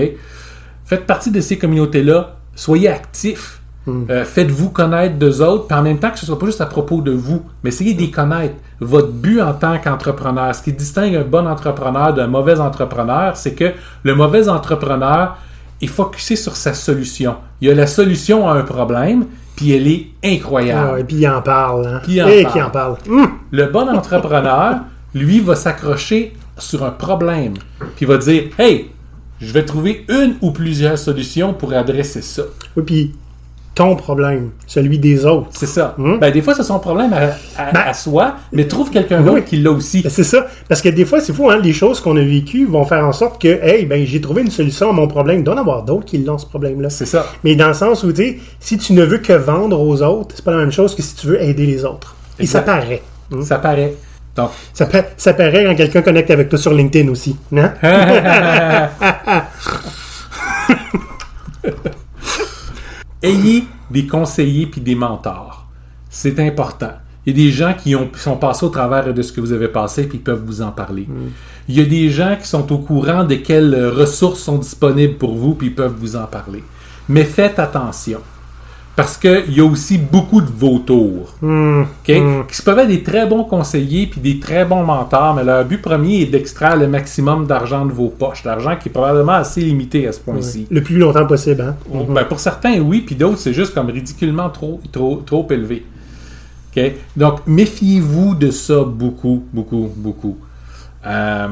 Faites 0.83 1.05
partie 1.05 1.31
de 1.31 1.41
ces 1.41 1.57
communautés-là. 1.57 2.37
Soyez 2.55 2.89
actifs. 2.89 3.61
Hmm. 3.85 4.03
Euh, 4.09 4.23
faites-vous 4.23 4.69
connaître 4.69 5.17
d'eux 5.17 5.41
autres, 5.41 5.67
puis 5.67 5.77
en 5.77 5.81
même 5.81 5.99
temps 5.99 6.09
que 6.09 6.17
ce 6.17 6.23
ne 6.23 6.27
soit 6.27 6.39
pas 6.39 6.45
juste 6.45 6.61
à 6.61 6.65
propos 6.65 7.01
de 7.01 7.11
vous, 7.11 7.43
mais 7.63 7.69
essayez 7.69 7.93
d'y 7.93 8.11
connaître. 8.11 8.55
Votre 8.79 9.11
but 9.11 9.41
en 9.41 9.53
tant 9.53 9.77
qu'entrepreneur, 9.77 10.55
ce 10.55 10.61
qui 10.61 10.71
distingue 10.71 11.15
un 11.15 11.23
bon 11.23 11.45
entrepreneur 11.47 12.13
d'un 12.13 12.27
mauvais 12.27 12.59
entrepreneur, 12.59 13.35
c'est 13.35 13.53
que 13.53 13.73
le 14.03 14.15
mauvais 14.15 14.47
entrepreneur 14.47 15.37
est 15.81 15.87
focusé 15.87 16.37
sur 16.37 16.55
sa 16.55 16.73
solution. 16.73 17.35
Il 17.59 17.69
a 17.69 17.75
la 17.75 17.87
solution 17.87 18.47
à 18.47 18.53
un 18.53 18.61
problème, 18.61 19.25
puis 19.55 19.73
elle 19.73 19.87
est 19.87 20.07
incroyable. 20.23 20.91
Ah 20.95 20.99
et 20.99 21.03
puis 21.03 21.17
il 21.17 21.27
en 21.27 21.41
parle. 21.41 21.85
Hein? 21.85 22.01
Puis 22.03 22.19
et 22.19 22.45
qui 22.45 22.61
en 22.61 22.69
parle. 22.69 22.95
Hmm. 23.07 23.25
Le 23.51 23.65
bon 23.65 23.89
entrepreneur, 23.89 24.77
lui, 25.13 25.41
va 25.41 25.55
s'accrocher 25.55 26.33
sur 26.57 26.83
un 26.83 26.91
problème, 26.91 27.55
puis 27.95 28.05
va 28.05 28.17
dire 28.17 28.43
Hey, 28.57 28.91
je 29.41 29.51
vais 29.51 29.65
trouver 29.65 30.05
une 30.07 30.35
ou 30.41 30.51
plusieurs 30.51 30.97
solutions 30.97 31.53
pour 31.53 31.73
adresser 31.73 32.21
ça. 32.21 32.43
Oui, 32.77 32.83
puis 32.85 33.11
ton 33.75 33.95
problème, 33.95 34.51
celui 34.67 34.99
des 34.99 35.25
autres. 35.25 35.47
C'est 35.51 35.65
ça. 35.65 35.95
Hum. 35.97 36.19
Ben, 36.19 36.31
des 36.31 36.41
fois, 36.43 36.53
c'est 36.53 36.63
son 36.63 36.77
problème 36.79 37.11
à, 37.13 37.61
à- 37.61 37.71
Ben, 37.71 37.81
à 37.87 37.93
soi, 37.93 38.35
mais 38.51 38.67
trouve 38.67 38.91
quelqu'un 38.91 39.19
oui. 39.19 39.25
d'autre 39.25 39.45
qui 39.45 39.57
l'a 39.57 39.71
aussi. 39.71 40.01
Ben, 40.03 40.09
c'est 40.09 40.23
ça. 40.23 40.45
Parce 40.69 40.81
que 40.81 40.89
des 40.89 41.05
fois, 41.05 41.19
c'est 41.21 41.33
fou, 41.33 41.49
hein, 41.49 41.57
les 41.61 41.73
choses 41.73 41.99
qu'on 41.99 42.15
a 42.17 42.21
vécues 42.21 42.65
vont 42.65 42.85
faire 42.85 43.03
en 43.05 43.13
sorte 43.13 43.41
que, 43.41 43.47
hey, 43.47 43.85
ben, 43.85 44.05
j'ai 44.05 44.21
trouvé 44.21 44.43
une 44.43 44.51
solution 44.51 44.89
à 44.89 44.93
mon 44.93 45.07
problème. 45.07 45.39
Il 45.39 45.43
doit 45.43 45.55
en 45.55 45.59
avoir 45.59 45.83
d'autres 45.83 46.05
qui 46.05 46.19
l'ont, 46.19 46.37
ce 46.37 46.45
problème-là. 46.45 46.89
C'est 46.91 47.05
ça. 47.07 47.25
Mais 47.43 47.55
dans 47.55 47.67
le 47.69 47.73
sens 47.73 48.03
où, 48.03 48.11
tu 48.13 48.23
sais, 48.23 48.37
si 48.59 48.77
tu 48.77 48.93
ne 48.93 49.03
veux 49.03 49.17
que 49.17 49.33
vendre 49.33 49.79
aux 49.79 50.01
autres, 50.03 50.35
c'est 50.35 50.45
pas 50.45 50.51
la 50.51 50.57
même 50.57 50.71
chose 50.71 50.93
que 50.95 51.01
si 51.01 51.15
tu 51.15 51.27
veux 51.27 51.41
aider 51.41 51.65
les 51.65 51.83
autres. 51.85 52.15
Et 52.39 52.45
ça 52.45 52.61
paraît. 52.61 53.01
Hum. 53.31 53.41
Ça 53.43 53.57
paraît. 53.57 53.95
Donc, 54.35 54.49
Ça, 54.73 54.85
pa- 54.87 55.05
ça 55.17 55.33
paraît 55.33 55.63
quand 55.65 55.75
quelqu'un 55.75 56.01
connecte 56.01 56.31
avec 56.31 56.49
toi 56.49 56.57
sur 56.59 56.73
LinkedIn 56.73 57.09
aussi. 57.09 57.35
Hein? 57.55 57.73
ayez 63.23 63.63
des 63.89 64.05
conseillers 64.05 64.67
puis 64.67 64.81
des 64.81 64.95
mentors. 64.95 65.65
C'est 66.09 66.39
important. 66.39 66.91
Il 67.25 67.37
y 67.37 67.41
a 67.41 67.45
des 67.45 67.51
gens 67.51 67.73
qui 67.73 67.95
ont, 67.95 68.09
sont 68.15 68.35
passés 68.35 68.65
au 68.65 68.69
travers 68.69 69.13
de 69.13 69.21
ce 69.21 69.31
que 69.31 69.39
vous 69.39 69.53
avez 69.53 69.69
passé 69.69 70.07
puis 70.07 70.17
ils 70.17 70.23
peuvent 70.23 70.43
vous 70.45 70.61
en 70.61 70.71
parler. 70.71 71.07
Il 71.69 71.75
y 71.75 71.81
a 71.81 71.85
des 71.85 72.09
gens 72.09 72.35
qui 72.39 72.47
sont 72.47 72.71
au 72.73 72.79
courant 72.79 73.23
de 73.23 73.35
quelles 73.35 73.87
ressources 73.87 74.41
sont 74.41 74.57
disponibles 74.57 75.15
pour 75.15 75.35
vous 75.35 75.55
puis 75.55 75.67
ils 75.67 75.75
peuvent 75.75 75.95
vous 75.97 76.15
en 76.15 76.25
parler. 76.25 76.63
Mais 77.07 77.23
faites 77.23 77.59
attention. 77.59 78.19
Parce 78.95 79.17
qu'il 79.17 79.51
y 79.53 79.59
a 79.59 79.65
aussi 79.65 79.97
beaucoup 79.97 80.39
de 80.39 80.49
vautours. 80.49 81.33
Hum, 81.41 81.81
OK? 81.81 82.47
Qui 82.47 82.55
se 82.55 82.61
peuvent 82.61 82.77
être 82.79 82.87
des 82.87 83.01
très 83.01 83.25
bons 83.25 83.43
conseillers 83.43 84.05
puis 84.05 84.21
des 84.21 84.39
très 84.39 84.65
bons 84.65 84.83
mentors, 84.83 85.33
mais 85.33 85.43
leur 85.43 85.65
but 85.65 85.81
premier 85.81 86.21
est 86.21 86.25
d'extraire 86.27 86.75
le 86.75 86.87
maximum 86.87 87.47
d'argent 87.47 87.85
de 87.85 87.91
vos 87.91 88.09
poches. 88.09 88.43
L'argent 88.43 88.75
qui 88.75 88.89
est 88.89 88.91
probablement 88.91 89.33
assez 89.33 89.61
limité 89.61 90.07
à 90.07 90.11
ce 90.11 90.19
point-ci. 90.19 90.67
Le 90.69 90.83
plus 90.83 90.97
longtemps 90.97 91.25
possible, 91.25 91.61
hein? 91.61 91.75
Ben, 92.09 92.25
pour 92.25 92.39
certains, 92.39 92.79
oui, 92.79 93.01
puis 93.01 93.15
d'autres, 93.15 93.39
c'est 93.39 93.53
juste 93.53 93.73
comme 93.73 93.89
ridiculement 93.89 94.49
trop, 94.49 94.79
trop, 94.91 95.23
trop 95.25 95.47
élevé. 95.49 95.85
Donc, 97.15 97.41
méfiez-vous 97.45 98.35
de 98.35 98.51
ça 98.51 98.83
beaucoup, 98.83 99.43
beaucoup, 99.53 99.89
beaucoup. 99.95 100.37
Euh, 101.05 101.47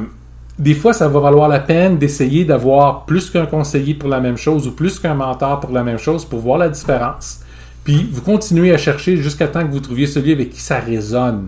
des 0.62 0.76
fois, 0.76 0.94
ça 0.94 1.08
va 1.08 1.20
valoir 1.20 1.48
la 1.48 1.60
peine 1.60 1.98
d'essayer 1.98 2.46
d'avoir 2.46 3.06
plus 3.06 3.32
qu'un 3.32 3.48
conseiller 3.48 3.96
pour 3.96 4.08
la 4.08 4.20
même 4.20 4.38
chose 4.38 4.68
ou 4.68 4.72
plus 4.74 5.00
qu'un 5.00 5.16
mentor 5.16 5.60
pour 5.60 5.72
la 5.72 5.84
même 5.84 5.98
chose 5.98 6.24
pour 6.24 6.40
voir 6.40 6.60
la 6.60 6.70
différence. 6.70 7.40
Puis, 7.84 8.08
vous 8.12 8.22
continuez 8.22 8.72
à 8.72 8.78
chercher 8.78 9.18
jusqu'à 9.18 9.48
temps 9.48 9.66
que 9.66 9.72
vous 9.72 9.80
trouviez 9.80 10.06
celui 10.06 10.32
avec 10.32 10.52
qui 10.52 10.62
ça 10.62 10.78
résonne. 10.78 11.48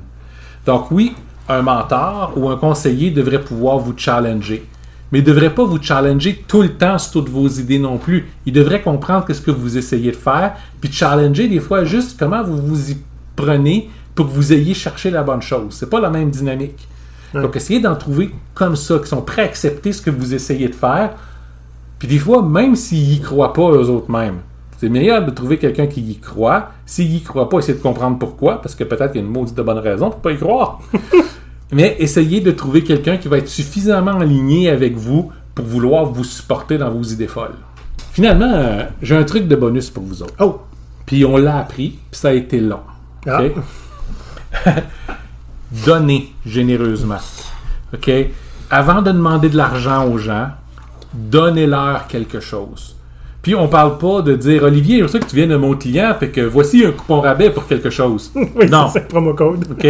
Donc, 0.65 0.89
oui, 0.89 1.13
un 1.47 1.61
mentor 1.61 2.33
ou 2.35 2.49
un 2.49 2.55
conseiller 2.57 3.11
devrait 3.11 3.41
pouvoir 3.41 3.77
vous 3.77 3.93
challenger. 3.95 4.65
Mais 5.11 5.19
il 5.19 5.21
ne 5.21 5.27
devrait 5.27 5.53
pas 5.53 5.63
vous 5.63 5.79
challenger 5.79 6.43
tout 6.47 6.63
le 6.63 6.73
temps 6.73 6.97
sur 6.97 7.11
toutes 7.11 7.29
vos 7.29 7.47
idées 7.47 7.77
non 7.77 7.99
plus. 7.99 8.27
Il 8.47 8.53
devrait 8.53 8.81
comprendre 8.81 9.31
ce 9.31 9.41
que 9.41 9.51
vous 9.51 9.77
essayez 9.77 10.09
de 10.09 10.15
faire, 10.15 10.55
puis 10.81 10.91
challenger 10.91 11.47
des 11.47 11.59
fois 11.59 11.85
juste 11.85 12.17
comment 12.17 12.41
vous 12.41 12.57
vous 12.57 12.89
y 12.89 12.97
prenez 13.35 13.91
pour 14.15 14.25
que 14.25 14.31
vous 14.31 14.53
ayez 14.53 14.73
cherché 14.73 15.11
la 15.11 15.21
bonne 15.21 15.43
chose. 15.43 15.75
C'est 15.77 15.89
pas 15.89 15.99
la 15.99 16.09
même 16.09 16.31
dynamique. 16.31 16.87
Donc, 17.33 17.55
essayez 17.55 17.79
d'en 17.79 17.95
trouver 17.95 18.31
comme 18.53 18.75
ça, 18.75 18.99
qui 18.99 19.07
sont 19.07 19.21
prêts 19.21 19.41
à 19.41 19.45
accepter 19.45 19.91
ce 19.91 20.01
que 20.01 20.11
vous 20.11 20.33
essayez 20.33 20.67
de 20.67 20.75
faire. 20.75 21.15
Puis 21.99 22.07
des 22.07 22.19
fois, 22.19 22.41
même 22.43 22.75
s'ils 22.75 23.13
y 23.13 23.21
croient 23.21 23.53
pas 23.53 23.71
eux 23.71 23.89
autres 23.89 24.11
mêmes, 24.11 24.39
c'est 24.77 24.89
meilleur 24.89 25.25
de 25.25 25.31
trouver 25.31 25.57
quelqu'un 25.57 25.87
qui 25.87 26.01
y 26.01 26.17
croit. 26.17 26.71
S'il 26.85 27.15
y 27.15 27.21
croit 27.21 27.49
pas, 27.49 27.59
essayez 27.59 27.77
de 27.77 27.81
comprendre 27.81 28.19
pourquoi, 28.19 28.61
parce 28.61 28.75
que 28.75 28.83
peut-être 28.83 29.13
qu'il 29.13 29.21
y 29.21 29.23
a 29.23 29.27
une 29.27 29.31
maudite 29.31 29.55
de 29.55 29.61
bonne 29.61 29.77
raison 29.77 30.09
pour 30.09 30.19
pas 30.19 30.31
y 30.31 30.37
croire. 30.37 30.81
Mais 31.71 31.95
essayez 31.99 32.41
de 32.41 32.51
trouver 32.51 32.83
quelqu'un 32.83 33.17
qui 33.17 33.27
va 33.27 33.37
être 33.37 33.47
suffisamment 33.47 34.19
aligné 34.19 34.69
avec 34.69 34.95
vous 34.95 35.31
pour 35.55 35.65
vouloir 35.65 36.05
vous 36.05 36.23
supporter 36.23 36.77
dans 36.77 36.91
vos 36.91 37.01
idées 37.01 37.27
folles. 37.27 37.55
Finalement, 38.11 38.51
euh, 38.53 38.83
j'ai 39.01 39.15
un 39.15 39.23
truc 39.23 39.47
de 39.47 39.55
bonus 39.55 39.89
pour 39.89 40.03
vous 40.03 40.21
autres. 40.21 40.35
Oh! 40.39 40.59
Puis 41.05 41.25
on 41.25 41.37
l'a 41.37 41.57
appris, 41.57 41.97
puis 42.11 42.19
ça 42.19 42.29
a 42.29 42.33
été 42.33 42.59
long. 42.59 42.81
Ah. 43.25 43.41
Donnez 45.85 46.33
généreusement. 46.45 47.19
OK? 47.93 48.11
Avant 48.69 49.01
de 49.01 49.11
demander 49.11 49.49
de 49.49 49.57
l'argent 49.57 50.07
aux 50.07 50.17
gens, 50.17 50.49
donnez-leur 51.13 52.07
quelque 52.07 52.39
chose. 52.39 52.95
Puis 53.41 53.55
on 53.55 53.67
parle 53.67 53.97
pas 53.97 54.21
de 54.21 54.35
dire 54.35 54.63
Olivier, 54.63 55.01
je 55.01 55.07
sais 55.07 55.19
que 55.19 55.25
tu 55.25 55.35
viens 55.35 55.47
de 55.47 55.57
mon 55.57 55.75
client, 55.75 56.15
fait 56.17 56.29
que 56.29 56.41
voici 56.41 56.85
un 56.85 56.91
coupon 56.91 57.19
rabais 57.21 57.49
pour 57.49 57.67
quelque 57.67 57.89
chose. 57.89 58.31
Oui, 58.55 58.69
non. 58.69 58.89
c'est 58.91 59.07
promo 59.07 59.33
code. 59.33 59.65
OK? 59.71 59.87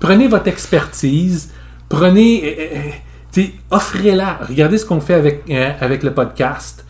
prenez 0.00 0.28
votre 0.28 0.48
expertise, 0.48 1.52
prenez, 1.88 2.56
euh, 3.38 3.42
offrez-la. 3.70 4.40
Regardez 4.48 4.76
ce 4.78 4.84
qu'on 4.84 5.00
fait 5.00 5.14
avec, 5.14 5.44
euh, 5.48 5.70
avec 5.80 6.02
le 6.02 6.12
podcast. 6.12 6.84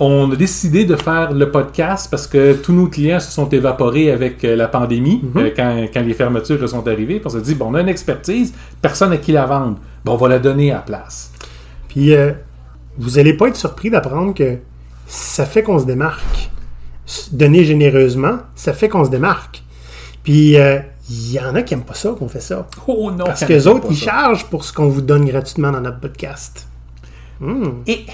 On 0.00 0.30
a 0.32 0.34
décidé 0.36 0.84
de 0.84 0.96
faire 0.96 1.32
le 1.32 1.50
podcast 1.52 2.08
parce 2.10 2.26
que 2.26 2.54
tous 2.54 2.72
nos 2.72 2.88
clients 2.88 3.20
se 3.20 3.30
sont 3.30 3.48
évaporés 3.48 4.10
avec 4.10 4.42
euh, 4.44 4.56
la 4.56 4.66
pandémie, 4.66 5.22
euh, 5.36 5.50
quand, 5.54 5.86
quand 5.94 6.00
les 6.02 6.14
fermetures 6.14 6.68
sont 6.68 6.86
arrivées. 6.88 7.22
On 7.24 7.28
s'est 7.28 7.40
dit, 7.40 7.54
bon, 7.54 7.66
on 7.70 7.74
a 7.74 7.80
une 7.80 7.88
expertise, 7.88 8.52
personne 8.82 9.12
à 9.12 9.18
qui 9.18 9.30
la 9.30 9.46
vendre. 9.46 9.78
Bon, 10.04 10.14
on 10.14 10.16
va 10.16 10.28
la 10.28 10.38
donner 10.40 10.72
à 10.72 10.76
la 10.76 10.80
place. 10.80 11.30
Puis, 11.88 12.12
euh, 12.12 12.32
vous 12.98 13.20
allez 13.20 13.34
pas 13.34 13.46
être 13.46 13.56
surpris 13.56 13.88
d'apprendre 13.88 14.34
que 14.34 14.58
ça 15.06 15.46
fait 15.46 15.62
qu'on 15.62 15.78
se 15.78 15.84
démarque. 15.86 16.50
Donner 17.30 17.62
généreusement, 17.64 18.38
ça 18.56 18.72
fait 18.72 18.88
qu'on 18.88 19.04
se 19.04 19.10
démarque. 19.10 19.62
Puis, 20.24 20.56
euh, 20.56 20.80
il 21.08 21.32
y 21.32 21.38
en 21.38 21.54
a 21.54 21.62
qui 21.62 21.74
aiment 21.74 21.84
pas 21.84 21.94
ça 21.94 22.12
qu'on 22.18 22.28
fait 22.28 22.40
ça. 22.40 22.66
Oh 22.88 23.12
non! 23.12 23.26
Parce 23.26 23.40
ça 23.40 23.46
que 23.46 23.52
ne 23.52 23.58
les 23.58 23.62
fait 23.64 23.70
autres, 23.70 23.86
ils 23.90 23.96
ça. 23.96 24.04
chargent 24.10 24.46
pour 24.46 24.64
ce 24.64 24.72
qu'on 24.72 24.88
vous 24.88 25.02
donne 25.02 25.24
gratuitement 25.26 25.70
dans 25.70 25.80
notre 25.82 26.00
podcast. 26.00 26.66
Et- 27.86 28.06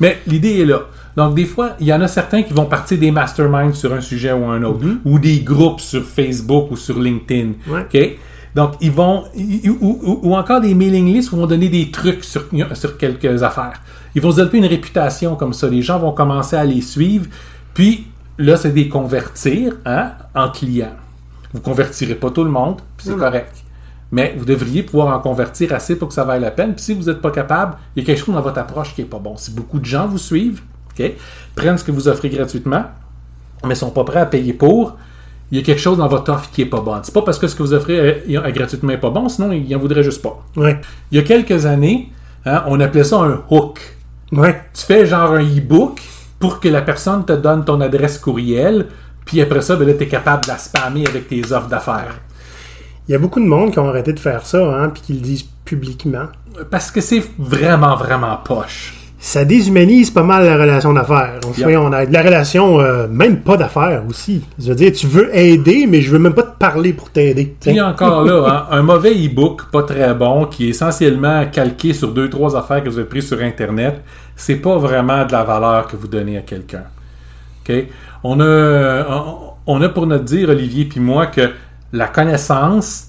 Mais 0.00 0.18
l'idée 0.26 0.60
est 0.60 0.64
là. 0.64 0.82
Donc, 1.16 1.34
des 1.34 1.44
fois, 1.46 1.70
il 1.80 1.86
y 1.86 1.92
en 1.92 2.00
a 2.00 2.06
certains 2.08 2.42
qui 2.42 2.52
vont 2.52 2.66
partir 2.66 2.96
des 2.98 3.10
masterminds 3.10 3.74
sur 3.74 3.92
un 3.92 4.00
sujet 4.00 4.32
ou 4.32 4.44
un 4.46 4.62
autre, 4.62 4.80
ou 5.04 5.18
des 5.18 5.40
groupes 5.40 5.80
sur 5.80 6.04
Facebook 6.04 6.70
ou 6.70 6.76
sur 6.76 6.98
LinkedIn. 7.00 7.52
Ouais. 7.68 7.80
OK? 7.92 8.18
Donc, 8.54 8.72
ils 8.80 8.90
vont, 8.92 9.24
ils- 9.34 9.68
ou, 9.70 9.98
ou- 10.02 10.20
ou 10.30 10.36
encore 10.36 10.60
des 10.60 10.74
mailing 10.74 11.12
lists 11.12 11.32
où 11.32 11.36
vont 11.36 11.46
donner 11.46 11.68
des 11.68 11.90
trucs 11.90 12.24
sur, 12.24 12.44
sur 12.74 12.96
quelques 12.96 13.42
affaires. 13.42 13.80
Ils 14.14 14.22
vont 14.22 14.30
se 14.30 14.36
développer 14.36 14.58
une 14.58 14.66
réputation 14.66 15.34
comme 15.36 15.52
ça. 15.52 15.68
Les 15.68 15.82
gens 15.82 15.98
vont 15.98 16.12
commencer 16.12 16.56
à 16.56 16.64
les 16.64 16.80
suivre. 16.80 17.26
Puis, 17.74 18.06
là, 18.38 18.56
c'est 18.56 18.72
des 18.72 18.88
convertir 18.88 19.74
hein, 19.84 20.12
en 20.34 20.48
clients. 20.50 20.94
Vous 21.52 21.60
convertirez 21.60 22.14
pas 22.14 22.30
tout 22.30 22.44
le 22.44 22.50
monde, 22.50 22.76
puis 22.96 23.06
c'est 23.06 23.12
correct. 23.18 23.64
Mais 24.10 24.34
vous 24.38 24.44
devriez 24.44 24.82
pouvoir 24.82 25.14
en 25.16 25.20
convertir 25.20 25.74
assez 25.74 25.96
pour 25.96 26.08
que 26.08 26.14
ça 26.14 26.24
vaille 26.24 26.40
la 26.40 26.50
peine. 26.50 26.74
Puis 26.74 26.84
si 26.84 26.94
vous 26.94 27.04
n'êtes 27.04 27.20
pas 27.20 27.30
capable, 27.30 27.76
il 27.94 28.02
y 28.02 28.04
a 28.04 28.06
quelque 28.06 28.24
chose 28.24 28.34
dans 28.34 28.40
votre 28.40 28.58
approche 28.58 28.94
qui 28.94 29.02
est 29.02 29.06
pas 29.06 29.18
bon. 29.18 29.36
Si 29.36 29.50
beaucoup 29.50 29.78
de 29.78 29.84
gens 29.84 30.06
vous 30.06 30.18
suivent, 30.18 30.62
ok, 30.98 31.12
prennent 31.54 31.76
ce 31.76 31.84
que 31.84 31.92
vous 31.92 32.08
offrez 32.08 32.30
gratuitement, 32.30 32.84
mais 33.66 33.74
sont 33.74 33.90
pas 33.90 34.04
prêts 34.04 34.20
à 34.20 34.26
payer 34.26 34.54
pour, 34.54 34.96
il 35.50 35.58
y 35.58 35.60
a 35.60 35.64
quelque 35.64 35.80
chose 35.80 35.98
dans 35.98 36.08
votre 36.08 36.32
offre 36.32 36.50
qui 36.50 36.62
est 36.62 36.66
pas 36.66 36.80
bon. 36.80 36.98
C'est 37.02 37.14
pas 37.14 37.22
parce 37.22 37.38
que 37.38 37.48
ce 37.48 37.54
que 37.54 37.62
vous 37.62 37.72
offrez 37.72 38.22
gratuitement 38.28 38.92
est 38.92 38.98
pas 38.98 39.10
bon, 39.10 39.28
sinon 39.28 39.52
ils 39.52 39.74
en 39.74 39.78
voudraient 39.78 40.02
juste 40.02 40.22
pas. 40.22 40.42
Ouais. 40.56 40.80
Il 41.10 41.18
y 41.18 41.20
a 41.20 41.24
quelques 41.24 41.66
années, 41.66 42.12
hein, 42.46 42.64
on 42.66 42.80
appelait 42.80 43.04
ça 43.04 43.16
un 43.18 43.42
hook. 43.50 43.96
Ouais. 44.32 44.62
Tu 44.74 44.84
fais 44.84 45.06
genre 45.06 45.32
un 45.32 45.42
e-book 45.42 46.02
pour 46.38 46.60
que 46.60 46.68
la 46.68 46.82
personne 46.82 47.24
te 47.24 47.32
donne 47.32 47.64
ton 47.64 47.80
adresse 47.80 48.18
courriel, 48.18 48.86
puis 49.24 49.40
après 49.40 49.60
ça, 49.60 49.76
ben 49.76 49.86
là, 49.86 49.94
tu 49.94 50.04
es 50.04 50.08
capable 50.08 50.44
de 50.44 50.48
la 50.48 50.58
spammer 50.58 51.06
avec 51.06 51.28
tes 51.28 51.52
offres 51.52 51.68
d'affaires. 51.68 52.20
Il 53.08 53.12
y 53.12 53.14
a 53.14 53.18
beaucoup 53.18 53.40
de 53.40 53.46
monde 53.46 53.72
qui 53.72 53.78
ont 53.78 53.88
arrêté 53.88 54.12
de 54.12 54.20
faire 54.20 54.44
ça, 54.44 54.58
hein, 54.58 54.90
puis 54.90 55.02
qui 55.02 55.12
le 55.14 55.20
disent 55.20 55.46
publiquement. 55.64 56.26
Parce 56.70 56.90
que 56.90 57.00
c'est 57.00 57.22
vraiment, 57.38 57.96
vraiment 57.96 58.36
poche. 58.44 58.94
Ça 59.18 59.44
déshumanise 59.44 60.10
pas 60.10 60.22
mal 60.22 60.44
la 60.44 60.56
relation 60.56 60.92
d'affaires. 60.92 61.40
Yep. 61.56 61.78
on 61.78 61.92
a 61.92 62.06
de 62.06 62.12
la 62.12 62.22
relation, 62.22 62.80
euh, 62.80 63.08
même 63.08 63.40
pas 63.40 63.56
d'affaires 63.56 64.02
aussi. 64.08 64.44
Je 64.58 64.68
veux 64.68 64.74
dire, 64.74 64.92
tu 64.92 65.06
veux 65.06 65.34
aider, 65.36 65.86
mais 65.88 66.02
je 66.02 66.10
veux 66.10 66.18
même 66.18 66.34
pas 66.34 66.42
te 66.44 66.56
parler 66.56 66.92
pour 66.92 67.10
t'aider. 67.10 67.56
Puis 67.58 67.80
encore 67.80 68.24
là, 68.24 68.66
hein, 68.70 68.76
un 68.76 68.82
mauvais 68.82 69.12
e-book, 69.12 69.70
pas 69.72 69.82
très 69.82 70.14
bon, 70.14 70.44
qui 70.44 70.66
est 70.66 70.70
essentiellement 70.70 71.46
calqué 71.50 71.94
sur 71.94 72.12
deux, 72.12 72.28
trois 72.28 72.56
affaires 72.56 72.84
que 72.84 72.90
vous 72.90 72.98
avez 72.98 73.08
prises 73.08 73.26
sur 73.26 73.40
Internet, 73.40 74.02
c'est 74.36 74.56
pas 74.56 74.76
vraiment 74.76 75.24
de 75.24 75.32
la 75.32 75.42
valeur 75.42 75.88
que 75.88 75.96
vous 75.96 76.08
donnez 76.08 76.38
à 76.38 76.42
quelqu'un. 76.42 76.84
On 78.24 78.40
a, 78.40 79.04
on 79.66 79.82
a 79.82 79.88
pour 79.88 80.06
notre 80.06 80.24
dire, 80.24 80.48
Olivier 80.48 80.86
puis 80.86 81.00
moi, 81.00 81.26
que 81.26 81.50
la 81.92 82.06
connaissance, 82.08 83.08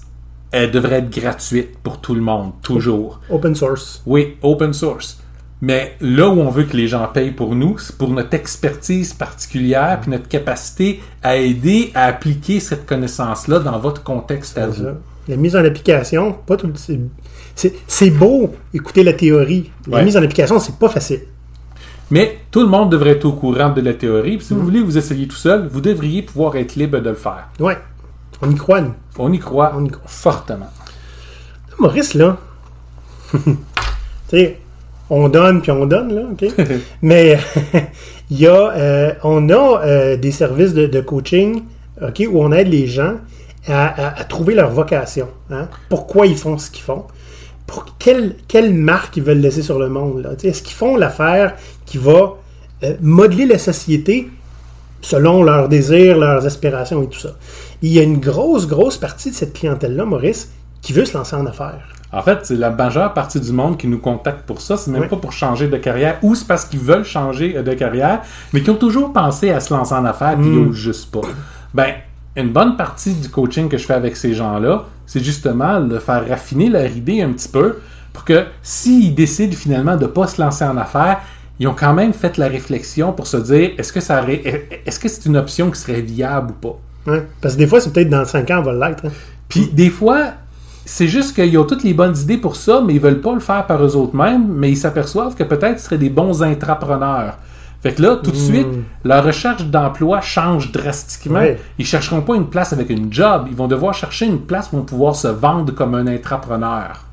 elle 0.52 0.70
devrait 0.70 0.96
être 0.98 1.10
gratuite 1.10 1.78
pour 1.82 2.00
tout 2.00 2.14
le 2.14 2.20
monde, 2.20 2.52
toujours. 2.62 3.20
Open 3.30 3.54
source. 3.54 4.02
Oui, 4.06 4.36
open 4.42 4.72
source. 4.72 5.18
Mais 5.62 5.94
là 6.00 6.28
où 6.28 6.40
on 6.40 6.48
veut 6.48 6.64
que 6.64 6.76
les 6.76 6.88
gens 6.88 7.06
payent 7.12 7.32
pour 7.32 7.54
nous, 7.54 7.76
c'est 7.78 7.96
pour 7.96 8.08
notre 8.08 8.32
expertise 8.34 9.12
particulière 9.12 9.98
puis 10.00 10.10
notre 10.10 10.26
capacité 10.26 11.00
à 11.22 11.36
aider 11.36 11.90
à 11.94 12.04
appliquer 12.06 12.60
cette 12.60 12.86
connaissance-là 12.86 13.58
dans 13.58 13.78
votre 13.78 14.02
contexte 14.02 14.56
à 14.56 14.66
vous. 14.66 14.82
Ça. 14.84 14.94
La 15.28 15.36
mise 15.36 15.54
en 15.54 15.64
application, 15.64 16.32
pas 16.32 16.56
tout. 16.56 16.72
c'est- 16.74 18.10
beau 18.10 18.54
écouter 18.72 19.04
la 19.04 19.12
théorie. 19.12 19.70
La 19.86 19.98
Ouais. 19.98 20.04
mise 20.04 20.16
en 20.16 20.22
application, 20.22 20.58
c'est 20.58 20.76
pas 20.76 20.88
facile. 20.88 21.20
Mais 22.10 22.38
tout 22.50 22.60
le 22.60 22.66
monde 22.66 22.90
devrait 22.90 23.10
être 23.10 23.26
au 23.26 23.32
courant 23.32 23.68
de 23.70 23.82
la 23.82 23.92
théorie. 23.92 24.38
Puis 24.38 24.46
si 24.46 24.54
vous 24.54 24.62
voulez 24.62 24.80
vous 24.80 24.96
essayer 24.96 25.28
tout 25.28 25.36
seul, 25.36 25.68
vous 25.70 25.82
devriez 25.82 26.22
pouvoir 26.22 26.56
être 26.56 26.74
libre 26.74 26.98
de 27.00 27.10
le 27.10 27.14
faire. 27.16 27.48
Ouais. 27.60 27.76
On 28.42 28.50
y 28.50 28.54
croit, 28.54 28.80
nous. 28.80 28.94
On 29.18 29.32
y 29.32 29.38
croit 29.38 29.72
On 29.76 29.84
y 29.84 29.88
croit. 29.90 30.02
fortement. 30.06 30.70
Maurice, 31.78 32.14
là. 32.14 32.36
tu 33.32 33.40
sais, 34.28 34.58
on 35.08 35.28
donne 35.28 35.60
puis 35.62 35.70
on 35.70 35.86
donne, 35.86 36.14
là, 36.14 36.22
OK? 36.32 36.44
Mais 37.02 37.38
il 38.30 38.38
y 38.38 38.46
a, 38.46 38.70
euh, 38.72 39.12
on 39.24 39.48
a 39.48 39.80
euh, 39.84 40.16
des 40.16 40.30
services 40.32 40.74
de, 40.74 40.86
de 40.86 41.00
coaching, 41.00 41.62
OK, 42.02 42.22
où 42.30 42.42
on 42.42 42.52
aide 42.52 42.68
les 42.68 42.86
gens 42.86 43.14
à, 43.66 43.86
à- 43.88 44.20
à 44.20 44.24
trouver 44.24 44.54
leur 44.54 44.70
vocation. 44.70 45.28
hein? 45.50 45.68
Pourquoi 45.88 46.26
ils 46.26 46.36
font 46.36 46.58
ce 46.58 46.70
qu'ils 46.70 46.82
font? 46.84 47.04
Pour 47.66 47.84
quelle, 47.98 48.36
quelle 48.48 48.74
marque 48.74 49.16
ils 49.16 49.22
veulent 49.22 49.38
laisser 49.40 49.62
sur 49.62 49.78
le 49.78 49.88
monde? 49.88 50.22
là? 50.22 50.30
Est-ce 50.42 50.62
qu'ils 50.62 50.74
font 50.76 50.96
l'affaire 50.96 51.54
qui 51.86 51.98
va 51.98 52.34
euh, 52.82 52.94
modeler 53.00 53.46
la 53.46 53.58
société 53.58 54.28
selon 55.00 55.42
leurs 55.42 55.68
désirs, 55.68 56.18
leurs 56.18 56.46
aspirations 56.46 57.02
et 57.02 57.08
tout 57.08 57.18
ça? 57.18 57.30
Il 57.82 57.92
y 57.92 57.98
a 57.98 58.02
une 58.02 58.18
grosse, 58.18 58.66
grosse 58.66 58.98
partie 58.98 59.30
de 59.30 59.34
cette 59.34 59.52
clientèle-là, 59.52 60.04
Maurice, 60.04 60.50
qui 60.82 60.92
veut 60.92 61.04
se 61.04 61.16
lancer 61.16 61.36
en 61.36 61.46
affaires. 61.46 61.88
En 62.12 62.22
fait, 62.22 62.40
c'est 62.42 62.56
la 62.56 62.70
majeure 62.70 63.14
partie 63.14 63.40
du 63.40 63.52
monde 63.52 63.76
qui 63.76 63.86
nous 63.86 63.98
contacte 63.98 64.44
pour 64.44 64.60
ça. 64.60 64.76
C'est 64.76 64.90
même 64.90 65.06
pas 65.06 65.16
pour 65.16 65.32
changer 65.32 65.68
de 65.68 65.76
carrière 65.76 66.18
ou 66.22 66.34
c'est 66.34 66.46
parce 66.46 66.64
qu'ils 66.64 66.80
veulent 66.80 67.04
changer 67.04 67.56
euh, 67.56 67.62
de 67.62 67.72
carrière, 67.74 68.22
mais 68.52 68.62
qui 68.62 68.70
ont 68.70 68.76
toujours 68.76 69.12
pensé 69.12 69.50
à 69.50 69.60
se 69.60 69.72
lancer 69.72 69.94
en 69.94 70.04
affaires 70.04 70.36
puis 70.36 70.48
ils 70.48 70.58
osent 70.58 70.76
juste 70.76 71.12
pas. 71.12 71.20
Ben, 71.72 71.94
une 72.36 72.50
bonne 72.50 72.76
partie 72.76 73.14
du 73.14 73.28
coaching 73.28 73.68
que 73.68 73.78
je 73.78 73.86
fais 73.86 73.94
avec 73.94 74.16
ces 74.16 74.34
gens-là, 74.34 74.84
c'est 75.06 75.22
justement 75.22 75.80
de 75.80 75.98
faire 75.98 76.28
raffiner 76.28 76.68
leur 76.68 76.86
idée 76.86 77.22
un 77.22 77.32
petit 77.32 77.48
peu 77.48 77.78
pour 78.12 78.24
que 78.24 78.44
s'ils 78.62 79.14
décident 79.14 79.54
finalement 79.54 79.96
de 79.96 80.06
pas 80.06 80.26
se 80.26 80.40
lancer 80.40 80.64
en 80.64 80.76
affaires, 80.76 81.20
ils 81.60 81.68
ont 81.68 81.74
quand 81.74 81.92
même 81.92 82.12
fait 82.14 82.38
la 82.38 82.48
réflexion 82.48 83.12
pour 83.12 83.26
se 83.26 83.36
dire 83.36 83.70
est-ce 83.78 83.92
que 83.92 84.00
ça 84.00 84.24
est-ce 84.28 84.98
que 84.98 85.08
c'est 85.08 85.26
une 85.26 85.36
option 85.36 85.70
qui 85.70 85.78
serait 85.78 86.00
viable 86.00 86.52
ou 86.52 86.68
pas? 86.68 87.12
Hein? 87.12 87.22
Parce 87.40 87.54
que 87.54 87.58
des 87.58 87.66
fois, 87.66 87.80
c'est 87.80 87.92
peut-être 87.92 88.10
dans 88.10 88.24
5 88.24 88.50
ans, 88.50 88.58
on 88.60 88.62
va 88.62 88.88
l'être. 88.88 89.04
hein. 89.06 89.10
Puis 89.48 89.68
des 89.72 89.90
fois, 89.90 90.32
c'est 90.86 91.06
juste 91.06 91.34
qu'ils 91.34 91.56
ont 91.58 91.64
toutes 91.64 91.84
les 91.84 91.94
bonnes 91.94 92.16
idées 92.16 92.38
pour 92.38 92.56
ça, 92.56 92.82
mais 92.84 92.94
ils 92.94 93.00
veulent 93.00 93.20
pas 93.20 93.34
le 93.34 93.40
faire 93.40 93.66
par 93.66 93.84
eux 93.84 93.94
autres 93.94 94.16
mêmes, 94.16 94.48
mais 94.48 94.70
ils 94.70 94.76
s'aperçoivent 94.76 95.34
que 95.34 95.44
peut-être 95.44 95.78
ce 95.78 95.84
seraient 95.84 95.98
des 95.98 96.08
bons 96.10 96.42
intrapreneurs. 96.42 97.36
Fait 97.82 97.94
que 97.94 98.02
là, 98.02 98.16
tout 98.16 98.30
de 98.30 98.36
suite, 98.36 98.66
leur 99.04 99.24
recherche 99.24 99.64
d'emploi 99.64 100.20
change 100.20 100.70
drastiquement. 100.70 101.40
Ouais. 101.40 101.58
Ils 101.78 101.86
chercheront 101.86 102.20
pas 102.20 102.36
une 102.36 102.46
place 102.48 102.72
avec 102.72 102.90
une 102.90 103.12
job, 103.12 103.46
ils 103.50 103.56
vont 103.56 103.68
devoir 103.68 103.94
chercher 103.94 104.26
une 104.26 104.40
place 104.40 104.68
où 104.70 104.76
ils 104.76 104.78
vont 104.80 104.84
pouvoir 104.84 105.16
se 105.16 105.28
vendre 105.28 105.74
comme 105.74 105.94
un 105.94 106.06
intrapreneur. 106.06 107.04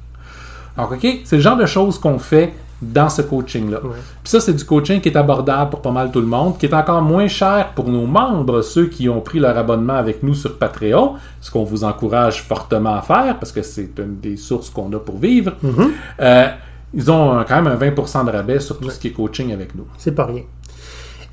Donc, 0.77 0.91
OK, 0.91 1.07
c'est 1.23 1.37
le 1.37 1.41
genre 1.41 1.57
de 1.57 1.65
choses 1.65 1.97
qu'on 1.99 2.19
fait 2.19 2.53
dans 2.81 3.09
ce 3.09 3.21
coaching-là. 3.23 3.79
Puis 3.81 4.31
ça, 4.31 4.39
c'est 4.39 4.53
du 4.53 4.63
coaching 4.63 5.01
qui 5.01 5.09
est 5.09 5.17
abordable 5.17 5.71
pour 5.71 5.81
pas 5.81 5.91
mal 5.91 6.11
tout 6.11 6.19
le 6.19 6.27
monde, 6.27 6.57
qui 6.57 6.65
est 6.67 6.73
encore 6.73 7.01
moins 7.01 7.27
cher 7.27 7.69
pour 7.75 7.89
nos 7.89 8.05
membres, 8.05 8.61
ceux 8.61 8.87
qui 8.87 9.09
ont 9.09 9.21
pris 9.21 9.39
leur 9.39 9.57
abonnement 9.57 9.95
avec 9.95 10.21
nous 10.23 10.33
sur 10.35 10.57
Patreon, 10.57 11.13
ce 11.41 11.49
qu'on 11.49 11.63
vous 11.63 11.83
encourage 11.83 12.43
fortement 12.43 12.95
à 12.95 13.01
faire, 13.01 13.37
parce 13.39 13.51
que 13.51 13.61
c'est 13.63 13.97
une 13.97 14.19
des 14.19 14.37
sources 14.37 14.69
qu'on 14.69 14.91
a 14.93 14.99
pour 14.99 15.17
vivre. 15.17 15.53
Euh, 16.21 16.47
ils 16.93 17.11
ont 17.11 17.43
quand 17.47 17.61
même 17.61 17.67
un 17.67 17.75
20% 17.75 18.25
de 18.25 18.31
rabais 18.31 18.59
sur 18.59 18.79
tout 18.79 18.89
ce 18.89 18.99
qui 18.99 19.07
est 19.07 19.11
coaching 19.11 19.51
avec 19.53 19.75
nous. 19.75 19.85
C'est 19.97 20.13
pas 20.15 20.25
rien. 20.25 20.43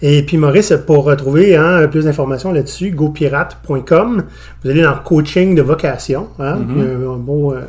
Et 0.02 0.22
puis 0.22 0.36
Maurice, 0.36 0.72
pour 0.86 1.04
retrouver 1.04 1.56
hein, 1.56 1.86
plus 1.88 2.04
d'informations 2.04 2.52
là-dessus, 2.52 2.90
gopirate.com, 2.90 4.24
vous 4.62 4.70
allez 4.70 4.82
dans 4.82 4.96
coaching 4.96 5.54
de 5.54 5.62
vocation. 5.62 6.28
hein, 6.38 6.56
a 6.56 7.12
un 7.12 7.16
bon, 7.16 7.52
euh, 7.52 7.60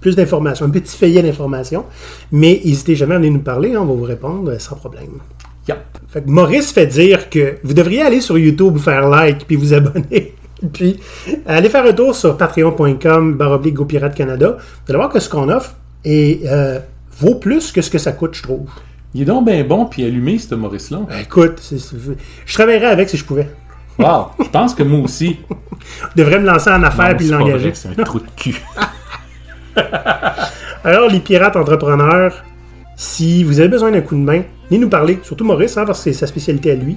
plus 0.00 0.16
d'informations, 0.16 0.66
un 0.66 0.70
petit 0.70 0.96
feuillet 0.96 1.22
d'informations. 1.22 1.84
Mais 2.32 2.60
n'hésitez 2.64 2.96
jamais 2.96 3.14
à 3.14 3.18
venir 3.18 3.32
nous 3.32 3.40
parler, 3.40 3.74
hein, 3.74 3.80
on 3.82 3.86
va 3.86 3.94
vous 3.94 4.04
répondre 4.04 4.50
euh, 4.50 4.58
sans 4.58 4.76
problème. 4.76 5.20
Yep. 5.68 5.78
Fait 6.08 6.22
que 6.22 6.30
Maurice 6.30 6.72
fait 6.72 6.86
dire 6.86 7.30
que 7.30 7.58
vous 7.62 7.74
devriez 7.74 8.02
aller 8.02 8.20
sur 8.20 8.38
YouTube, 8.38 8.78
faire 8.78 9.08
like, 9.08 9.46
puis 9.46 9.56
vous 9.56 9.74
abonner. 9.74 10.34
puis 10.72 10.98
allez 11.46 11.68
faire 11.68 11.84
un 11.84 11.92
tour 11.92 12.14
sur 12.14 12.36
patreon.com 12.36 13.34
baroblique 13.34 13.74
GoPirate 13.74 14.14
Canada. 14.14 14.56
Vous 14.58 14.92
allez 14.92 14.98
voir 14.98 15.10
que 15.10 15.20
ce 15.20 15.28
qu'on 15.28 15.48
offre 15.48 15.74
est, 16.04 16.46
euh, 16.46 16.78
vaut 17.18 17.36
plus 17.36 17.72
que 17.72 17.82
ce 17.82 17.90
que 17.90 17.98
ça 17.98 18.12
coûte, 18.12 18.34
je 18.34 18.42
trouve. 18.42 18.68
Il 19.14 19.22
est 19.22 19.24
donc 19.24 19.46
bien 19.46 19.64
bon 19.64 19.86
puis 19.86 20.04
allumé, 20.04 20.38
ce 20.38 20.54
Maurice-là. 20.54 21.00
Écoute, 21.20 21.60
je 22.46 22.54
travaillerais 22.54 22.86
avec 22.86 23.08
si 23.08 23.16
je 23.16 23.24
pouvais. 23.24 23.48
Wow! 23.98 24.28
Je 24.42 24.48
pense 24.48 24.74
que 24.74 24.82
moi 24.82 25.00
aussi. 25.00 25.38
Je 26.14 26.22
devrais 26.22 26.38
me 26.38 26.46
lancer 26.46 26.70
en 26.70 26.82
affaires 26.82 27.16
puis 27.16 27.28
l'engager. 27.28 27.72
C'est 27.74 27.88
un 27.98 28.04
trou 28.04 28.20
de 28.20 28.26
cul. 28.36 28.54
Alors, 30.84 31.08
les 31.08 31.20
pirates 31.20 31.56
entrepreneurs, 31.56 32.44
si 32.96 33.44
vous 33.44 33.60
avez 33.60 33.68
besoin 33.68 33.90
d'un 33.90 34.00
coup 34.00 34.14
de 34.14 34.20
main, 34.20 34.42
venez 34.70 34.80
nous 34.80 34.88
parler. 34.88 35.18
Surtout 35.22 35.44
Maurice, 35.44 35.76
hein, 35.76 35.84
parce 35.86 35.98
que 36.02 36.04
c'est 36.12 36.18
sa 36.18 36.26
spécialité 36.26 36.70
à 36.72 36.74
lui. 36.74 36.96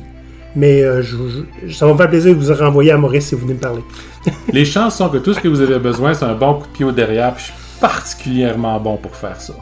Mais 0.55 0.83
euh, 0.83 1.01
je- 1.01 1.17
je- 1.65 1.73
ça 1.73 1.85
va 1.87 1.93
me 1.93 1.97
faire 1.97 2.09
plaisir 2.09 2.35
de 2.35 2.39
vous 2.39 2.53
renvoyer 2.53 2.91
à 2.91 2.97
Maurice 2.97 3.27
si 3.27 3.35
vous 3.35 3.41
venez 3.41 3.55
me 3.55 3.59
parler. 3.59 3.81
Les 4.53 4.65
chances 4.65 4.97
sont 4.97 5.09
que 5.09 5.17
tout 5.17 5.33
ce 5.33 5.39
que 5.39 5.47
vous 5.47 5.61
avez 5.61 5.79
besoin, 5.79 6.13
c'est 6.13 6.25
un 6.25 6.35
bon 6.35 6.55
coup 6.55 6.67
de 6.67 6.71
pied 6.73 6.85
au 6.85 6.91
derrière, 6.91 7.33
puis 7.33 7.45
je 7.47 7.51
suis 7.51 7.79
particulièrement 7.81 8.79
bon 8.79 8.97
pour 8.97 9.15
faire 9.15 9.39
ça. 9.41 9.53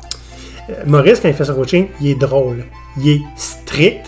Euh, 0.70 0.74
Maurice, 0.86 1.20
quand 1.22 1.30
il 1.30 1.34
fait 1.34 1.46
son 1.46 1.56
coaching, 1.56 1.88
il 2.02 2.10
est 2.10 2.16
drôle. 2.16 2.66
Il 2.98 3.08
est 3.10 3.22
strict, 3.38 4.06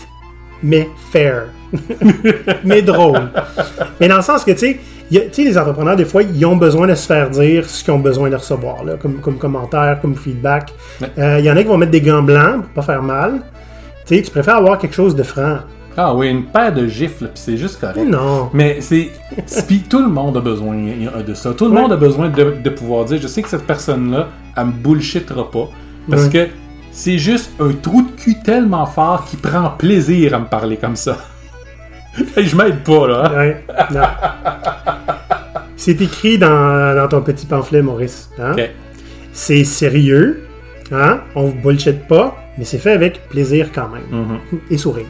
mais 0.64 0.88
fair. 1.12 1.44
mais 2.64 2.82
drôle. 2.82 3.30
Mais 4.00 4.08
dans 4.08 4.16
le 4.16 4.22
sens 4.22 4.44
que, 4.44 4.52
tu 4.52 4.58
sais, 4.58 4.80
il 5.10 5.20
tu 5.26 5.28
sais, 5.32 5.44
les 5.44 5.58
entrepreneurs, 5.58 5.96
des 5.96 6.04
fois, 6.04 6.22
ils 6.22 6.46
ont 6.46 6.56
besoin 6.56 6.86
de 6.86 6.94
se 6.94 7.06
faire 7.06 7.28
dire 7.30 7.68
ce 7.68 7.84
qu'ils 7.84 7.92
ont 7.92 7.98
besoin 7.98 8.30
de 8.30 8.36
recevoir, 8.36 8.82
là, 8.84 8.94
comme, 9.00 9.16
comme 9.20 9.36
commentaire, 9.38 9.98
comme 10.00 10.14
feedback. 10.16 10.72
Ouais. 11.00 11.08
Euh, 11.18 11.38
Il 11.40 11.44
y 11.44 11.50
en 11.50 11.56
a 11.56 11.62
qui 11.62 11.68
vont 11.68 11.76
mettre 11.76 11.92
des 11.92 12.00
gants 12.00 12.22
blancs 12.22 12.62
pour 12.62 12.70
pas 12.70 12.82
faire 12.82 13.02
mal. 13.02 13.42
Tu 14.06 14.16
sais, 14.16 14.22
tu 14.22 14.30
préfères 14.30 14.56
avoir 14.56 14.78
quelque 14.78 14.94
chose 14.94 15.14
de 15.14 15.22
franc. 15.22 15.58
Ah 15.96 16.12
oui, 16.14 16.28
une 16.28 16.44
paire 16.46 16.72
de 16.74 16.88
gifles, 16.88 17.26
puis 17.26 17.30
c'est 17.36 17.56
juste 17.56 17.80
correct. 17.80 18.04
Non. 18.04 18.50
Mais 18.52 18.78
c'est. 18.80 19.10
Puis 19.68 19.80
tout 19.88 20.00
le 20.00 20.08
monde 20.08 20.36
a 20.36 20.40
besoin 20.40 20.74
de 20.74 21.34
ça. 21.34 21.52
Tout 21.54 21.66
le 21.66 21.70
Ouais. 21.70 21.80
monde 21.82 21.92
a 21.92 21.96
besoin 21.96 22.28
de, 22.28 22.54
de 22.64 22.70
pouvoir 22.70 23.04
dire 23.04 23.20
je 23.22 23.28
sais 23.28 23.42
que 23.42 23.48
cette 23.48 23.64
personne-là, 23.64 24.26
elle 24.56 24.64
me 24.66 24.72
bullshittera 24.72 25.48
pas. 25.52 25.68
Parce 26.10 26.24
Ouais. 26.24 26.30
que 26.30 26.48
c'est 26.96 27.18
juste 27.18 27.50
un 27.60 27.72
trou 27.72 28.02
de 28.02 28.10
cul 28.12 28.36
tellement 28.44 28.86
fort 28.86 29.24
qui 29.26 29.36
prend 29.36 29.70
plaisir 29.70 30.32
à 30.34 30.38
me 30.38 30.46
parler 30.46 30.76
comme 30.76 30.94
ça. 30.96 31.18
Et 32.36 32.44
je 32.44 32.56
m'aide 32.56 32.84
pas, 32.84 33.08
là. 33.08 33.24
hein. 33.26 33.36
Ouais, 33.36 33.64
non. 33.90 34.02
C'est 35.76 36.00
écrit 36.00 36.38
dans, 36.38 36.94
dans 36.94 37.08
ton 37.08 37.20
petit 37.22 37.46
pamphlet, 37.46 37.82
Maurice. 37.82 38.30
hein? 38.38 38.54
C'est 39.32 39.64
sérieux, 39.64 40.46
hein? 40.92 41.20
on 41.34 41.46
vous 41.46 41.54
bullshit 41.60 42.06
pas, 42.06 42.36
mais 42.56 42.64
c'est 42.64 42.78
fait 42.78 42.92
avec 42.92 43.28
plaisir 43.28 43.70
quand 43.74 43.88
même. 43.88 44.04
Mhm. 44.10 44.38
Et 44.70 44.78
sourire. 44.78 45.06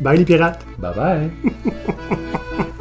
Bye 0.00 0.18
les 0.18 0.24
pirates! 0.26 0.60
Bye 0.78 0.94
bye. 0.94 1.30